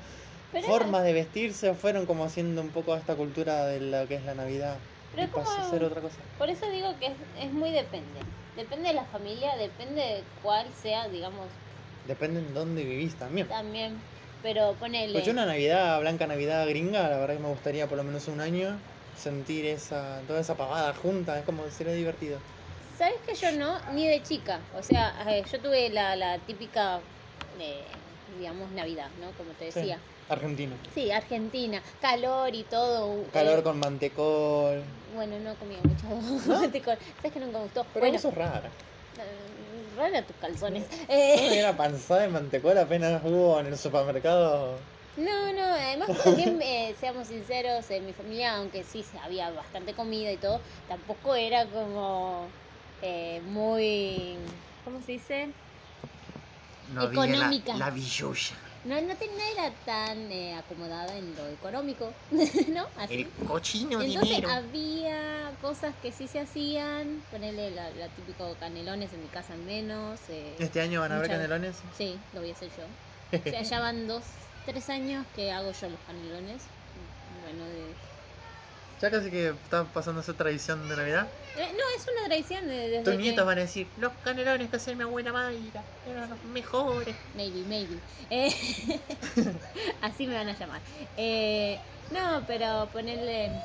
Pero- 0.51 0.67
formas 0.67 1.03
de 1.03 1.13
vestirse, 1.13 1.73
fueron 1.75 2.05
como 2.07 2.23
haciendo 2.25 2.61
un 2.61 2.69
poco 2.69 2.95
esta 2.95 3.15
cultura 3.15 3.65
de 3.67 3.79
lo 3.81 4.07
que 4.07 4.15
es 4.15 4.23
la 4.25 4.33
Navidad. 4.33 4.77
Pero 5.11 5.23
y 5.23 5.27
es 5.27 5.31
como- 5.31 5.45
pasó 5.45 5.61
a 5.61 5.63
ser 5.63 5.83
otra 5.83 6.01
cosa. 6.01 6.31
Por 6.37 6.49
eso 6.49 6.69
digo 6.71 6.97
que 6.99 7.07
es, 7.07 7.21
es 7.35 7.53
muy 7.53 7.71
depende. 7.71 8.31
Depende 8.55 8.89
de 8.89 8.95
la 8.95 9.07
familia, 9.07 9.55
depende 9.57 10.01
de 10.01 10.31
cuál 10.33 10.73
sea, 10.73 11.09
digamos, 11.09 11.61
Depende 12.03 12.39
en 12.41 12.53
dónde 12.53 12.83
vivís 12.83 13.15
también. 13.17 13.47
también. 13.47 14.07
Pero 14.41 14.77
ponele. 14.79 15.09
Pues 15.11 15.25
yo 15.25 15.31
una 15.33 15.45
Navidad, 15.45 15.99
blanca 15.99 16.25
Navidad 16.27 16.67
gringa, 16.67 17.09
la 17.09 17.17
verdad 17.19 17.35
que 17.35 17.39
me 17.41 17.47
gustaría 17.49 17.87
por 17.87 17.97
lo 17.97 18.03
menos 18.03 18.27
un 18.27 18.39
año 18.41 18.85
sentir 19.11 19.65
esa, 19.65 20.23
toda 20.27 20.39
esa 20.39 20.57
pavada 20.57 20.93
junta, 20.93 21.37
es 21.39 21.45
como 21.45 21.69
sería 21.71 21.93
divertido. 21.93 22.43
¿Sabes 22.87 23.21
que 23.25 23.35
yo 23.35 23.51
no? 23.51 23.79
Ni 23.93 24.07
de 24.07 24.23
chica. 24.23 24.67
O 24.71 24.81
sea, 24.83 25.15
eh, 25.31 25.45
yo 25.45 25.61
tuve 25.61 25.89
la, 25.89 26.15
la 26.15 26.45
típica, 26.45 27.09
eh, 27.59 28.17
digamos, 28.25 28.71
Navidad, 28.71 29.13
¿no? 29.15 29.35
Como 29.35 29.55
te 29.55 29.65
Sí, 29.67 29.79
decía. 29.79 30.05
Argentina. 30.29 30.79
Sí, 30.87 31.11
Argentina. 31.11 31.81
Calor 31.99 32.53
y 32.55 32.65
todo. 32.65 33.31
Calor 33.33 33.59
eh, 33.59 33.63
con 33.63 33.79
mantecol. 33.79 34.75
Bueno, 35.05 35.39
no 35.39 35.57
comía 35.57 35.83
mucho 35.83 36.07
mantecol. 36.47 36.97
¿Sabes 37.17 37.33
que 37.33 37.39
nunca 37.39 37.57
me 37.59 37.63
gustó? 37.65 37.89
Pero 37.91 38.05
bueno, 38.05 38.11
vos 38.11 38.21
sos 38.21 38.33
rara. 38.33 38.71
rara 39.95 40.25
tus 40.25 40.37
calzones. 40.37 40.87
Yo 41.33 41.59
Eh, 41.59 41.59
una 41.59 41.75
panzada 41.77 42.21
de 42.21 42.29
mantecol 42.29 42.77
apenas 42.77 43.21
hubo 43.23 43.59
en 43.59 43.67
el 43.67 43.77
supermercado. 43.77 44.85
No, 45.15 45.51
no, 45.53 45.61
además 45.75 46.15
también, 46.15 46.61
eh, 46.61 46.95
seamos 46.97 47.27
sinceros, 47.27 47.89
en 47.91 48.05
mi 48.05 48.13
familia, 48.13 48.55
aunque 48.55 48.83
sí 48.83 49.03
se- 49.03 49.17
había 49.19 49.51
bastante 49.51 49.93
comida 49.93 50.31
y 50.31 50.37
todo, 50.39 50.61
tampoco 50.87 51.35
era 51.35 51.69
como 51.69 52.55
eh, 53.01 53.41
muy, 53.41 54.39
¿cómo 54.83 55.01
se 55.01 55.13
dice? 55.13 55.55
Económica. 56.99 57.73
La, 57.73 57.79
la 57.79 57.89
billulla. 57.91 58.57
No, 58.83 59.01
no, 59.01 59.15
te- 59.17 59.27
no 59.27 59.43
era 59.57 59.75
tan 59.83 60.31
eh, 60.31 60.55
acomodada 60.55 61.17
en 61.17 61.35
lo 61.35 61.49
económico, 61.49 62.15
¿no? 62.73 62.87
Así. 62.95 63.15
El 63.15 63.33
cochino 63.45 63.99
Entonces 63.99 64.37
dinero. 64.37 64.49
había 64.49 65.57
cosas 65.59 65.95
que 65.97 66.11
sí 66.11 66.27
se 66.27 66.39
hacían, 66.39 67.25
ponerle 67.29 67.71
la, 67.71 67.91
la 67.91 68.09
típico 68.13 68.57
canelones 68.57 69.11
en 69.13 69.21
mi 69.21 69.29
casa 69.29 69.53
al 69.53 69.63
menos. 69.63 70.29
eh, 70.29 70.55
¿Este 70.59 70.81
año 70.81 71.01
van 71.01 71.11
a 71.11 71.17
haber 71.17 71.29
canelones? 71.29 71.83
Sí, 71.91 72.23
lo 72.31 72.41
voy 72.41 72.49
a 72.49 72.53
hacer 72.53 72.71
yo. 72.71 72.87
O 73.45 73.49
sea, 73.49 73.61
ya 73.63 73.79
van 73.79 74.07
dos, 74.07 74.25
tres 74.63 74.89
años 74.89 75.27
que 75.33 75.51
hago 75.51 75.71
yo 75.71 75.89
los 75.89 76.01
canelones. 76.01 76.71
Bueno, 77.41 77.65
de... 77.67 77.97
Ya 79.01 79.09
casi 79.11 79.31
que 79.31 79.47
está 79.49 79.91
pasando 79.93 80.21
esa 80.21 80.35
tradición 80.35 80.87
de 80.89 80.95
Navidad. 80.95 81.31
eh, 81.55 81.71
no, 81.71 81.83
es 81.97 82.05
una 82.13 82.27
tradición 82.27 82.67
de, 82.67 82.73
desde 82.89 83.03
Tus 83.05 83.13
que- 83.15 83.21
nietos 83.21 83.45
van 83.45 83.57
a 83.57 83.61
decir, 83.61 83.93
los 83.95 84.13
canelones 84.23 84.69
que 84.69 84.75
hacía 84.77 84.95
mi 84.95 85.03
abuela 85.03 85.31
Mayra 85.31 85.85
eran 86.05 86.29
los 86.29 86.43
mejores. 86.43 87.15
Maybe, 87.33 87.63
maybe. 87.65 88.01
Eh, 88.29 88.49
así 90.01 90.27
me 90.27 90.33
van 90.33 90.49
a 90.49 90.57
llamar. 90.57 90.81
Eh, 91.15 91.79
no, 92.09 92.43
pero 92.47 92.89
ponerle... 92.91 93.61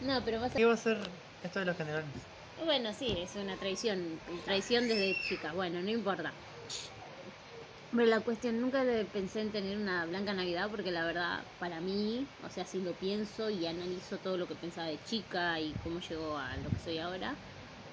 No, 0.00 0.22
pero 0.24 0.40
vas 0.40 0.54
a... 0.54 0.58
¿Qué 0.58 0.64
va 0.64 0.74
a 0.74 0.76
ser 0.76 0.98
esto 1.42 1.58
de 1.58 1.64
los 1.66 1.76
canelones? 1.76 2.28
Bueno, 2.56 2.92
sí, 2.92 3.14
es 3.18 3.36
una 3.36 3.56
tradición. 3.58 4.20
Tradición 4.44 4.88
desde 4.88 5.20
chica. 5.20 5.52
Bueno, 5.52 5.80
no 5.82 5.90
importa. 5.90 6.34
Pero 7.90 8.04
la 8.06 8.20
cuestión, 8.22 8.60
nunca 8.60 8.84
pensé 9.12 9.40
en 9.40 9.50
tener 9.50 9.78
una 9.78 10.04
blanca 10.06 10.34
Navidad 10.34 10.68
porque 10.70 10.90
la 10.92 11.06
verdad, 11.06 11.48
para 11.58 11.80
mí, 11.80 12.34
o 12.38 12.50
sea, 12.50 12.66
si 12.66 12.82
lo 12.82 12.98
pienso 12.98 13.48
y 13.50 13.64
analizo 13.66 14.20
todo 14.20 14.36
lo 14.36 14.46
que 14.46 14.56
pensaba 14.56 14.88
de 14.88 15.00
chica 15.00 15.58
y 15.60 15.78
cómo 15.78 16.00
llegó 16.00 16.36
a 16.36 16.56
lo 16.58 16.70
que 16.70 16.80
soy 16.80 16.98
ahora, 16.98 17.40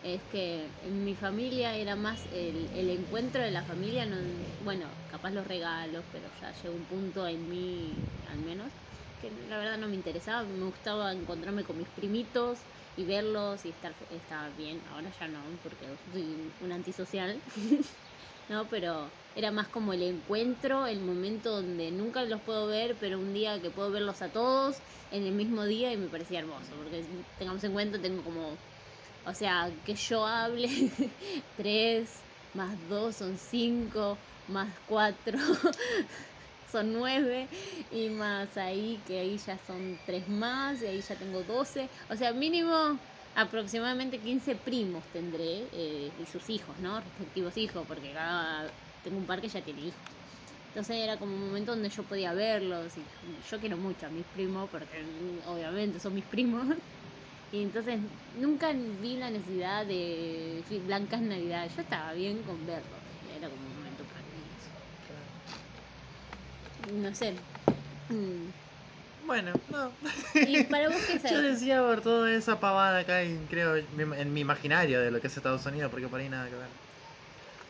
es 0.01 0.25
que 0.25 0.75
en 0.79 1.03
mi 1.05 1.15
familia 1.15 1.77
era 1.77 1.95
más 1.95 2.27
el, 2.31 2.69
el 2.73 2.89
encuentro 2.89 3.41
de 3.41 3.51
la 3.51 3.63
familia, 3.63 4.05
no, 4.05 4.53
bueno, 4.59 5.01
capaz 5.07 5.31
los 5.31 5.47
regalos, 5.47 6.07
pero 6.11 6.29
ya 6.39 6.51
llegó 6.51 6.75
un 6.75 6.87
punto 6.87 7.25
en 7.27 7.47
mí, 7.47 8.11
al 8.25 8.39
menos, 8.41 8.73
que 9.17 9.31
la 9.31 9.57
verdad 9.57 9.77
no 9.77 9.87
me 9.87 9.95
interesaba, 9.95 10.45
me 10.47 10.65
gustaba 10.65 11.13
encontrarme 11.13 11.63
con 11.63 11.77
mis 11.77 11.89
primitos 11.89 12.67
y 12.95 13.05
verlos 13.05 13.63
y 13.65 13.69
estar, 13.69 13.95
estar 14.09 14.55
bien, 14.55 14.85
ahora 14.87 15.11
ya 15.11 15.27
no, 15.29 15.57
porque 15.61 15.87
soy 16.11 16.53
un 16.59 16.71
antisocial, 16.73 17.43
¿no? 18.47 18.69
Pero 18.69 19.13
era 19.35 19.51
más 19.51 19.69
como 19.69 19.93
el 19.93 20.03
encuentro, 20.03 20.87
el 20.87 21.01
momento 21.01 21.51
donde 21.61 21.91
nunca 21.91 22.23
los 22.23 22.41
puedo 22.41 22.67
ver, 22.67 22.97
pero 22.99 23.19
un 23.19 23.33
día 23.33 23.61
que 23.61 23.71
puedo 23.71 23.91
verlos 23.91 24.21
a 24.21 24.31
todos 24.31 24.81
en 25.11 25.23
el 25.23 25.33
mismo 25.33 25.65
día 25.65 25.91
y 25.91 25.97
me 25.97 26.09
parecía 26.09 26.39
hermoso, 26.39 26.75
porque 26.77 27.05
tengamos 27.37 27.63
en 27.63 27.73
cuenta, 27.73 28.01
tengo 28.01 28.23
como, 28.23 28.59
o 29.23 29.33
sea, 29.33 29.73
que 29.83 29.95
yo 29.95 30.25
hable 30.25 30.69
tres, 31.55 32.25
más 32.53 32.87
dos 32.87 33.17
son 33.17 33.37
cinco, 33.37 34.19
más 34.47 34.79
cuatro 34.81 35.39
son 36.71 36.93
nueve, 36.93 37.49
y 37.89 38.09
más 38.09 38.57
ahí, 38.57 39.03
que 39.05 39.19
ahí 39.19 39.37
ya 39.37 39.57
son 39.59 39.99
tres 40.05 40.27
más, 40.27 40.81
y 40.81 40.87
ahí 40.87 41.01
ya 41.01 41.17
tengo 41.17 41.43
doce, 41.43 41.89
o 42.09 42.15
sea, 42.15 42.33
mínimo 42.33 42.99
aproximadamente 43.35 44.21
15 44.21 44.55
primos 44.55 45.11
tendré 45.11 45.69
eh, 45.71 46.13
y 46.17 46.25
sus 46.27 46.49
hijos, 46.49 46.79
¿no? 46.79 47.01
Respectivos 47.01 47.57
hijos, 47.57 47.85
porque 47.87 48.13
cada 48.13 48.75
tengo 49.01 49.19
un 49.19 49.27
par 49.27 49.41
que 49.41 49.49
ya 49.49 49.63
tiene 49.63 49.81
hijos. 49.81 50.17
Entonces 50.67 50.97
era 50.97 51.19
como 51.19 51.35
un 51.35 51.41
momento 51.41 51.71
donde 51.73 51.89
yo 51.89 52.07
podía 52.07 52.33
verlos 52.33 52.97
y 52.97 53.07
yo 53.41 53.59
quiero 53.59 53.77
mucho 53.77 54.07
a 54.07 54.09
mis 54.11 54.27
primos 54.27 54.69
porque 54.71 55.03
mm, 55.03 55.39
obviamente 55.47 55.99
son 55.99 56.13
mis 56.15 56.27
primos. 56.27 56.67
Y 57.51 57.63
entonces 57.63 58.01
nunca 58.33 58.73
vi 58.73 59.17
la 59.17 59.29
necesidad 59.31 59.85
de 59.87 60.65
blancas 60.83 61.21
navidades. 61.21 61.75
Yo 61.75 61.83
estaba 61.83 62.13
bien 62.13 62.43
con 62.43 62.65
verlos. 62.65 63.03
Era 63.23 63.49
como 63.49 63.67
un 63.67 63.75
momento 63.75 64.05
para 64.07 64.23
mí. 64.23 64.51
No 67.03 67.13
sé. 67.13 67.45
Bueno, 69.25 69.59
no. 69.67 69.97
¿Y 70.41 70.65
para 70.65 70.89
vos 70.89 71.03
qué 71.05 71.13
es 71.15 71.23
Yo 71.25 71.41
decía 71.41 71.81
por 71.81 72.01
toda 72.01 72.31
esa 72.33 72.59
pavada 72.59 72.99
acá, 72.99 73.23
en, 73.23 73.47
creo, 73.47 73.75
en 73.75 74.33
mi 74.33 74.41
imaginario 74.41 75.01
de 75.01 75.11
lo 75.11 75.21
que 75.21 75.27
es 75.27 75.37
Estados 75.37 75.65
Unidos, 75.65 75.91
porque 75.91 76.09
por 76.09 76.19
ahí 76.19 76.29
nada 76.29 76.49
que 76.49 76.55
ver. 76.55 76.71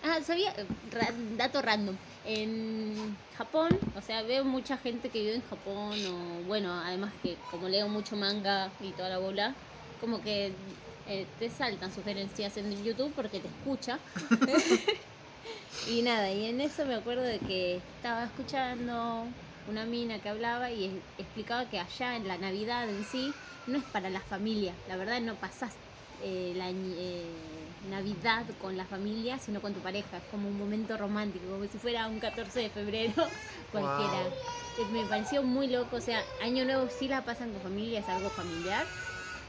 Ah, 0.01 0.21
sabía, 0.21 0.53
ra- 0.83 1.13
dato 1.17 1.61
random. 1.61 1.99
En 2.23 3.17
Japón, 3.31 3.73
o 3.93 4.01
sea, 4.01 4.21
veo 4.23 4.45
mucha 4.45 4.77
gente 4.77 5.09
que 5.11 5.19
vive 5.19 5.35
en 5.35 5.41
Japón, 5.41 6.05
o 6.05 6.43
bueno, 6.43 6.71
además 6.73 7.15
que 7.21 7.43
como 7.47 7.67
leo 7.69 7.87
mucho 7.89 8.15
manga 8.15 8.75
y 8.79 8.93
toda 8.95 9.09
la 9.09 9.17
bola, 9.19 9.59
como 9.97 10.21
que 10.21 10.77
eh, 11.05 11.35
te 11.37 11.49
saltan 11.49 11.91
sugerencias 11.91 12.57
en 12.57 12.83
YouTube 12.83 13.15
porque 13.15 13.39
te 13.39 13.47
escucha. 13.47 14.03
y 15.81 16.01
nada, 16.01 16.31
y 16.33 16.45
en 16.45 16.61
eso 16.61 16.85
me 16.85 16.95
acuerdo 16.95 17.23
de 17.23 17.43
que 17.43 17.77
estaba 17.77 18.23
escuchando 18.25 19.35
una 19.65 19.85
mina 19.85 20.19
que 20.21 20.29
hablaba 20.29 20.71
y 20.71 20.85
es- 20.85 21.03
explicaba 21.17 21.69
que 21.69 21.79
allá 21.79 22.15
en 22.15 22.27
la 22.27 22.37
Navidad 22.37 22.89
en 22.89 23.03
sí 23.03 23.35
no 23.65 23.77
es 23.79 23.85
para 23.85 24.09
la 24.09 24.21
familia, 24.21 24.77
la 24.85 24.95
verdad 24.97 25.21
no 25.21 25.39
pasás 25.39 25.79
eh, 26.19 26.53
la 26.55 26.69
eh, 26.71 27.67
Navidad 27.81 28.47
con 28.57 28.77
la 28.77 28.85
familia, 28.87 29.37
sino 29.39 29.61
con 29.61 29.73
tu 29.73 29.81
pareja. 29.81 30.17
Es 30.17 30.23
como 30.25 30.47
un 30.49 30.57
momento 30.57 30.97
romántico, 30.97 31.47
como 31.49 31.65
si 31.67 31.77
fuera 31.77 32.07
un 32.07 32.19
14 32.19 32.59
de 32.61 32.69
febrero 32.69 33.31
cualquiera. 33.69 34.33
Eh, 34.77 34.85
Me 34.85 35.05
pareció 35.05 35.43
muy 35.43 35.67
loco, 35.67 35.97
o 35.97 36.01
sea, 36.01 36.25
Año 36.39 36.65
Nuevo 36.65 36.89
sí 36.89 37.07
la 37.07 37.25
pasan 37.25 37.51
con 37.51 37.61
familia, 37.61 37.99
es 37.99 38.09
algo 38.09 38.29
familiar, 38.29 38.87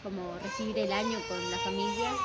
como 0.03 0.39
recibir 0.39 0.79
el 0.79 0.93
año 0.93 1.25
con 1.27 1.51
la 1.51 1.59
familia. 1.61 2.19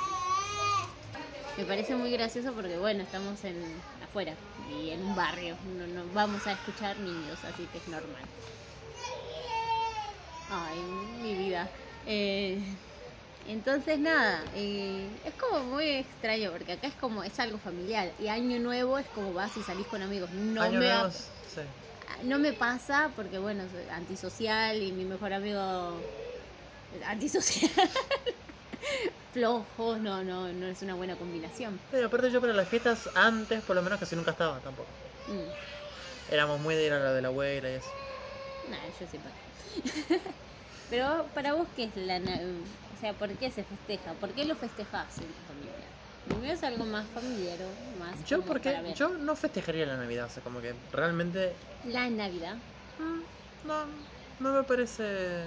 Me 1.55 1.65
parece 1.65 1.95
muy 1.95 2.11
gracioso 2.11 2.53
porque, 2.53 2.77
bueno, 2.77 3.03
estamos 3.03 3.43
en 3.43 3.83
afuera 4.11 4.37
y 4.57 4.91
en 4.91 5.03
un 5.03 5.15
barrio, 5.15 5.57
no, 5.63 5.87
no 5.87 6.09
vamos 6.11 6.47
a 6.47 6.51
escuchar 6.53 6.99
niños, 6.99 7.43
así 7.45 7.67
que 7.69 7.79
es 7.79 7.87
normal. 7.87 8.29
Ay, 10.47 10.83
mi 10.85 11.35
vida. 11.35 11.71
Eh, 12.03 12.79
entonces 13.45 13.99
nada, 13.99 14.49
eh, 14.53 15.21
es 15.23 15.35
como 15.35 15.65
muy 15.65 15.85
extraño 15.89 16.51
porque 16.51 16.73
acá 16.73 16.87
es 16.87 16.95
como 16.97 17.23
es 17.23 17.39
algo 17.39 17.59
familiar 17.59 18.15
y 18.17 18.27
año 18.27 18.59
nuevo 18.59 18.97
es 18.99 19.09
como 19.09 19.33
vas 19.33 19.57
y 19.57 19.63
salís 19.63 19.87
con 19.87 20.01
amigos. 20.01 20.31
No 20.31 20.67
Año 20.67 20.81
me 20.81 20.85
nuevo, 20.85 20.93
ha- 20.93 21.11
sí. 21.45 21.61
no 22.23 22.39
me 22.39 22.53
pasa 22.53 23.13
porque 23.15 23.39
bueno, 23.39 23.69
soy 23.69 23.87
antisocial 23.89 24.81
y 24.83 24.93
mi 24.93 25.05
mejor 25.05 25.33
amigo 25.33 26.07
antisocial. 27.05 27.71
Flojo, 29.33 29.97
no, 29.97 30.23
no, 30.23 30.51
no 30.51 30.67
es 30.67 30.81
una 30.81 30.95
buena 30.95 31.15
combinación. 31.15 31.79
Pero 31.89 32.07
aparte 32.07 32.31
yo 32.31 32.41
para 32.41 32.53
las 32.53 32.67
fiestas 32.67 33.09
antes, 33.15 33.61
por 33.61 33.75
lo 33.75 33.81
menos 33.81 33.99
casi 33.99 34.15
nunca 34.15 34.31
estaba 34.31 34.59
tampoco. 34.59 34.89
Mm. 35.27 36.33
Éramos 36.33 36.59
muy 36.59 36.75
de 36.75 36.85
ir 36.85 36.93
a 36.93 36.99
la 36.99 37.13
de 37.13 37.21
la 37.21 37.29
abuela 37.29 37.69
y 37.69 37.73
eso. 37.73 37.89
Nah, 38.69 38.77
yo 38.99 39.07
siempre. 39.07 39.31
Pero 40.89 41.25
para 41.33 41.53
vos, 41.53 41.67
¿qué 41.75 41.85
es 41.85 41.95
la 41.95 42.17
O 42.17 42.97
sea, 42.99 43.13
¿por 43.13 43.29
qué 43.37 43.49
se 43.49 43.63
festeja? 43.63 44.13
¿Por 44.15 44.33
qué 44.33 44.43
lo 44.43 44.55
festejás 44.55 45.19
en 45.19 45.27
tu 45.27 45.41
familia? 45.47 45.87
Primero 46.25 46.53
es 46.53 46.63
algo 46.63 46.85
más 46.85 47.07
familiar, 47.09 47.59
más 47.97 48.23
Yo 48.25 48.41
porque 48.41 48.93
yo 48.95 49.09
no 49.09 49.35
festejaría 49.35 49.85
la 49.85 49.97
Navidad, 49.97 50.25
o 50.25 50.29
sea, 50.29 50.43
como 50.43 50.61
que 50.61 50.75
realmente 50.91 51.55
La 51.85 52.09
Navidad. 52.09 52.57
Mm, 52.99 53.67
no, 53.67 53.85
no 54.39 54.53
me 54.53 54.63
parece... 54.63 55.45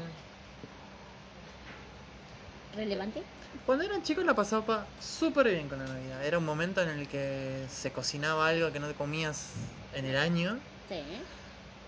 ¿Relevante? 2.74 3.22
Cuando 3.64 3.84
eran 3.84 4.02
chicos 4.02 4.24
la 4.24 4.34
pasaba 4.34 4.88
súper 4.98 5.48
bien 5.48 5.68
con 5.68 5.78
la 5.78 5.86
Navidad. 5.86 6.24
Era 6.24 6.38
un 6.38 6.44
momento 6.44 6.82
en 6.82 6.88
el 6.88 7.08
que 7.08 7.66
se 7.68 7.92
cocinaba 7.92 8.48
algo 8.48 8.72
que 8.72 8.80
no 8.80 8.88
te 8.88 8.94
comías 8.94 9.52
en 9.92 10.04
el 10.06 10.16
año. 10.16 10.60
Sí. 10.88 11.24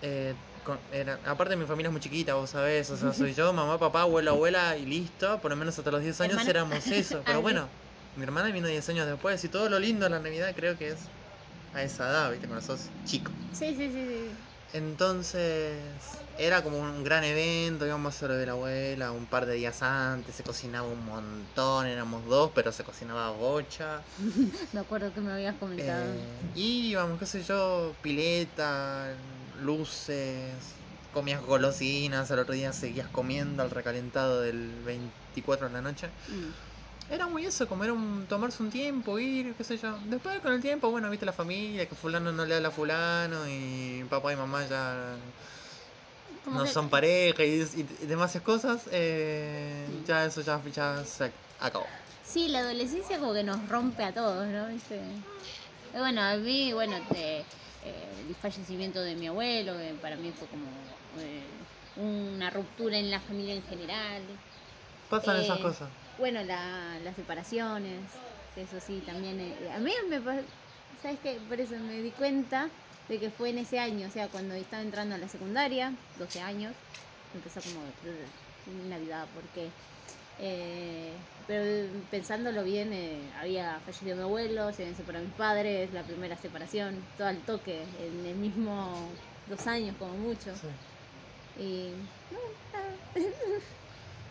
Eh, 0.01 0.35
con- 0.63 0.79
era, 0.91 1.19
aparte 1.25 1.55
mi 1.55 1.65
familia 1.65 1.87
es 1.89 1.91
muy 1.91 2.01
chiquita, 2.01 2.35
vos 2.35 2.51
sabés, 2.51 2.89
o 2.91 2.97
sea, 2.97 3.13
soy 3.13 3.33
yo, 3.33 3.51
mamá, 3.51 3.79
papá, 3.79 4.01
abuelo, 4.03 4.31
abuela 4.31 4.77
y 4.77 4.85
listo, 4.85 5.41
por 5.41 5.49
lo 5.49 5.57
menos 5.57 5.77
hasta 5.79 5.89
los 5.89 6.03
10 6.03 6.21
años 6.21 6.33
¿Hermana? 6.33 6.51
éramos 6.51 6.91
eso, 6.91 7.23
pero 7.25 7.41
bueno, 7.41 7.69
mi 8.15 8.23
hermana 8.23 8.51
vino 8.51 8.67
10 8.67 8.87
años 8.89 9.07
después 9.07 9.43
y 9.43 9.49
todo 9.49 9.69
lo 9.69 9.79
lindo 9.79 10.05
de 10.05 10.11
la 10.11 10.19
Navidad 10.19 10.53
creo 10.55 10.77
que 10.77 10.89
es 10.89 11.09
a 11.73 11.81
esa 11.83 12.09
edad, 12.09 12.31
viste, 12.31 12.47
cuando 12.47 12.63
sos 12.65 12.91
chico. 13.05 13.31
Sí, 13.51 13.75
sí, 13.75 13.89
sí, 13.91 14.05
sí. 14.05 14.46
Entonces, 14.73 15.83
era 16.37 16.61
como 16.61 16.79
un 16.79 17.03
gran 17.03 17.23
evento, 17.23 17.85
íbamos 17.85 18.13
a 18.13 18.17
hacer 18.17 18.29
lo 18.29 18.35
de 18.35 18.45
la 18.45 18.51
abuela 18.51 19.11
un 19.11 19.25
par 19.25 19.45
de 19.45 19.55
días 19.55 19.81
antes, 19.81 20.35
se 20.35 20.43
cocinaba 20.43 20.87
un 20.87 21.05
montón, 21.05 21.87
éramos 21.87 22.25
dos, 22.25 22.51
pero 22.53 22.71
se 22.71 22.83
cocinaba 22.83 23.31
bocha. 23.31 24.03
Me 24.73 24.79
acuerdo 24.79 25.13
que 25.13 25.21
me 25.21 25.31
habías 25.31 25.55
comentado. 25.55 26.13
Eh, 26.13 26.39
y 26.55 26.89
íbamos, 26.89 27.19
qué 27.19 27.25
sé 27.25 27.43
yo, 27.43 27.95
pileta, 28.01 29.15
luces, 29.61 30.55
comías 31.11 31.41
golosinas, 31.41 32.29
al 32.29 32.39
otro 32.39 32.53
día 32.53 32.73
seguías 32.73 33.07
comiendo 33.09 33.63
al 33.63 33.71
recalentado 33.71 34.41
del 34.41 34.83
24 34.83 35.67
de 35.67 35.73
la 35.73 35.81
noche. 35.81 36.07
Mm. 36.27 36.66
Era 37.09 37.27
muy 37.27 37.45
eso, 37.45 37.67
como 37.67 37.83
era 37.85 37.93
un, 37.93 38.27
tomarse 38.27 38.61
un 38.63 38.69
tiempo, 38.69 39.17
ir, 39.19 39.55
qué 39.55 39.63
sé 39.63 39.77
yo. 39.77 39.99
Después 40.05 40.41
con 40.41 40.51
el 40.53 40.61
tiempo, 40.61 40.89
bueno, 40.91 41.09
viste 41.09 41.25
la 41.25 41.31
familia, 41.33 41.87
que 41.87 41.95
fulano 41.95 42.33
no 42.33 42.45
le 42.45 42.55
habla 42.55 42.67
a 42.69 42.71
fulano 42.71 43.45
y 43.47 44.03
papá 44.09 44.33
y 44.33 44.35
mamá 44.35 44.65
ya 44.67 45.17
no 46.49 46.65
que- 46.65 46.71
son 46.73 46.89
pareja 46.89 47.43
y, 47.45 47.61
y- 47.61 47.83
demás 48.07 48.39
cosas, 48.41 48.87
eh, 48.91 50.01
ya 50.05 50.25
eso 50.25 50.41
ya, 50.41 50.63
ya 50.65 51.03
se 51.05 51.33
acabó. 51.59 51.85
Sí, 52.21 52.47
la 52.49 52.59
adolescencia 52.59 53.19
como 53.19 53.33
que 53.33 53.43
nos 53.43 53.67
rompe 53.69 54.03
a 54.03 54.13
todos, 54.13 54.47
¿no? 54.47 54.67
¿Viste? 54.67 55.23
Y 55.93 55.97
bueno, 55.99 56.21
a 56.21 56.37
mí, 56.37 56.73
bueno, 56.73 56.97
te- 57.11 57.47
eh, 57.81 58.25
el 58.27 58.35
fallecimiento 58.35 59.01
de 59.01 59.15
mi 59.15 59.27
abuelo, 59.27 59.77
que 59.77 59.95
para 59.95 60.17
mí 60.17 60.31
fue 60.33 60.47
como 60.49 60.99
eh, 61.19 61.51
una 61.95 62.49
ruptura 62.49 62.97
en 62.99 63.11
la 63.11 63.21
familia 63.21 63.55
en 63.55 63.63
general. 63.63 64.39
Pasan 65.09 65.37
Eh, 65.37 65.41
esas 65.41 65.59
cosas. 65.59 65.91
Bueno, 66.17 66.43
la- 66.43 66.99
las 66.99 67.15
separaciones, 67.15 68.21
eso 68.55 68.79
sí, 68.79 69.01
también. 69.01 69.39
eh, 69.39 69.69
a 69.71 69.79
mí 69.79 69.91
me 70.09 70.19
¿Sabes 71.01 71.19
qué? 71.19 71.39
Por 71.39 71.59
eso 71.61 71.75
me 71.79 72.01
di 72.01 72.11
cuenta 72.13 72.71
de 73.07 73.19
que 73.19 73.29
fue 73.31 73.49
en 73.51 73.59
ese 73.59 73.77
año, 73.79 74.07
o 74.07 74.09
sea, 74.11 74.29
cuando 74.29 74.55
estaba 74.55 74.81
entrando 74.83 75.15
a 75.15 75.17
la 75.19 75.27
secundaria, 75.29 75.95
12 76.15 76.39
años, 76.41 76.75
empezó 77.33 77.61
como 77.61 77.93
Navidad, 78.65 79.29
porque. 79.33 79.73
eh, 80.39 81.25
pero 81.47 81.63
pensándolo 82.09 82.63
bien, 82.63 82.93
eh, 82.93 83.31
había 83.35 83.81
fallecido 83.81 84.15
mi 84.17 84.23
abuelo, 84.23 84.73
se 84.73 84.83
habían 84.83 84.95
separado 84.95 85.25
mis 85.25 85.35
padres, 85.35 85.91
la 85.93 86.05
primera 86.05 86.37
separación, 86.37 87.07
todo 87.17 87.27
al 87.27 87.43
toque, 87.45 87.83
en 87.99 88.25
el 88.25 88.37
mismo 88.37 89.19
dos 89.45 89.67
años 89.67 89.97
como 89.97 90.17
mucho. 90.17 90.55
Sí. 90.55 90.67
Y. 91.55 91.95
no, 92.31 92.39
nada. 92.73 92.97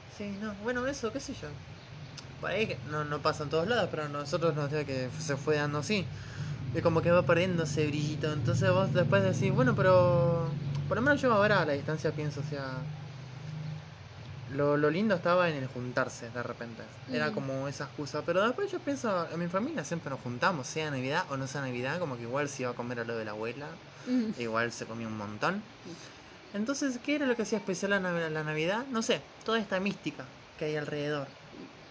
Sí, 0.09 0.37
no, 0.39 0.57
bueno, 0.57 0.87
eso, 0.89 1.13
qué 1.13 1.21
sé 1.21 1.35
yo. 1.35 1.49
Por 2.41 2.51
ahí 2.51 2.67
que 2.67 2.79
no, 2.91 3.05
no 3.05 3.21
pasa 3.21 3.45
en 3.45 3.51
todos 3.51 3.67
lados, 3.67 3.89
pero 3.91 4.05
a 4.05 4.09
nosotros 4.09 4.55
nos 4.55 4.71
dio 4.71 4.85
que 4.85 5.09
se 5.19 5.37
fue 5.37 5.57
dando 5.57 5.79
así. 5.79 6.05
Y 6.75 6.81
como 6.83 7.01
que 7.01 7.11
va 7.11 7.23
perdiendo 7.23 7.63
ese 7.63 7.87
brillito. 7.87 8.33
Entonces 8.33 8.71
vos 8.71 8.93
después 8.93 9.23
decís, 9.23 9.53
bueno, 9.53 9.75
pero. 9.75 10.49
Por 10.89 10.97
lo 10.99 11.03
menos 11.03 11.21
yo 11.21 11.33
ahora 11.33 11.63
a 11.63 11.65
la 11.67 11.73
distancia 11.73 12.13
pienso, 12.13 12.41
o 12.41 12.51
sea. 12.51 12.65
Lo, 14.55 14.77
lo 14.77 14.91
lindo 14.91 15.15
estaba 15.17 15.49
en 15.51 15.57
el 15.57 15.67
juntarse 15.67 16.31
de 16.31 16.43
repente. 16.43 16.83
Era 17.11 17.31
Mm. 17.31 17.35
como 17.35 17.67
esa 17.69 17.85
excusa. 17.85 18.23
Pero 18.25 18.45
después 18.47 18.71
yo 18.71 18.79
pienso, 18.79 19.27
en 19.33 19.41
mi 19.41 19.49
familia 19.49 19.85
siempre 19.85 20.11
nos 20.11 20.21
juntamos, 20.21 20.67
sea 20.69 20.91
Navidad 20.91 21.25
o 21.31 21.37
no 21.37 21.47
sea 21.49 21.63
Navidad, 21.63 21.99
como 21.99 22.17
que 22.17 22.23
igual 22.23 22.49
se 22.49 22.63
iba 22.63 22.71
a 22.71 22.75
comer 22.75 23.01
a 23.01 23.05
lo 23.05 23.17
de 23.17 23.25
la 23.25 23.33
abuela. 23.33 23.67
Mm. 24.07 24.41
Igual 24.41 24.71
se 24.71 24.87
comía 24.87 25.09
un 25.09 25.17
montón. 25.17 25.63
Entonces, 26.55 26.99
¿qué 27.05 27.17
era 27.17 27.27
lo 27.27 27.35
que 27.35 27.43
hacía 27.43 27.59
especial 27.59 27.91
la 27.91 28.01
Navidad? 28.45 28.85
No 28.91 29.03
sé, 29.03 29.21
toda 29.45 29.59
esta 29.59 29.81
mística 29.81 30.25
que 30.59 30.67
hay 30.67 30.77
alrededor. 30.77 31.27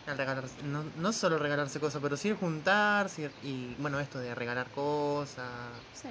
Al 0.06 0.18
regalarse, 0.18 0.62
no, 0.64 0.84
no 0.84 1.12
solo 1.14 1.40
regalarse 1.40 1.80
cosas, 1.80 2.02
pero 2.02 2.16
sí 2.16 2.32
juntarse 2.34 3.32
y, 3.42 3.48
y, 3.50 3.76
bueno, 3.80 4.00
esto 4.00 4.20
de 4.20 4.36
regalar 4.36 4.70
cosas. 4.72 5.82
Sí. 5.94 6.10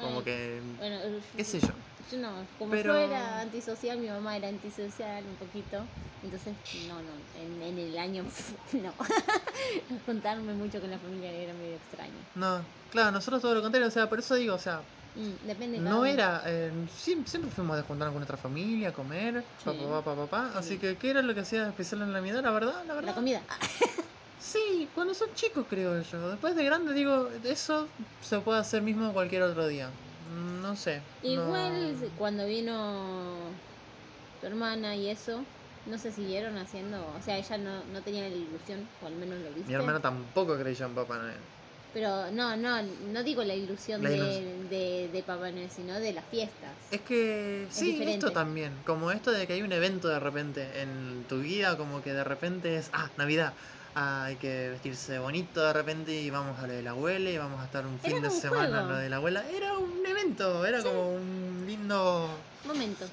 Como 0.00 0.22
que, 0.22 0.60
Bueno, 0.76 1.20
qué 1.36 1.42
sé 1.42 1.58
yo. 1.58 1.68
Yo 2.10 2.18
no, 2.18 2.46
como 2.58 2.70
Pero- 2.70 2.92
yo 2.94 2.98
era 3.00 3.40
antisocial, 3.40 3.98
mi 3.98 4.08
mamá 4.08 4.36
era 4.36 4.48
antisocial 4.48 5.26
un 5.26 5.36
poquito, 5.36 5.88
entonces 6.22 6.54
no, 6.86 7.00
no, 7.02 7.14
en, 7.34 7.62
en 7.62 7.78
el 7.78 7.98
año 7.98 8.24
no. 8.74 8.94
Juntarme 10.06 10.54
mucho 10.54 10.80
con 10.80 10.90
la 10.90 10.98
familia 10.98 11.30
era 11.32 11.54
medio 11.54 11.76
extraño. 11.76 12.20
No, 12.34 12.64
claro, 12.90 13.10
nosotros 13.10 13.42
todo 13.42 13.54
lo 13.54 13.62
contrario, 13.62 13.88
o 13.88 13.90
sea, 13.90 14.08
por 14.08 14.18
eso 14.18 14.34
digo, 14.34 14.54
o 14.54 14.58
sea, 14.58 14.82
Mm, 15.16 15.46
depende 15.46 15.78
de 15.78 15.84
cada 15.84 15.90
no 15.96 16.00
uno. 16.02 16.06
era, 16.06 16.42
eh, 16.46 16.72
siempre, 16.88 17.30
siempre 17.30 17.50
fuimos 17.50 17.76
de 17.76 17.82
juntarnos 17.82 18.12
con 18.12 18.20
nuestra 18.20 18.36
familia, 18.36 18.90
a 18.90 18.92
comer, 18.92 19.46
papá, 19.64 19.88
papá, 20.04 20.16
papá, 20.16 20.50
Sí. 20.52 20.58
así 20.58 20.78
que, 20.78 20.98
¿qué 20.98 21.10
era 21.10 21.22
lo 21.22 21.34
que 21.34 21.40
hacía 21.40 21.66
especial 21.68 22.02
en 22.02 22.12
la 22.12 22.20
Navidad? 22.20 22.42
La 22.42 22.50
verdad, 22.50 22.84
la 22.86 22.94
verdad. 22.94 23.10
La 23.10 23.14
comida. 23.14 23.46
Sí, 24.38 24.90
cuando 24.94 25.14
son 25.14 25.28
chicos 25.32 25.66
creo 25.66 26.00
yo. 26.02 26.28
Después 26.28 26.54
de 26.54 26.64
grande 26.64 26.92
digo, 26.92 27.30
eso 27.44 27.90
se 28.20 28.38
puede 28.40 28.58
hacer 28.60 28.82
mismo 28.82 29.12
cualquier 29.14 29.42
otro 29.42 29.66
día. 29.66 29.90
No 30.28 30.76
sé. 30.76 31.00
no- 31.22 31.28
Igual 31.28 32.12
cuando 32.16 32.44
vino 32.44 33.58
tu 34.38 34.46
hermana 34.46 34.94
y 34.94 35.08
eso, 35.08 35.46
no 35.86 35.96
se 35.98 36.12
siguieron 36.12 36.58
haciendo, 36.58 37.08
o 37.08 37.20
sea, 37.22 37.38
ella 37.38 37.56
no, 37.56 37.84
no 37.86 38.02
tenía 38.02 38.28
la 38.28 38.34
ilusión, 38.34 38.90
o 39.00 39.06
al 39.06 39.16
menos 39.16 39.38
lo 39.40 39.48
viste. 39.54 39.68
Mi 39.68 39.74
hermano 39.74 40.00
tampoco 40.02 40.58
creyó 40.58 40.84
en 40.84 40.94
Papá 40.94 41.16
Noel. 41.18 41.40
Pero 41.96 42.30
no, 42.30 42.58
no, 42.58 42.82
no 43.10 43.22
digo 43.22 43.42
la 43.42 43.54
ilusión 43.54 44.02
La 44.02 44.10
de, 44.10 44.66
de, 44.68 45.08
de 45.10 45.22
Papá 45.22 45.50
Noel, 45.50 45.70
sino 45.74 45.98
de 45.98 46.12
las 46.12 46.26
fiestas. 46.26 46.70
Es 46.90 47.00
que 47.00 47.66
sí, 47.70 47.92
diferente. 47.92 48.26
esto 48.26 48.32
también. 48.32 48.70
Como 48.84 49.10
esto 49.10 49.32
de 49.32 49.46
que 49.46 49.54
hay 49.54 49.62
un 49.62 49.72
evento 49.72 50.08
de 50.08 50.20
repente 50.20 50.82
en 50.82 51.24
tu 51.26 51.38
vida, 51.38 51.78
como 51.78 52.02
que 52.02 52.12
de 52.12 52.22
repente 52.22 52.76
es, 52.76 52.90
ah, 52.92 53.08
Navidad. 53.16 53.54
Ah, 53.94 54.24
hay 54.24 54.36
que 54.36 54.68
vestirse 54.72 55.18
bonito 55.18 55.64
de 55.64 55.72
repente 55.72 56.12
y 56.12 56.28
vamos 56.28 56.58
a 56.58 56.66
lo 56.66 56.74
de 56.74 56.82
la 56.82 56.90
abuela 56.90 57.30
y 57.30 57.38
vamos 57.38 57.62
a 57.62 57.64
estar 57.64 57.86
un 57.86 57.98
fin 57.98 58.20
de 58.20 58.28
un 58.28 58.40
semana 58.42 58.82
en 58.82 58.88
lo 58.90 58.96
de 58.96 59.08
la 59.08 59.16
abuela. 59.16 59.42
Era 59.48 59.78
un 59.78 60.04
evento, 60.04 60.66
era 60.66 60.82
como 60.82 61.14
un 61.14 61.64
lindo 61.66 62.28
Momento. 62.66 63.06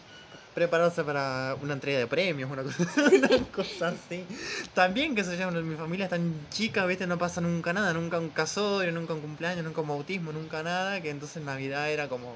Prepararse 0.53 1.03
para 1.03 1.55
una 1.61 1.73
entrega 1.73 1.99
de 1.99 2.07
premios, 2.07 2.49
una 2.51 2.63
cosa, 2.63 2.77
una 3.13 3.51
cosa 3.51 3.87
así. 3.89 4.27
También, 4.73 5.15
que 5.15 5.23
se 5.23 5.37
llama, 5.37 5.61
mi 5.61 5.75
familia 5.75 6.05
es 6.05 6.09
tan 6.11 6.47
chica, 6.49 6.85
¿viste? 6.85 7.07
No 7.07 7.17
pasa 7.17 7.41
nunca 7.41 7.73
nada, 7.73 7.93
nunca 7.93 8.19
un 8.19 8.29
casorio, 8.29 8.91
nunca 8.91 9.13
un 9.13 9.21
cumpleaños, 9.21 9.63
nunca 9.63 9.81
un 9.81 9.87
bautismo, 9.87 10.31
nunca 10.31 10.61
nada, 10.63 11.01
que 11.01 11.09
entonces 11.09 11.43
Navidad 11.43 11.91
era 11.91 12.07
como 12.07 12.35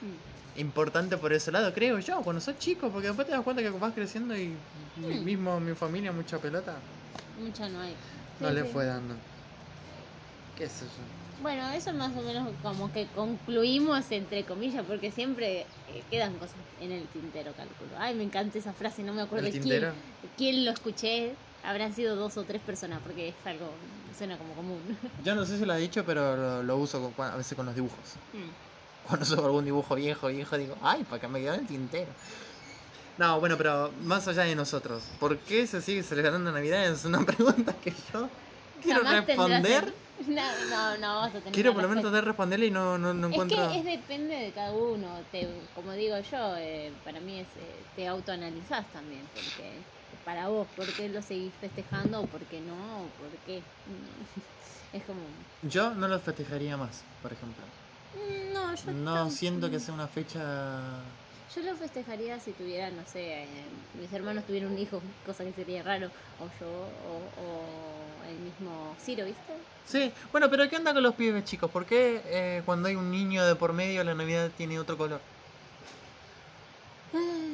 Mm. 0.00 0.60
importante 0.60 1.16
por 1.16 1.32
ese 1.32 1.50
lado, 1.52 1.72
creo 1.74 1.98
yo, 1.98 2.20
cuando 2.22 2.40
sos 2.40 2.56
chico, 2.58 2.90
porque 2.90 3.08
después 3.08 3.26
te 3.26 3.32
das 3.32 3.42
cuenta 3.42 3.62
que 3.62 3.70
vas 3.70 3.92
creciendo 3.94 4.36
y 4.36 4.58
Mm. 4.96 5.24
mismo 5.24 5.60
mi 5.60 5.74
familia, 5.74 6.12
mucha 6.12 6.38
pelota, 6.38 6.80
Mucha 7.36 7.68
no 7.68 7.80
hay. 7.80 7.96
no 8.40 8.48
Sí, 8.48 8.54
le 8.54 8.64
sí. 8.64 8.68
fue 8.72 8.86
dando. 8.86 9.16
¿Qué 10.54 10.68
sé 10.68 10.86
yo? 10.86 11.27
Bueno, 11.40 11.70
eso 11.72 11.92
más 11.94 12.16
o 12.16 12.22
menos 12.22 12.48
como 12.62 12.90
que 12.90 13.06
concluimos 13.12 14.10
entre 14.10 14.44
comillas, 14.44 14.84
porque 14.84 15.10
siempre 15.12 15.66
eh, 15.86 16.04
quedan 16.10 16.36
cosas 16.38 16.62
en 16.78 16.90
el 16.90 17.08
tintero, 17.08 17.54
cálculo. 17.54 17.96
Ay, 17.96 18.14
me 18.14 18.24
encanta 18.24 18.58
esa 18.58 18.72
frase, 18.74 19.02
no 19.04 19.12
me 19.12 19.22
acuerdo 19.22 19.46
¿El 19.46 19.52
quién, 19.52 19.92
quién 20.36 20.64
lo 20.64 20.72
escuché. 20.72 21.36
Habrán 21.62 21.92
sido 21.92 22.16
dos 22.16 22.36
o 22.36 22.44
tres 22.44 22.62
personas, 22.62 23.00
porque 23.02 23.28
es 23.28 23.34
algo, 23.44 23.78
suena 24.16 24.38
como 24.38 24.54
común. 24.54 24.96
Yo 25.22 25.34
no 25.34 25.44
sé 25.44 25.58
si 25.58 25.64
lo 25.64 25.72
ha 25.72 25.76
dicho, 25.76 26.04
pero 26.04 26.36
lo, 26.36 26.62
lo 26.62 26.76
uso 26.76 27.12
con- 27.14 27.26
a 27.28 27.36
veces 27.36 27.54
con 27.56 27.66
los 27.66 27.74
dibujos. 27.74 28.14
Mm. 28.32 28.50
Cuando 29.02 29.24
subo 29.24 29.46
algún 29.46 29.64
dibujo 29.64 29.94
viejo, 29.94 30.28
viejo, 30.28 30.58
digo, 30.58 30.76
ay, 30.82 31.04
para 31.04 31.20
que 31.20 31.28
me 31.28 31.40
quedó 31.40 31.54
en 31.54 31.60
el 31.60 31.66
tintero. 31.66 32.14
No, 33.16 33.40
bueno, 33.40 33.56
pero 33.58 33.92
más 34.00 34.28
allá 34.28 34.44
de 34.44 34.54
nosotros, 34.54 35.02
¿por 35.18 35.38
qué 35.40 35.66
se 35.66 35.82
sigue 35.82 36.02
celebrando 36.02 36.52
Navidad? 36.52 36.86
Es 36.86 37.04
una 37.04 37.20
pregunta 37.26 37.74
que 37.80 37.90
yo 38.12 38.30
quiero 38.80 39.02
Jamás 39.02 39.26
tendrás 39.26 39.62
responder. 39.62 40.07
No, 40.26 40.64
no, 40.64 40.98
no 40.98 41.20
vas 41.20 41.34
a 41.34 41.42
tener 41.42 41.54
Quiero 41.54 41.72
por 41.74 41.82
lo 41.82 41.88
menos 41.88 42.02
tratar 42.02 42.20
de 42.22 42.26
responderle 42.26 42.66
y 42.66 42.70
no, 42.70 42.98
no, 42.98 43.12
no 43.14 43.28
Es 43.28 43.28
encuentro. 43.28 43.62
que 43.72 43.78
es 43.78 43.84
depende 43.84 44.34
de 44.34 44.52
cada 44.52 44.74
uno. 44.76 45.26
Te, 45.26 45.48
como 45.72 45.92
digo 45.92 46.18
yo, 46.20 46.56
eh, 46.56 47.00
para 47.04 47.20
mí 47.20 47.40
es 47.40 47.56
eh, 47.56 47.88
te 47.94 48.06
autoanalizás 48.06 48.90
también. 48.90 49.28
Porque 49.30 49.86
para 50.24 50.48
vos, 50.48 50.70
¿por 50.74 50.94
qué 50.94 51.08
lo 51.08 51.22
seguís 51.22 51.58
festejando 51.58 52.22
o 52.22 52.30
por 52.30 52.46
qué 52.48 52.60
no? 52.60 53.06
¿O 53.06 53.14
por 53.14 53.38
qué? 53.42 53.70
Mm, 53.84 54.22
Es 54.92 55.04
como. 55.04 55.44
Yo 55.62 55.94
no 55.94 56.08
lo 56.08 56.18
festejaría 56.18 56.76
más, 56.76 57.06
por 57.22 57.32
ejemplo. 57.32 57.68
mm, 58.12 58.52
No, 58.52 58.74
yo 58.74 58.92
No 59.02 59.30
siento 59.30 59.70
que 59.70 59.78
sea 59.80 59.94
una 59.94 60.08
fecha. 60.08 61.14
Yo 61.54 61.62
lo 61.62 61.74
festejaría 61.76 62.38
si 62.38 62.52
tuviera, 62.52 62.90
no 62.90 63.04
sé, 63.06 63.20
eh, 63.44 63.70
mis 63.94 64.12
hermanos 64.12 64.44
tuvieran 64.46 64.70
un 64.70 64.78
hijo, 64.78 65.02
cosa 65.24 65.44
que 65.44 65.52
sería 65.52 65.82
raro, 65.82 66.10
o 66.38 66.50
yo, 66.60 66.68
o, 66.70 68.18
o 68.20 68.24
el 68.24 68.38
mismo 68.40 68.96
Ciro, 69.00 69.24
¿viste? 69.24 69.54
Sí, 69.84 70.12
bueno, 70.30 70.50
pero 70.50 70.68
¿qué 70.68 70.76
onda 70.76 70.92
con 70.92 71.02
los 71.02 71.14
pibes 71.14 71.44
chicos? 71.44 71.70
¿Por 71.70 71.86
qué 71.86 72.22
eh, 72.26 72.62
cuando 72.66 72.88
hay 72.88 72.94
un 72.96 73.10
niño 73.10 73.44
de 73.46 73.56
por 73.56 73.72
medio 73.72 74.04
la 74.04 74.14
Navidad 74.14 74.50
tiene 74.54 74.78
otro 74.78 74.98
color? 74.98 75.20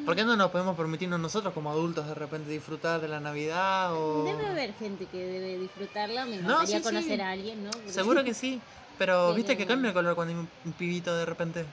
¿Por 0.04 0.14
qué 0.16 0.24
no 0.24 0.36
nos 0.36 0.50
podemos 0.50 0.76
permitirnos 0.76 1.18
nosotros 1.18 1.54
como 1.54 1.70
adultos 1.70 2.06
de 2.06 2.14
repente 2.14 2.50
disfrutar 2.50 3.00
de 3.00 3.08
la 3.08 3.20
Navidad 3.20 3.92
o...? 3.94 4.24
Debe 4.24 4.46
haber 4.46 4.74
gente 4.74 5.06
que 5.06 5.24
debe 5.24 5.56
disfrutarla. 5.58 6.26
Me 6.26 6.36
No, 6.36 6.58
encantaría 6.60 6.78
sí, 6.78 6.84
conocer 6.84 7.16
sí. 7.16 7.20
a 7.22 7.30
alguien, 7.30 7.64
¿no? 7.64 7.70
Porque- 7.70 7.92
Seguro 7.92 8.24
que 8.24 8.34
sí, 8.34 8.60
pero 8.98 9.32
viste 9.34 9.56
que 9.56 9.66
cambia 9.66 9.88
el 9.88 9.94
color 9.94 10.14
cuando 10.14 10.34
hay 10.34 10.48
un 10.64 10.72
pibito 10.74 11.16
de 11.16 11.24
repente. 11.24 11.64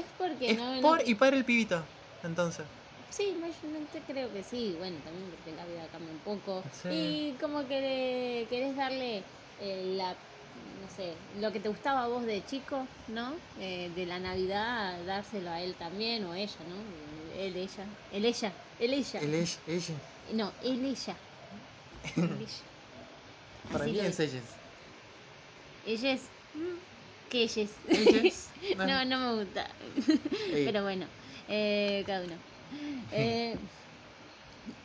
Es 0.00 0.06
porque 0.16 0.52
Es 0.52 0.52
no... 0.52 0.80
por 0.80 0.98
no- 0.98 1.02
y 1.06 1.14
para 1.14 1.36
el 1.36 1.44
pibito, 1.44 1.86
entonces. 2.22 2.68
Sí, 3.08 3.36
mayormente 3.40 4.04
creo 4.04 4.32
que 4.32 4.42
sí. 4.42 4.74
Bueno, 4.76 5.00
también 5.02 5.30
porque 5.30 5.52
la 5.52 5.66
vida 5.66 5.88
cambia 5.90 6.12
un 6.12 6.20
poco. 6.20 6.66
Sí. 6.70 6.88
Y 6.88 7.36
como 7.38 7.66
que 7.68 7.80
le- 7.80 8.48
querés 8.48 8.76
darle 8.76 9.26
eh, 9.58 9.94
la... 9.96 10.18
No 10.54 10.88
sé, 10.88 11.18
lo 11.34 11.52
que 11.52 11.60
te 11.60 11.68
gustaba 11.68 12.04
a 12.04 12.08
vos 12.08 12.24
de 12.24 12.42
chico, 12.44 12.88
¿no? 13.06 13.40
Eh, 13.56 13.90
de 13.94 14.06
la 14.06 14.18
Navidad, 14.20 15.04
dárselo 15.04 15.50
a 15.50 15.60
él 15.62 15.76
también, 15.76 16.24
o 16.24 16.34
ella, 16.34 16.64
¿no? 16.64 16.80
Él, 17.30 17.56
ella. 17.56 17.86
Él, 18.10 18.24
ella. 18.24 18.54
Él, 18.78 18.94
ella. 18.94 19.20
El 19.20 19.34
ella, 19.34 19.60
ella. 19.66 20.00
No, 20.32 20.54
él, 20.62 20.84
ella. 20.84 21.18
Él, 22.16 22.32
ella. 22.42 22.66
Para 23.70 23.86
Así 23.86 23.88
mí 23.88 24.00
es 24.00 24.18
ellas. 24.20 24.60
Ella 25.84 26.12
es... 26.12 26.32
¿Qué 27.28 27.44
ella 27.44 27.62
es? 27.62 27.80
Ellas. 27.92 28.45
no, 28.86 29.04
no 29.04 29.18
me 29.36 29.44
gusta. 29.44 29.66
Pero 30.64 30.82
bueno, 30.82 31.06
eh, 31.48 32.02
cada 32.06 32.24
uno. 32.24 32.40
Eh, 33.10 33.58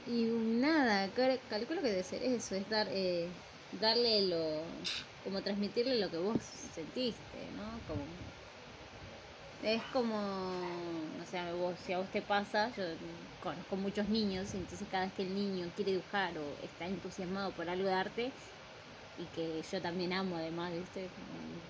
y 0.05 0.25
nada, 0.25 1.13
cal- 1.13 1.41
calculo 1.47 1.81
que 1.81 1.89
debe 1.89 2.03
ser 2.03 2.21
eso, 2.23 2.55
es 2.55 2.67
dar, 2.69 2.87
eh, 2.91 3.33
darle 3.71 4.27
lo, 4.27 4.87
como 5.23 5.41
transmitirle 5.43 5.99
lo 5.99 6.11
que 6.11 6.17
vos 6.17 6.43
sentiste, 6.43 7.51
¿no? 7.51 7.81
Como, 7.85 8.07
es 9.59 9.83
como, 9.93 11.15
o 11.21 11.25
sea, 11.25 11.53
vos, 11.53 11.79
si 11.79 11.93
a 11.93 11.99
vos 11.99 12.09
te 12.11 12.21
pasa, 12.21 12.71
yo 12.75 12.83
conozco 13.39 13.77
muchos 13.77 14.09
niños, 14.09 14.53
y 14.53 14.57
entonces 14.57 14.87
cada 14.89 15.05
vez 15.05 15.13
que 15.13 15.21
el 15.23 15.35
niño 15.35 15.71
quiere 15.75 15.91
dibujar 15.91 16.37
o 16.39 16.57
está 16.59 16.87
entusiasmado 16.87 17.53
por 17.53 17.69
algo 17.69 17.87
de 17.87 17.93
arte, 17.93 18.33
y 19.17 19.25
que 19.25 19.61
yo 19.61 19.81
también 19.81 20.13
amo 20.13 20.37
además, 20.37 20.73
¿viste? 20.73 21.09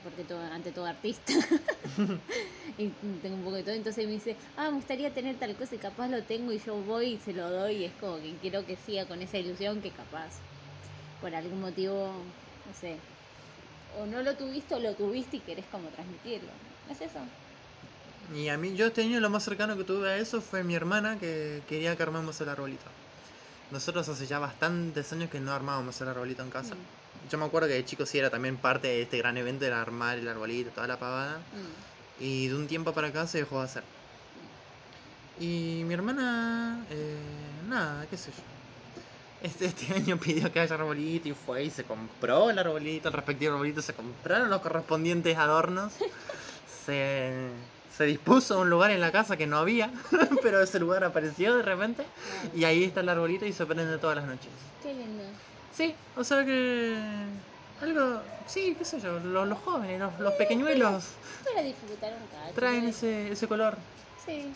Porque 0.04 0.24
todo, 0.24 0.40
ante 0.40 0.72
todo 0.72 0.86
artista. 0.86 1.34
y 2.78 2.88
tengo 3.22 3.36
un 3.36 3.44
poco 3.44 3.56
de 3.56 3.64
todo, 3.64 3.76
entonces 3.76 4.06
me 4.06 4.14
dice, 4.14 4.36
ah, 4.58 4.70
me 4.70 4.76
gustaría 4.76 5.14
tener 5.14 5.38
tal 5.38 5.56
cosa 5.56 5.76
y 5.76 5.80
capaz 5.80 6.08
lo 6.08 6.24
tengo 6.24 6.52
y 6.52 6.60
yo 6.60 6.76
voy 6.76 7.14
y 7.14 7.18
se 7.18 7.34
lo 7.34 7.50
doy 7.50 7.78
y 7.78 7.86
es 7.86 7.94
como 7.94 8.18
que 8.18 8.36
quiero 8.42 8.66
que 8.66 8.76
siga 8.76 9.06
con 9.06 9.22
esa 9.22 9.38
ilusión 9.38 9.82
que 9.82 9.92
capaz 9.92 10.32
por 11.20 11.36
algún 11.36 11.62
motivo, 11.62 12.08
no 12.08 12.74
sé, 12.80 12.98
o 14.00 14.06
no 14.06 14.22
lo 14.22 14.36
tuviste 14.36 14.76
o 14.76 14.80
lo 14.80 14.94
tuviste 14.96 15.38
y 15.38 15.40
querés 15.40 15.66
como 15.72 15.88
transmitirlo. 15.90 16.50
¿Es 16.90 17.02
eso? 17.02 17.20
Y 18.34 18.48
a 18.48 18.58
mí, 18.58 18.76
yo 18.76 18.88
este 18.88 19.02
año 19.02 19.20
lo 19.20 19.30
más 19.30 19.44
cercano 19.44 19.78
que 19.78 19.84
tuve 19.84 20.10
a 20.10 20.18
eso 20.18 20.42
fue 20.42 20.64
mi 20.64 20.74
hermana 20.74 21.18
que 21.20 21.62
quería 21.68 21.96
que 21.96 22.04
armemos 22.04 22.40
el 22.40 22.50
arbolito. 22.50 22.86
Nosotros 23.72 24.08
hace 24.08 24.26
ya 24.26 24.40
bastantes 24.40 25.12
años 25.12 25.30
que 25.30 25.40
no 25.40 25.52
armábamos 25.52 26.00
el 26.02 26.08
arbolito 26.08 26.42
en 26.44 26.50
casa. 26.50 26.76
Mm, 26.76 27.01
Yo 27.30 27.38
me 27.38 27.46
acuerdo 27.46 27.68
que 27.68 27.76
de 27.76 27.86
chico 27.86 28.06
sí 28.06 28.18
era 28.20 28.30
también 28.30 28.58
parte 28.58 28.88
de 28.88 29.02
este 29.04 29.18
gran 29.18 29.38
evento 29.38 29.64
de 29.66 29.72
armar 29.72 30.18
el 30.18 30.28
arbolito, 30.28 30.72
toda 30.72 30.88
la 30.88 30.98
pavada. 30.98 31.38
mm, 31.38 32.24
Y 32.24 32.48
de 32.48 32.56
un 32.56 32.68
tiempo 32.68 32.94
para 32.94 33.08
acá 33.08 33.26
se 33.28 33.40
dejó 33.40 33.60
de 33.60 33.66
hacer. 33.66 33.84
Y 35.40 35.84
mi 35.86 35.94
hermana, 35.94 36.86
eh, 36.90 37.18
nada, 37.68 38.06
qué 38.10 38.18
sé 38.18 38.32
yo. 38.32 38.44
Este, 39.48 39.66
este 39.66 39.94
año 39.96 40.18
pidió 40.18 40.52
que 40.52 40.60
haya 40.60 40.76
arbolito 40.76 41.30
y 41.30 41.34
fue 41.34 41.64
y 41.64 41.70
se 41.72 41.84
compró 41.84 42.50
el 42.50 42.60
arbolito, 42.60 43.08
el 43.08 43.14
respectivo 43.14 43.54
arbolito, 43.54 43.82
se 43.82 43.94
compraron 43.94 44.50
los 44.50 44.62
correspondientes 44.62 45.38
adornos. 45.38 45.94
Se, 46.86 47.32
se 47.96 48.06
dispuso 48.06 48.60
un 48.60 48.72
lugar 48.72 48.90
en 48.90 49.02
la 49.02 49.12
casa 49.12 49.38
que 49.38 49.46
no 49.46 49.58
había, 49.60 49.92
pero 50.42 50.60
ese 50.64 50.80
lugar 50.80 51.04
apareció 51.04 51.56
de 51.56 51.62
repente. 51.62 52.04
Y 52.56 52.64
ahí 52.64 52.84
está 52.84 53.02
el 53.02 53.10
arbolito 53.10 53.46
y 53.46 53.54
se 53.54 53.68
prende 53.68 54.00
todas 54.00 54.16
las 54.16 54.26
noches. 54.26 54.50
Qué 54.82 54.92
lindo. 54.92 55.22
Sí, 55.76 55.96
o 56.16 56.24
sea 56.24 56.46
que. 56.46 56.98
Algo. 57.82 58.22
Sí, 58.48 58.76
qué 58.78 58.86
sé 58.86 59.00
yo, 59.00 59.20
los, 59.20 59.48
los 59.48 59.60
jóvenes, 59.60 60.00
los, 60.00 60.20
los 60.20 60.34
pequeñuelos 60.34 61.06
Para 61.46 61.64
disfrutar 61.66 62.12
un 62.14 62.28
cacho. 62.28 62.54
traen 62.56 62.84
¿no? 62.84 62.90
ese, 62.90 63.32
ese 63.32 63.48
color. 63.48 63.78
Sí. 64.26 64.52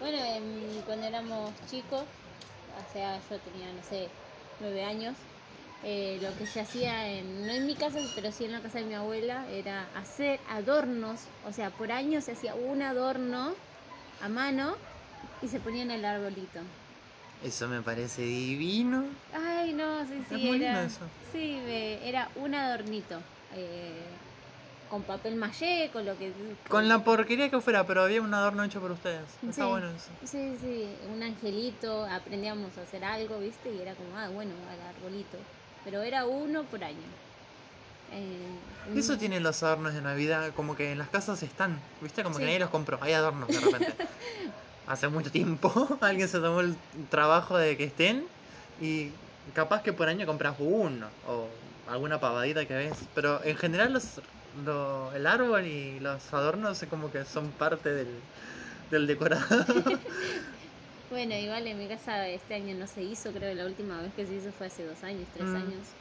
Bueno, 0.00 0.18
em, 0.18 0.82
cuando 0.86 1.06
éramos 1.06 1.50
chicos, 1.70 2.02
o 2.02 2.92
sea, 2.92 3.18
yo 3.30 3.38
tenía, 3.38 3.72
no 3.72 3.82
sé, 3.88 4.08
nueve 4.60 4.84
años, 4.84 5.14
eh, 5.84 6.18
lo 6.20 6.36
que 6.36 6.46
se 6.46 6.60
hacía, 6.60 7.08
en, 7.08 7.46
no 7.46 7.52
en 7.52 7.66
mi 7.66 7.74
casa, 7.74 7.98
pero 8.14 8.32
sí 8.32 8.44
en 8.44 8.52
la 8.52 8.60
casa 8.60 8.78
de 8.78 8.84
mi 8.84 8.94
abuela, 8.94 9.44
era 9.50 9.86
hacer 9.96 10.40
adornos. 10.50 11.20
O 11.48 11.52
sea, 11.52 11.70
por 11.70 11.92
año 11.92 12.20
se 12.20 12.32
hacía 12.32 12.54
un 12.54 12.82
adorno 12.82 13.52
a 14.22 14.28
mano 14.28 14.74
y 15.42 15.48
se 15.48 15.60
ponía 15.60 15.82
en 15.82 15.90
el 15.90 16.04
arbolito. 16.04 16.60
Eso 17.42 17.68
me 17.68 17.82
parece 17.82 18.22
divino. 18.22 19.14
Ay, 19.32 19.72
no, 19.72 20.06
sí, 20.06 20.14
sí, 20.28 20.34
Es 20.34 20.40
muy 20.40 20.58
era. 20.58 20.72
lindo 20.74 20.80
eso. 20.80 21.10
Sí, 21.32 21.58
me- 21.64 22.08
era 22.08 22.30
un 22.34 22.54
adornito. 22.54 23.22
eh, 23.50 24.18
con 24.88 25.04
papel 25.04 25.36
maché, 25.36 25.90
con 25.92 26.04
lo 26.04 26.16
que. 26.18 26.32
Con 26.68 26.88
la 26.88 27.02
porquería 27.04 27.50
que 27.50 27.60
fuera, 27.60 27.86
pero 27.86 28.02
había 28.02 28.20
un 28.22 28.32
adorno 28.34 28.64
hecho 28.64 28.80
por 28.80 28.90
ustedes. 28.90 29.38
Está 29.48 29.64
Sí. 29.64 29.70
bueno 29.70 29.90
eso. 29.90 30.12
Sí, 30.24 30.56
sí, 30.58 30.98
un 31.06 31.22
angelito, 31.22 32.04
aprendíamos 32.04 32.76
a 32.78 32.82
hacer 32.82 33.04
algo, 33.04 33.38
¿viste? 33.38 33.70
Y 33.70 33.80
era 33.80 33.94
como, 33.96 34.16
ah, 34.16 34.28
bueno, 34.30 34.54
al 34.68 34.80
arbolito. 34.80 35.38
Pero 35.84 36.02
era 36.02 36.26
uno 36.26 36.64
por 36.68 36.84
año. 36.84 37.08
Eh, 38.10 38.60
Eso 38.94 39.14
mm, 39.14 39.18
tienen 39.18 39.42
los 39.42 39.62
adornos 39.62 39.94
de 39.94 40.00
Navidad, 40.02 40.52
como 40.54 40.74
que 40.74 40.92
en 40.92 40.98
las 40.98 41.10
casas 41.10 41.42
están, 41.42 41.80
¿viste? 42.00 42.22
Como 42.22 42.36
Sí. 42.36 42.40
que 42.40 42.46
nadie 42.46 42.58
los 42.60 42.70
compró, 42.70 42.98
hay 43.02 43.12
adornos 43.12 43.48
de 43.48 43.60
repente. 43.60 43.94
Hace 44.88 45.08
mucho 45.08 45.30
tiempo 45.30 45.70
alguien 46.02 46.28
se 46.28 46.40
tomó 46.40 46.60
el 46.60 46.78
trabajo 47.10 47.58
de 47.58 47.76
que 47.76 47.84
estén 47.84 48.30
y 48.76 49.16
capaz 49.54 49.82
que 49.82 49.92
por 49.92 50.08
año 50.08 50.26
compras 50.26 50.56
uno 50.58 51.12
o 51.22 51.60
alguna 51.86 52.20
pavadita 52.20 52.66
que 52.66 52.74
ves. 52.74 53.10
Pero 53.14 53.42
en 53.44 53.56
general 53.56 53.92
los, 53.92 54.22
lo- 54.52 55.12
el 55.14 55.26
árbol 55.26 55.66
y 55.66 56.00
los 56.00 56.32
adornos 56.34 56.82
es 56.82 56.88
como 56.88 57.10
que 57.10 57.24
son 57.24 57.52
parte 57.54 57.92
del, 57.94 58.24
del 58.90 59.06
decorado. 59.06 59.46
Bueno, 61.08 61.34
igual 61.36 61.66
en 61.66 61.78
mi 61.78 61.88
casa 61.88 62.28
este 62.28 62.54
año 62.54 62.74
no 62.74 62.86
se 62.86 63.02
hizo, 63.02 63.32
creo 63.32 63.50
que 63.50 63.54
la 63.54 63.66
última 63.66 64.02
vez 64.02 64.14
que 64.14 64.26
se 64.26 64.34
hizo 64.36 64.52
fue 64.52 64.66
hace 64.66 64.84
dos 64.84 65.02
años, 65.04 65.30
tres 65.32 65.54
Mm. 65.54 65.54
años. 65.54 65.96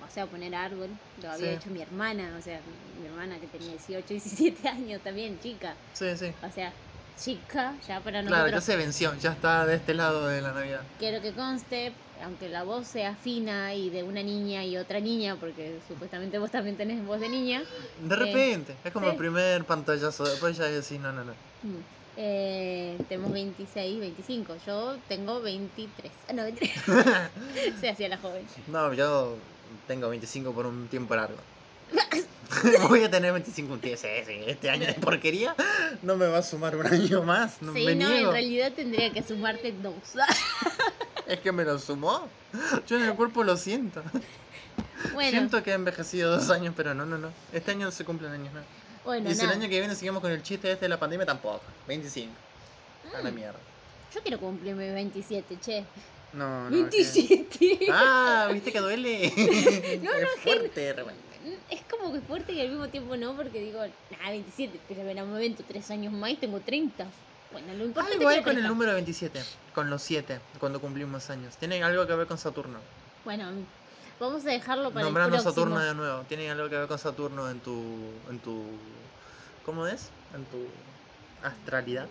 O 0.00 0.08
sea, 0.10 0.28
poner 0.28 0.54
árbol, 0.54 1.00
lo 1.16 1.30
había 1.30 1.52
Sí. 1.52 1.52
hecho 1.52 1.70
mi 1.70 1.80
hermana, 1.82 2.36
o 2.36 2.42
sea, 2.42 2.62
mi 2.62 3.06
hermana 3.06 3.40
que 3.40 3.48
tenía 3.48 3.70
18, 3.72 4.08
17 4.14 4.68
años 4.68 5.02
también, 5.02 5.38
chica. 5.38 5.80
sí, 5.92 6.16
sí. 6.16 6.34
O 6.42 6.50
sea, 6.50 6.76
chica, 7.18 7.78
ya 7.86 8.02
para 8.02 8.22
Claro, 8.24 8.48
ya 8.48 8.60
nosotros. 8.60 8.60
se 8.60 8.76
venció, 8.76 9.14
ya 9.16 9.32
está 9.32 9.66
de 9.66 9.74
este 9.74 9.92
lado 9.94 10.26
de 10.28 10.40
la 10.40 10.52
Navidad. 10.52 10.84
Quiero 10.98 11.20
que 11.22 11.34
conste, 11.34 11.96
aunque 12.20 12.48
la 12.48 12.64
voz 12.64 12.88
sea 12.88 13.16
fina 13.16 13.74
y 13.74 13.88
de 13.90 14.02
una 14.02 14.22
niña 14.22 14.64
y 14.66 14.76
otra 14.76 15.00
niña, 15.00 15.38
porque 15.38 15.80
supuestamente 15.80 16.38
vos 16.38 16.50
también 16.50 16.76
tenés 16.76 17.04
voz 17.04 17.20
de 17.20 17.28
niña. 17.28 17.62
De 18.00 18.16
Eh, 18.16 18.16
repente, 18.16 18.76
es 18.84 18.92
como 18.92 19.06
sí. 19.06 19.10
el 19.10 19.16
primer 19.16 19.64
pantallazo, 19.66 20.24
después 20.24 20.56
ya 20.56 20.64
decís, 20.66 20.98
no, 21.00 21.12
no, 21.12 21.24
no. 21.24 21.34
mm, 21.62 21.80
eh, 22.16 23.04
tenemos 23.08 23.32
26, 23.32 24.00
25. 24.00 24.56
Yo 24.56 25.02
tengo 25.02 25.40
23. 25.40 26.12
Ah, 26.28 26.32
no, 26.32 26.44
23. 26.44 26.82
Se 27.80 27.88
hacía 27.88 28.08
la 28.08 28.18
joven. 28.18 28.52
No, 28.66 28.92
yo 28.94 29.38
tengo 29.86 30.08
25 30.08 30.54
por 30.54 30.66
un 30.66 30.88
tiempo 30.88 31.14
largo. 31.16 31.42
Voy 32.88 33.04
a 33.04 33.10
tener 33.10 33.32
25 33.32 33.72
un 33.74 33.80
sí, 33.82 33.90
este 34.46 34.70
año 34.70 34.86
de 34.86 34.94
porquería 34.94 35.54
no 36.02 36.16
me 36.16 36.26
va 36.26 36.38
a 36.38 36.42
sumar 36.42 36.76
un 36.76 36.86
año 36.92 37.22
más. 37.22 37.60
No 37.62 37.72
sí, 37.74 37.84
me 37.84 37.94
no, 37.94 38.08
niego. 38.08 38.28
en 38.28 38.32
realidad 38.32 38.72
tendría 38.74 39.12
que 39.12 39.22
sumarte 39.22 39.72
dos. 39.72 39.94
Es 41.26 41.40
que 41.40 41.52
me 41.52 41.62
lo 41.62 41.78
sumó. 41.78 42.26
Yo 42.86 42.96
en 42.96 43.02
el 43.02 43.12
cuerpo 43.14 43.44
lo 43.44 43.58
siento. 43.58 44.02
bueno, 45.12 45.30
Siento 45.30 45.62
que 45.62 45.72
he 45.72 45.74
envejecido 45.74 46.30
dos 46.34 46.48
años, 46.48 46.72
pero 46.74 46.94
no, 46.94 47.04
no, 47.04 47.18
no. 47.18 47.30
Este 47.52 47.72
año 47.72 47.90
se 47.90 48.06
cumplen 48.06 48.32
años, 48.32 48.54
¿no? 48.54 48.60
bueno, 49.04 49.28
y 49.30 49.34
si 49.34 49.44
el 49.44 49.50
año 49.50 49.68
que 49.68 49.78
viene 49.78 49.94
seguimos 49.94 50.22
con 50.22 50.30
el 50.32 50.42
chiste 50.42 50.72
este 50.72 50.86
de 50.86 50.88
la 50.88 50.98
pandemia, 50.98 51.26
tampoco. 51.26 51.60
25. 51.86 52.32
A 53.14 53.20
Mm. 53.20 53.24
la 53.24 53.30
mierda. 53.30 53.58
Yo 54.14 54.22
quiero 54.22 54.38
cumplir 54.40 54.74
mis 54.74 54.90
27, 54.94 55.58
che. 55.60 55.84
No, 56.32 56.64
no. 56.64 56.70
27. 56.70 57.46
que- 57.58 57.88
Ah, 57.92 58.48
¿viste 58.50 58.72
que 58.72 58.80
duele? 58.80 59.30
No, 60.02 60.12
es 60.14 60.22
no, 60.22 60.28
fuerte. 60.42 60.94
Es 61.70 61.80
como 61.90 62.12
que 62.12 62.20
fuerte 62.20 62.52
y 62.52 62.60
al 62.60 62.68
mismo 62.70 62.88
tiempo 62.88 63.16
no, 63.16 63.34
porque 63.36 63.60
digo, 63.60 63.80
nada, 64.10 64.30
27, 64.30 64.80
pero 64.88 65.02
en 65.08 65.22
un 65.22 65.30
momento, 65.30 65.62
tres 65.66 65.90
años 65.90 66.12
más 66.12 66.30
y 66.30 66.36
tengo 66.36 66.60
30. 66.60 67.06
Bueno, 67.52 67.72
lo 67.74 67.84
importante 67.86 68.16
Algo 68.18 68.28
hay 68.28 68.42
con 68.42 68.56
el 68.58 68.66
número 68.66 68.92
27, 68.92 69.42
con 69.74 69.88
los 69.88 70.02
7, 70.02 70.38
cuando 70.60 70.80
cumplimos 70.80 71.30
años. 71.30 71.56
Tiene 71.56 71.82
algo 71.82 72.06
que 72.06 72.14
ver 72.14 72.26
con 72.26 72.36
Saturno. 72.38 72.78
Bueno, 73.24 73.50
vamos 74.20 74.44
a 74.44 74.50
dejarlo 74.50 74.90
para 74.90 75.04
Nombrando 75.04 75.36
el 75.36 75.42
próximo. 75.42 75.64
Saturno 75.66 75.80
de 75.84 75.94
nuevo. 75.94 76.22
Tiene 76.28 76.50
algo 76.50 76.68
que 76.68 76.76
ver 76.76 76.88
con 76.88 76.98
Saturno 76.98 77.48
en 77.50 77.60
tu. 77.60 78.10
en 78.30 78.38
tu. 78.40 78.64
¿Cómo 79.64 79.86
es? 79.86 80.08
En 80.34 80.44
tu 80.46 80.66
astralidad. 81.42 82.06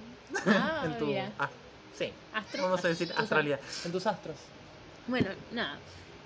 Ah, 0.48 0.84
en 0.86 0.98
tu. 0.98 1.06
mira. 1.06 1.32
ah, 1.38 1.50
sí. 1.98 2.12
Astro- 2.34 2.64
Vamos 2.64 2.84
a 2.84 2.88
decir 2.88 3.14
astralidad. 3.16 3.60
En 3.86 3.92
tus 3.92 4.08
astros. 4.08 4.38
Bueno, 5.08 5.30
nada. 5.52 5.78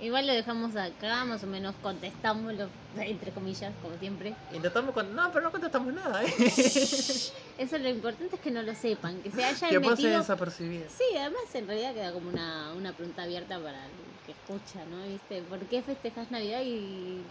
Igual 0.01 0.25
lo 0.25 0.33
dejamos 0.33 0.75
acá, 0.75 1.23
más 1.25 1.43
o 1.43 1.47
menos 1.47 1.75
contestamos, 1.81 2.53
entre 2.97 3.31
comillas, 3.31 3.71
como 3.81 3.97
siempre. 3.99 4.33
Intentamos 4.53 4.93
con... 4.93 5.15
No, 5.15 5.31
pero 5.31 5.45
no 5.45 5.51
contestamos 5.51 5.93
nada, 5.93 6.23
¿eh? 6.23 6.33
Eso 7.57 7.77
lo 7.77 7.89
importante 7.89 8.35
es 8.35 8.41
que 8.41 8.51
no 8.51 8.63
lo 8.63 8.73
sepan, 8.73 9.21
que 9.21 9.29
se 9.31 9.43
hayan 9.43 9.69
que 9.69 9.79
pase 9.79 10.03
metido... 10.03 10.17
desapercibido. 10.19 10.85
Sí, 10.89 11.03
además 11.17 11.41
en 11.53 11.67
realidad 11.67 11.93
queda 11.93 12.11
como 12.13 12.29
una, 12.29 12.73
una 12.73 12.93
pregunta 12.93 13.23
abierta 13.23 13.59
para 13.59 13.85
el 13.85 13.91
que 14.25 14.31
escucha, 14.31 14.83
¿no? 14.85 15.03
¿Viste? 15.03 15.41
¿Por 15.43 15.59
qué 15.67 15.81
festejas 15.83 16.31
Navidad 16.31 16.61
y 16.65 17.21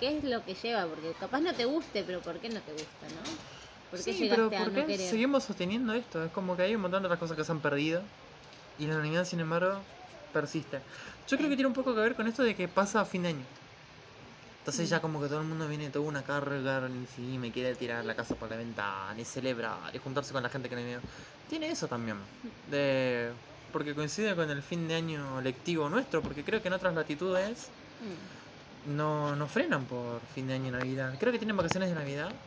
qué 0.00 0.18
es 0.18 0.24
lo 0.24 0.44
que 0.44 0.54
lleva? 0.54 0.86
Porque 0.86 1.12
capaz 1.20 1.40
no 1.40 1.54
te 1.54 1.64
guste, 1.66 2.02
pero 2.02 2.20
¿por 2.20 2.38
qué 2.40 2.48
no 2.48 2.60
te 2.60 2.72
gusta, 2.72 3.06
no? 3.14 3.22
¿Por 3.90 4.02
qué 4.04 4.12
Sí, 4.12 4.24
llegaste 4.24 4.42
pero 4.48 4.62
a 4.62 4.64
¿por 4.64 4.72
no 4.72 4.80
qué 4.80 4.86
querer? 4.86 5.10
seguimos 5.10 5.44
sosteniendo 5.44 5.92
esto? 5.94 6.24
Es 6.24 6.30
como 6.32 6.56
que 6.56 6.62
hay 6.62 6.74
un 6.74 6.82
montón 6.82 7.02
de 7.02 7.06
otras 7.06 7.20
cosas 7.20 7.36
que 7.36 7.44
se 7.44 7.52
han 7.52 7.60
perdido. 7.60 8.02
Y 8.76 8.86
la 8.86 8.94
Navidad, 8.94 9.24
sin 9.24 9.40
embargo, 9.40 9.82
persiste. 10.32 10.82
Yo 11.26 11.36
creo 11.36 11.48
que 11.48 11.56
tiene 11.56 11.68
un 11.68 11.74
poco 11.74 11.94
que 11.94 12.00
ver 12.00 12.16
con 12.16 12.26
esto 12.28 12.42
de 12.42 12.56
que 12.56 12.68
pasa 12.68 13.00
a 13.00 13.04
fin 13.04 13.22
de 13.22 13.28
año. 13.30 13.46
Entonces 14.60 14.88
ya 14.88 15.00
como 15.00 15.20
que 15.20 15.28
todo 15.28 15.40
el 15.40 15.46
mundo 15.46 15.66
viene 15.68 15.90
toda 15.90 16.06
una 16.06 16.22
carga 16.24 16.86
encima 16.86 17.46
y 17.46 17.52
quiere 17.52 17.74
tirar 17.76 18.04
la 18.04 18.14
casa 18.16 18.36
por 18.36 18.50
la 18.50 18.56
ventana 18.56 19.18
y 19.20 19.24
celebrar 19.24 19.94
y 19.94 19.98
juntarse 19.98 20.32
con 20.32 20.42
la 20.42 20.50
gente 20.50 20.68
que 20.68 20.76
no 20.76 20.82
viene. 20.84 21.02
Tiene 21.46 21.70
eso 21.70 21.88
también. 21.88 22.30
De... 22.66 23.40
Porque 23.70 23.94
coincide 23.94 24.34
con 24.36 24.50
el 24.50 24.62
fin 24.62 24.88
de 24.88 24.94
año 24.96 25.40
lectivo 25.40 25.88
nuestro, 25.88 26.22
porque 26.22 26.44
creo 26.44 26.60
que 26.62 26.68
en 26.68 26.74
otras 26.74 26.94
latitudes 26.94 27.72
Mm. 28.00 28.38
no, 28.84 29.36
no 29.36 29.48
frenan 29.48 29.86
por 29.86 30.26
fin 30.26 30.46
de 30.46 30.54
año 30.54 30.68
y 30.68 30.70
Navidad. 30.70 31.16
Creo 31.18 31.32
que 31.32 31.38
tienen 31.38 31.56
vacaciones 31.56 31.88
de 31.88 31.94
Navidad, 31.96 32.40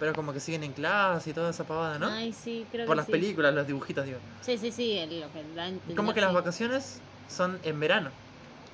pero 0.00 0.14
como 0.14 0.32
que 0.32 0.40
siguen 0.40 0.64
en 0.64 0.72
clase 0.72 1.30
y 1.30 1.32
toda 1.34 1.50
esa 1.50 1.64
pavada, 1.64 1.98
¿no? 1.98 2.06
Ay, 2.08 2.32
sí, 2.32 2.66
creo 2.72 2.86
por 2.86 2.96
que 2.96 2.98
las 3.02 3.06
sí. 3.06 3.12
películas, 3.12 3.54
los 3.54 3.66
dibujitos, 3.66 4.04
digo. 4.06 4.18
Sí, 4.40 4.58
sí, 4.58 4.72
sí, 4.72 4.92
el- 4.98 5.20
lo 5.20 5.32
que 5.32 5.44
da 5.54 5.64
a 5.64 5.68
entender, 5.68 5.96
Como 5.96 6.14
que 6.14 6.20
las 6.20 6.30
sí, 6.30 6.34
vacaciones 6.36 7.02
son 7.28 7.60
en 7.62 7.78
verano 7.80 8.10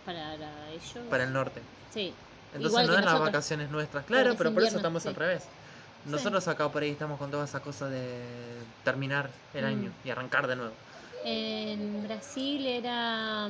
Para 0.04 0.70
ellos. 0.70 1.04
para 1.10 1.24
el 1.24 1.32
norte. 1.32 1.62
Sí. 1.90 2.12
Entonces 2.52 2.70
Igual 2.70 2.86
no 2.86 2.92
que 2.92 2.98
es 2.98 3.04
las 3.04 3.12
nosotros. 3.12 3.32
vacaciones 3.34 3.70
nuestras, 3.70 4.04
claro, 4.04 4.30
es 4.30 4.36
pero 4.38 4.50
por 4.54 4.62
eso 4.62 4.78
invierno, 4.78 4.78
estamos 4.78 5.02
sí. 5.02 5.08
al 5.08 5.14
revés. 5.14 5.48
Nosotros 6.04 6.46
acá 6.48 6.70
por 6.70 6.82
ahí 6.82 6.90
estamos 6.90 7.18
con 7.18 7.30
toda 7.30 7.44
esa 7.44 7.60
cosa 7.60 7.88
de 7.90 8.64
terminar 8.84 9.30
el 9.52 9.64
Mm. 9.64 9.68
año 9.68 9.92
y 10.04 10.10
arrancar 10.10 10.46
de 10.46 10.56
nuevo. 10.56 10.74
En 11.24 12.02
Brasil 12.02 12.66
era 12.66 13.48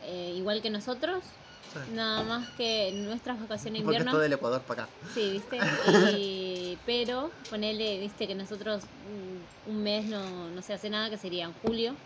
eh, 0.00 0.32
igual 0.36 0.62
que 0.62 0.70
nosotros, 0.70 1.24
Sí. 1.72 1.78
nada 1.92 2.22
más 2.24 2.48
que 2.56 2.92
nuestras 2.92 3.38
vacaciones 3.40 3.80
de 3.82 3.84
Porque 3.84 3.96
es 3.96 4.00
invierno. 4.00 4.12
todo 4.12 4.20
del 4.22 4.32
Ecuador 4.32 4.62
para 4.64 4.84
acá. 4.84 4.92
Sí, 5.14 5.30
¿viste? 5.30 5.58
Y, 5.84 6.47
pero 6.84 7.30
ponele, 7.50 7.98
viste 8.00 8.26
que 8.26 8.34
nosotros 8.34 8.84
mm, 8.92 9.70
un 9.70 9.82
mes 9.82 10.04
no, 10.06 10.50
no 10.50 10.62
se 10.62 10.72
hace 10.72 10.90
nada, 10.90 11.10
que 11.10 11.16
sería 11.18 11.44
en 11.44 11.52
julio. 11.54 11.96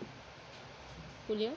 Julio. 1.27 1.53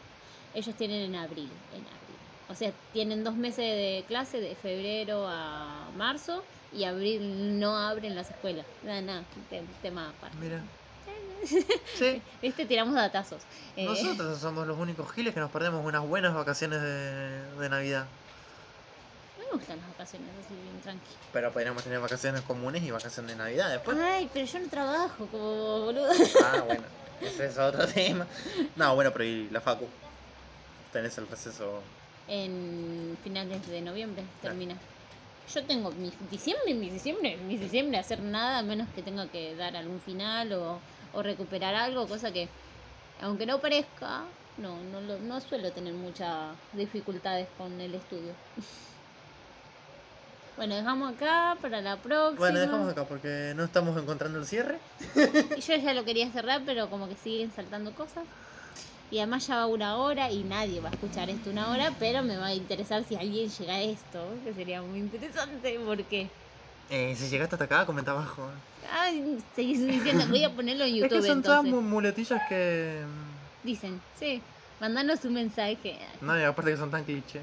Ellos 0.54 0.74
tienen 0.76 1.02
en 1.02 1.14
abril, 1.16 1.52
en 1.70 1.86
abril. 1.88 2.18
O 2.48 2.54
sea, 2.54 2.72
tienen 2.92 3.24
dos 3.24 3.36
meses 3.36 3.64
de 3.64 4.04
clase, 4.07 4.40
de 4.40 4.54
febrero 4.54 5.26
a 5.28 5.90
marzo, 5.94 6.44
y 6.72 6.84
abril 6.84 7.59
no 7.59 7.76
abren 7.76 8.14
las 8.14 8.30
escuelas. 8.30 8.66
Nada, 8.82 9.02
nada, 9.02 9.24
te- 9.50 9.62
tema 9.82 10.11
aparte. 10.11 10.38
Mira. 10.38 10.64
Sí, 11.96 12.22
Viste, 12.42 12.66
tiramos 12.66 12.94
datazos. 12.94 13.46
Eh, 13.76 13.84
nosotros 13.84 14.38
somos 14.40 14.66
los 14.66 14.76
únicos 14.78 15.11
giles 15.12 15.32
que 15.32 15.40
nos 15.40 15.50
perdemos 15.50 15.84
unas 15.84 16.07
buenas 16.07 16.34
vacaciones 16.34 16.82
de, 16.82 17.54
de 17.54 17.68
Navidad. 17.68 18.09
Gustan 19.57 19.78
las 19.78 19.88
vacaciones 19.90 20.28
así 20.44 20.54
bien 20.54 20.80
tranqui. 20.82 21.11
Pero 21.32 21.52
podríamos 21.52 21.82
tener 21.82 21.98
vacaciones 21.98 22.42
comunes 22.42 22.82
y 22.82 22.90
vacaciones 22.90 23.32
de 23.32 23.36
Navidad 23.36 23.70
después. 23.70 23.96
Ay, 23.98 24.28
pero 24.32 24.44
yo 24.44 24.59
no 24.59 24.68
trabajo 24.68 25.26
como 25.26 25.80
boludo. 25.80 26.12
Ah, 26.44 26.62
bueno, 26.66 26.82
ese 27.22 27.46
es 27.46 27.59
otro 27.59 27.86
tema. 27.94 28.26
No, 28.76 28.94
bueno, 28.94 29.12
pero 29.12 29.24
¿y 29.24 29.48
la 29.50 29.61
Facu? 29.61 29.86
Tenés 30.92 31.16
el 31.18 31.26
receso. 31.28 31.80
En 32.28 33.16
finales 33.22 33.66
de 33.66 33.80
noviembre 33.80 34.24
termina. 34.42 34.74
Yo 35.54 35.64
tengo 35.64 35.90
mi 35.92 36.12
diciembre, 36.30 36.74
mi 36.74 36.90
diciembre, 36.90 37.36
mi 37.46 37.57
diciembre 37.57 37.98
hacer 37.98 38.20
nada 38.20 38.62
menos 38.62 38.88
que 38.94 39.02
tenga 39.02 39.26
que 39.28 39.54
dar 39.54 39.76
algún 39.76 40.00
final 40.00 40.52
o, 40.52 40.80
o 41.14 41.22
recuperar 41.22 41.74
algo, 41.74 42.07
cosa 42.09 42.32
que 42.32 42.48
aunque 43.22 43.46
no 43.46 43.61
parezca, 43.61 44.24
no, 44.59 44.76
no, 44.90 45.00
no 45.00 45.40
suelo 45.40 45.70
tener 45.72 45.94
muchas 45.94 46.54
dificultades 46.72 47.48
con 47.57 47.80
el 47.80 47.94
estudio. 47.94 48.32
Bueno, 50.57 50.74
dejamos 50.74 51.14
acá 51.14 51.57
para 51.61 51.80
la 51.82 51.96
próxima. 51.96 52.38
Bueno, 52.38 52.61
dejamos 52.61 52.92
acá 52.92 53.04
porque 53.04 53.52
no 53.57 53.64
estamos 53.64 54.00
encontrando 54.00 54.38
el 54.38 54.46
cierre. 54.46 54.78
Y 55.57 55.61
yo 55.61 55.76
ya 55.76 55.92
lo 55.92 56.04
quería 56.04 56.30
cerrar, 56.30 56.62
pero 56.64 56.88
como 56.88 57.09
que 57.09 57.14
siguen 57.16 57.52
saltando 57.54 57.92
cosas. 57.94 58.24
Y 59.11 59.18
además 59.18 59.46
ya 59.46 59.57
va 59.57 59.66
una 59.66 59.96
hora 59.98 60.30
y 60.30 60.42
nadie 60.44 60.80
va 60.80 60.88
a 60.88 60.92
escuchar 60.92 61.30
esto 61.30 61.50
una 61.50 61.70
hora, 61.70 61.92
pero 62.00 62.22
me 62.22 62.36
va 62.36 62.46
a 62.46 62.54
interesar 62.54 63.04
si 63.04 63.14
alguien 63.14 63.48
llega 63.48 63.74
a 63.74 63.82
esto, 63.82 64.18
que 64.44 64.52
sería 64.54 64.82
muy 64.82 64.98
interesante 64.98 65.78
porque... 65.84 66.28
Eh, 66.90 67.14
si 67.16 67.28
llegaste 67.28 67.54
hasta 67.54 67.64
acá, 67.66 67.86
comenta 67.86 68.12
abajo. 68.12 68.48
Ay, 68.92 69.38
seguís 69.54 69.86
diciendo, 69.86 70.24
voy 70.28 70.42
a 70.44 70.50
ponerlo 70.50 70.84
en 70.84 70.96
YouTube 70.96 71.16
es 71.18 71.22
que 71.22 71.28
son 71.28 71.42
todas 71.42 71.64
entonces. 71.64 71.90
muletillas 71.90 72.42
que. 72.48 73.04
mm, 73.04 73.66
Dicen, 73.66 74.00
sí, 74.18 74.40
mandanos 74.80 75.24
un 75.24 75.34
mensaje. 75.34 75.98
No, 76.20 76.38
y 76.38 76.42
aparte 76.42 76.70
que 76.72 76.76
son 76.76 76.90
tan 76.90 77.04
cliché. 77.04 77.40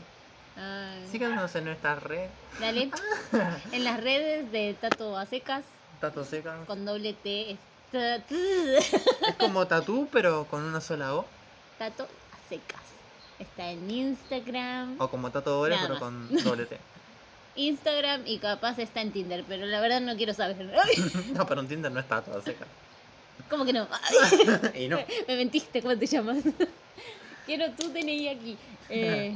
Ay, 0.56 1.08
Síganos 1.12 1.56
en 1.56 1.66
nuestra 1.66 1.96
red. 1.96 2.30
dale, 2.60 2.92
en 3.72 3.84
las 3.84 4.02
redes 4.02 4.52
de 4.52 4.76
Tato 4.80 5.18
a 5.18 5.26
secas, 5.26 5.64
Tato 6.00 6.24
Seca. 6.24 6.64
con 6.66 6.86
doble 6.86 7.14
T, 7.14 7.58
es 7.94 9.36
como 9.38 9.68
tatú, 9.68 10.08
pero 10.12 10.46
con 10.46 10.64
una 10.64 10.82
sola 10.82 11.16
O. 11.16 11.26
Tato 11.78 12.04
a 12.04 12.50
secas. 12.50 12.82
Está 13.40 13.70
en 13.70 13.90
Instagram. 13.90 14.96
O 15.00 15.08
como 15.10 15.32
Tato 15.32 15.68
Nada 15.68 15.82
pero 15.88 16.00
con 16.00 16.28
doble 16.44 16.66
T. 16.66 16.78
Instagram 17.56 18.24
y 18.26 18.40
capaz 18.40 18.80
está 18.80 19.02
en 19.02 19.12
Tinder, 19.12 19.44
pero 19.48 19.68
la 19.68 19.80
verdad 19.80 20.02
no 20.02 20.16
quiero 20.16 20.34
saber. 20.34 20.58
no, 21.34 21.46
pero 21.46 21.62
en 21.62 21.68
Tinder 21.68 21.92
no 21.92 22.00
está 22.00 22.22
Tato 22.22 22.42
Seca. 22.42 22.66
¿Cómo 23.50 23.66
que 23.66 23.74
no? 23.74 23.88
y 24.74 24.88
no. 24.88 24.98
Me 25.28 25.36
mentiste, 25.36 25.82
¿cómo 25.82 25.96
te 25.98 26.08
llamas? 26.08 26.38
quiero 27.46 27.72
tu 27.74 27.90
DNI 27.90 28.28
aquí. 28.30 28.58
Eh, 28.90 29.36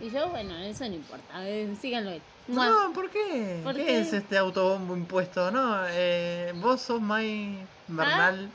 y 0.00 0.10
yo, 0.10 0.28
bueno, 0.30 0.56
eso 0.58 0.84
no 0.88 0.94
importa. 0.94 1.48
eh, 1.48 1.74
síganlo. 1.80 2.10
No, 2.46 2.92
¿por 2.94 3.10
qué? 3.10 3.60
¿Por 3.64 3.74
¿Qué, 3.74 3.86
qué? 3.86 4.00
es 4.00 4.12
este 4.12 4.36
autobombo 4.36 4.96
impuesto? 4.96 5.50
No, 5.50 5.76
eh, 5.88 6.52
vos 6.56 6.80
sos 6.80 7.00
May 7.00 7.66
Bernal. 7.88 8.50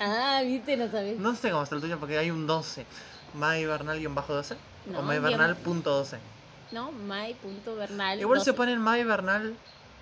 Ah, 0.00 0.40
viste, 0.44 0.76
no 0.76 0.90
sabes. 0.90 1.18
No 1.18 1.34
sé 1.34 1.50
cómo 1.50 1.62
está 1.64 1.74
el 1.74 1.80
tuyo 1.82 1.98
porque 1.98 2.16
hay 2.16 2.30
un 2.30 2.46
12. 2.46 2.86
May 3.34 3.66
Bernal-12. 3.66 4.56
No, 4.86 5.00
o 5.00 5.02
May 5.02 5.18
guión- 5.18 5.22
Bernal.12. 5.38 6.18
No, 6.72 6.92
my.bernal. 6.92 8.20
Igual 8.20 8.40
si 8.40 8.46
12. 8.50 8.56
ponen 8.56 8.80
May 8.80 9.04
Bernal 9.04 9.54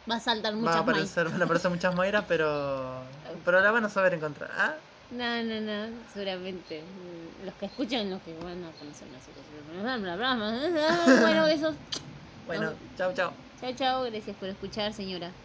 Va 0.08 0.16
a 0.16 0.20
saltar 0.20 0.52
va 0.52 0.56
a 0.56 0.60
muchas 0.60 0.76
aparecer, 0.76 1.28
van 1.28 1.42
a 1.42 1.44
aparecer 1.44 1.70
muchas 1.70 1.94
Mayras, 1.96 2.24
pero. 2.28 3.02
Pero 3.44 3.60
la 3.60 3.70
van 3.72 3.84
a 3.84 3.88
saber 3.88 4.14
encontrar. 4.14 4.50
¿Ah? 4.56 4.74
No, 5.10 5.42
no, 5.44 5.60
no, 5.60 6.08
seguramente. 6.08 6.82
Mm, 6.82 7.44
Los 7.44 7.54
que 7.54 7.66
escuchan, 7.66 8.10
los 8.10 8.22
que 8.22 8.34
van 8.34 8.64
a 8.64 8.72
conocer 8.72 9.08
nosotros. 9.10 9.46
Bueno, 11.22 11.44
besos. 11.44 11.76
Bueno, 12.44 12.78
chao, 12.96 13.12
chao. 13.12 13.36
Chao, 13.60 13.72
chao. 13.74 14.02
Gracias 14.04 14.36
por 14.36 14.48
escuchar, 14.48 14.92
señora. 14.92 15.36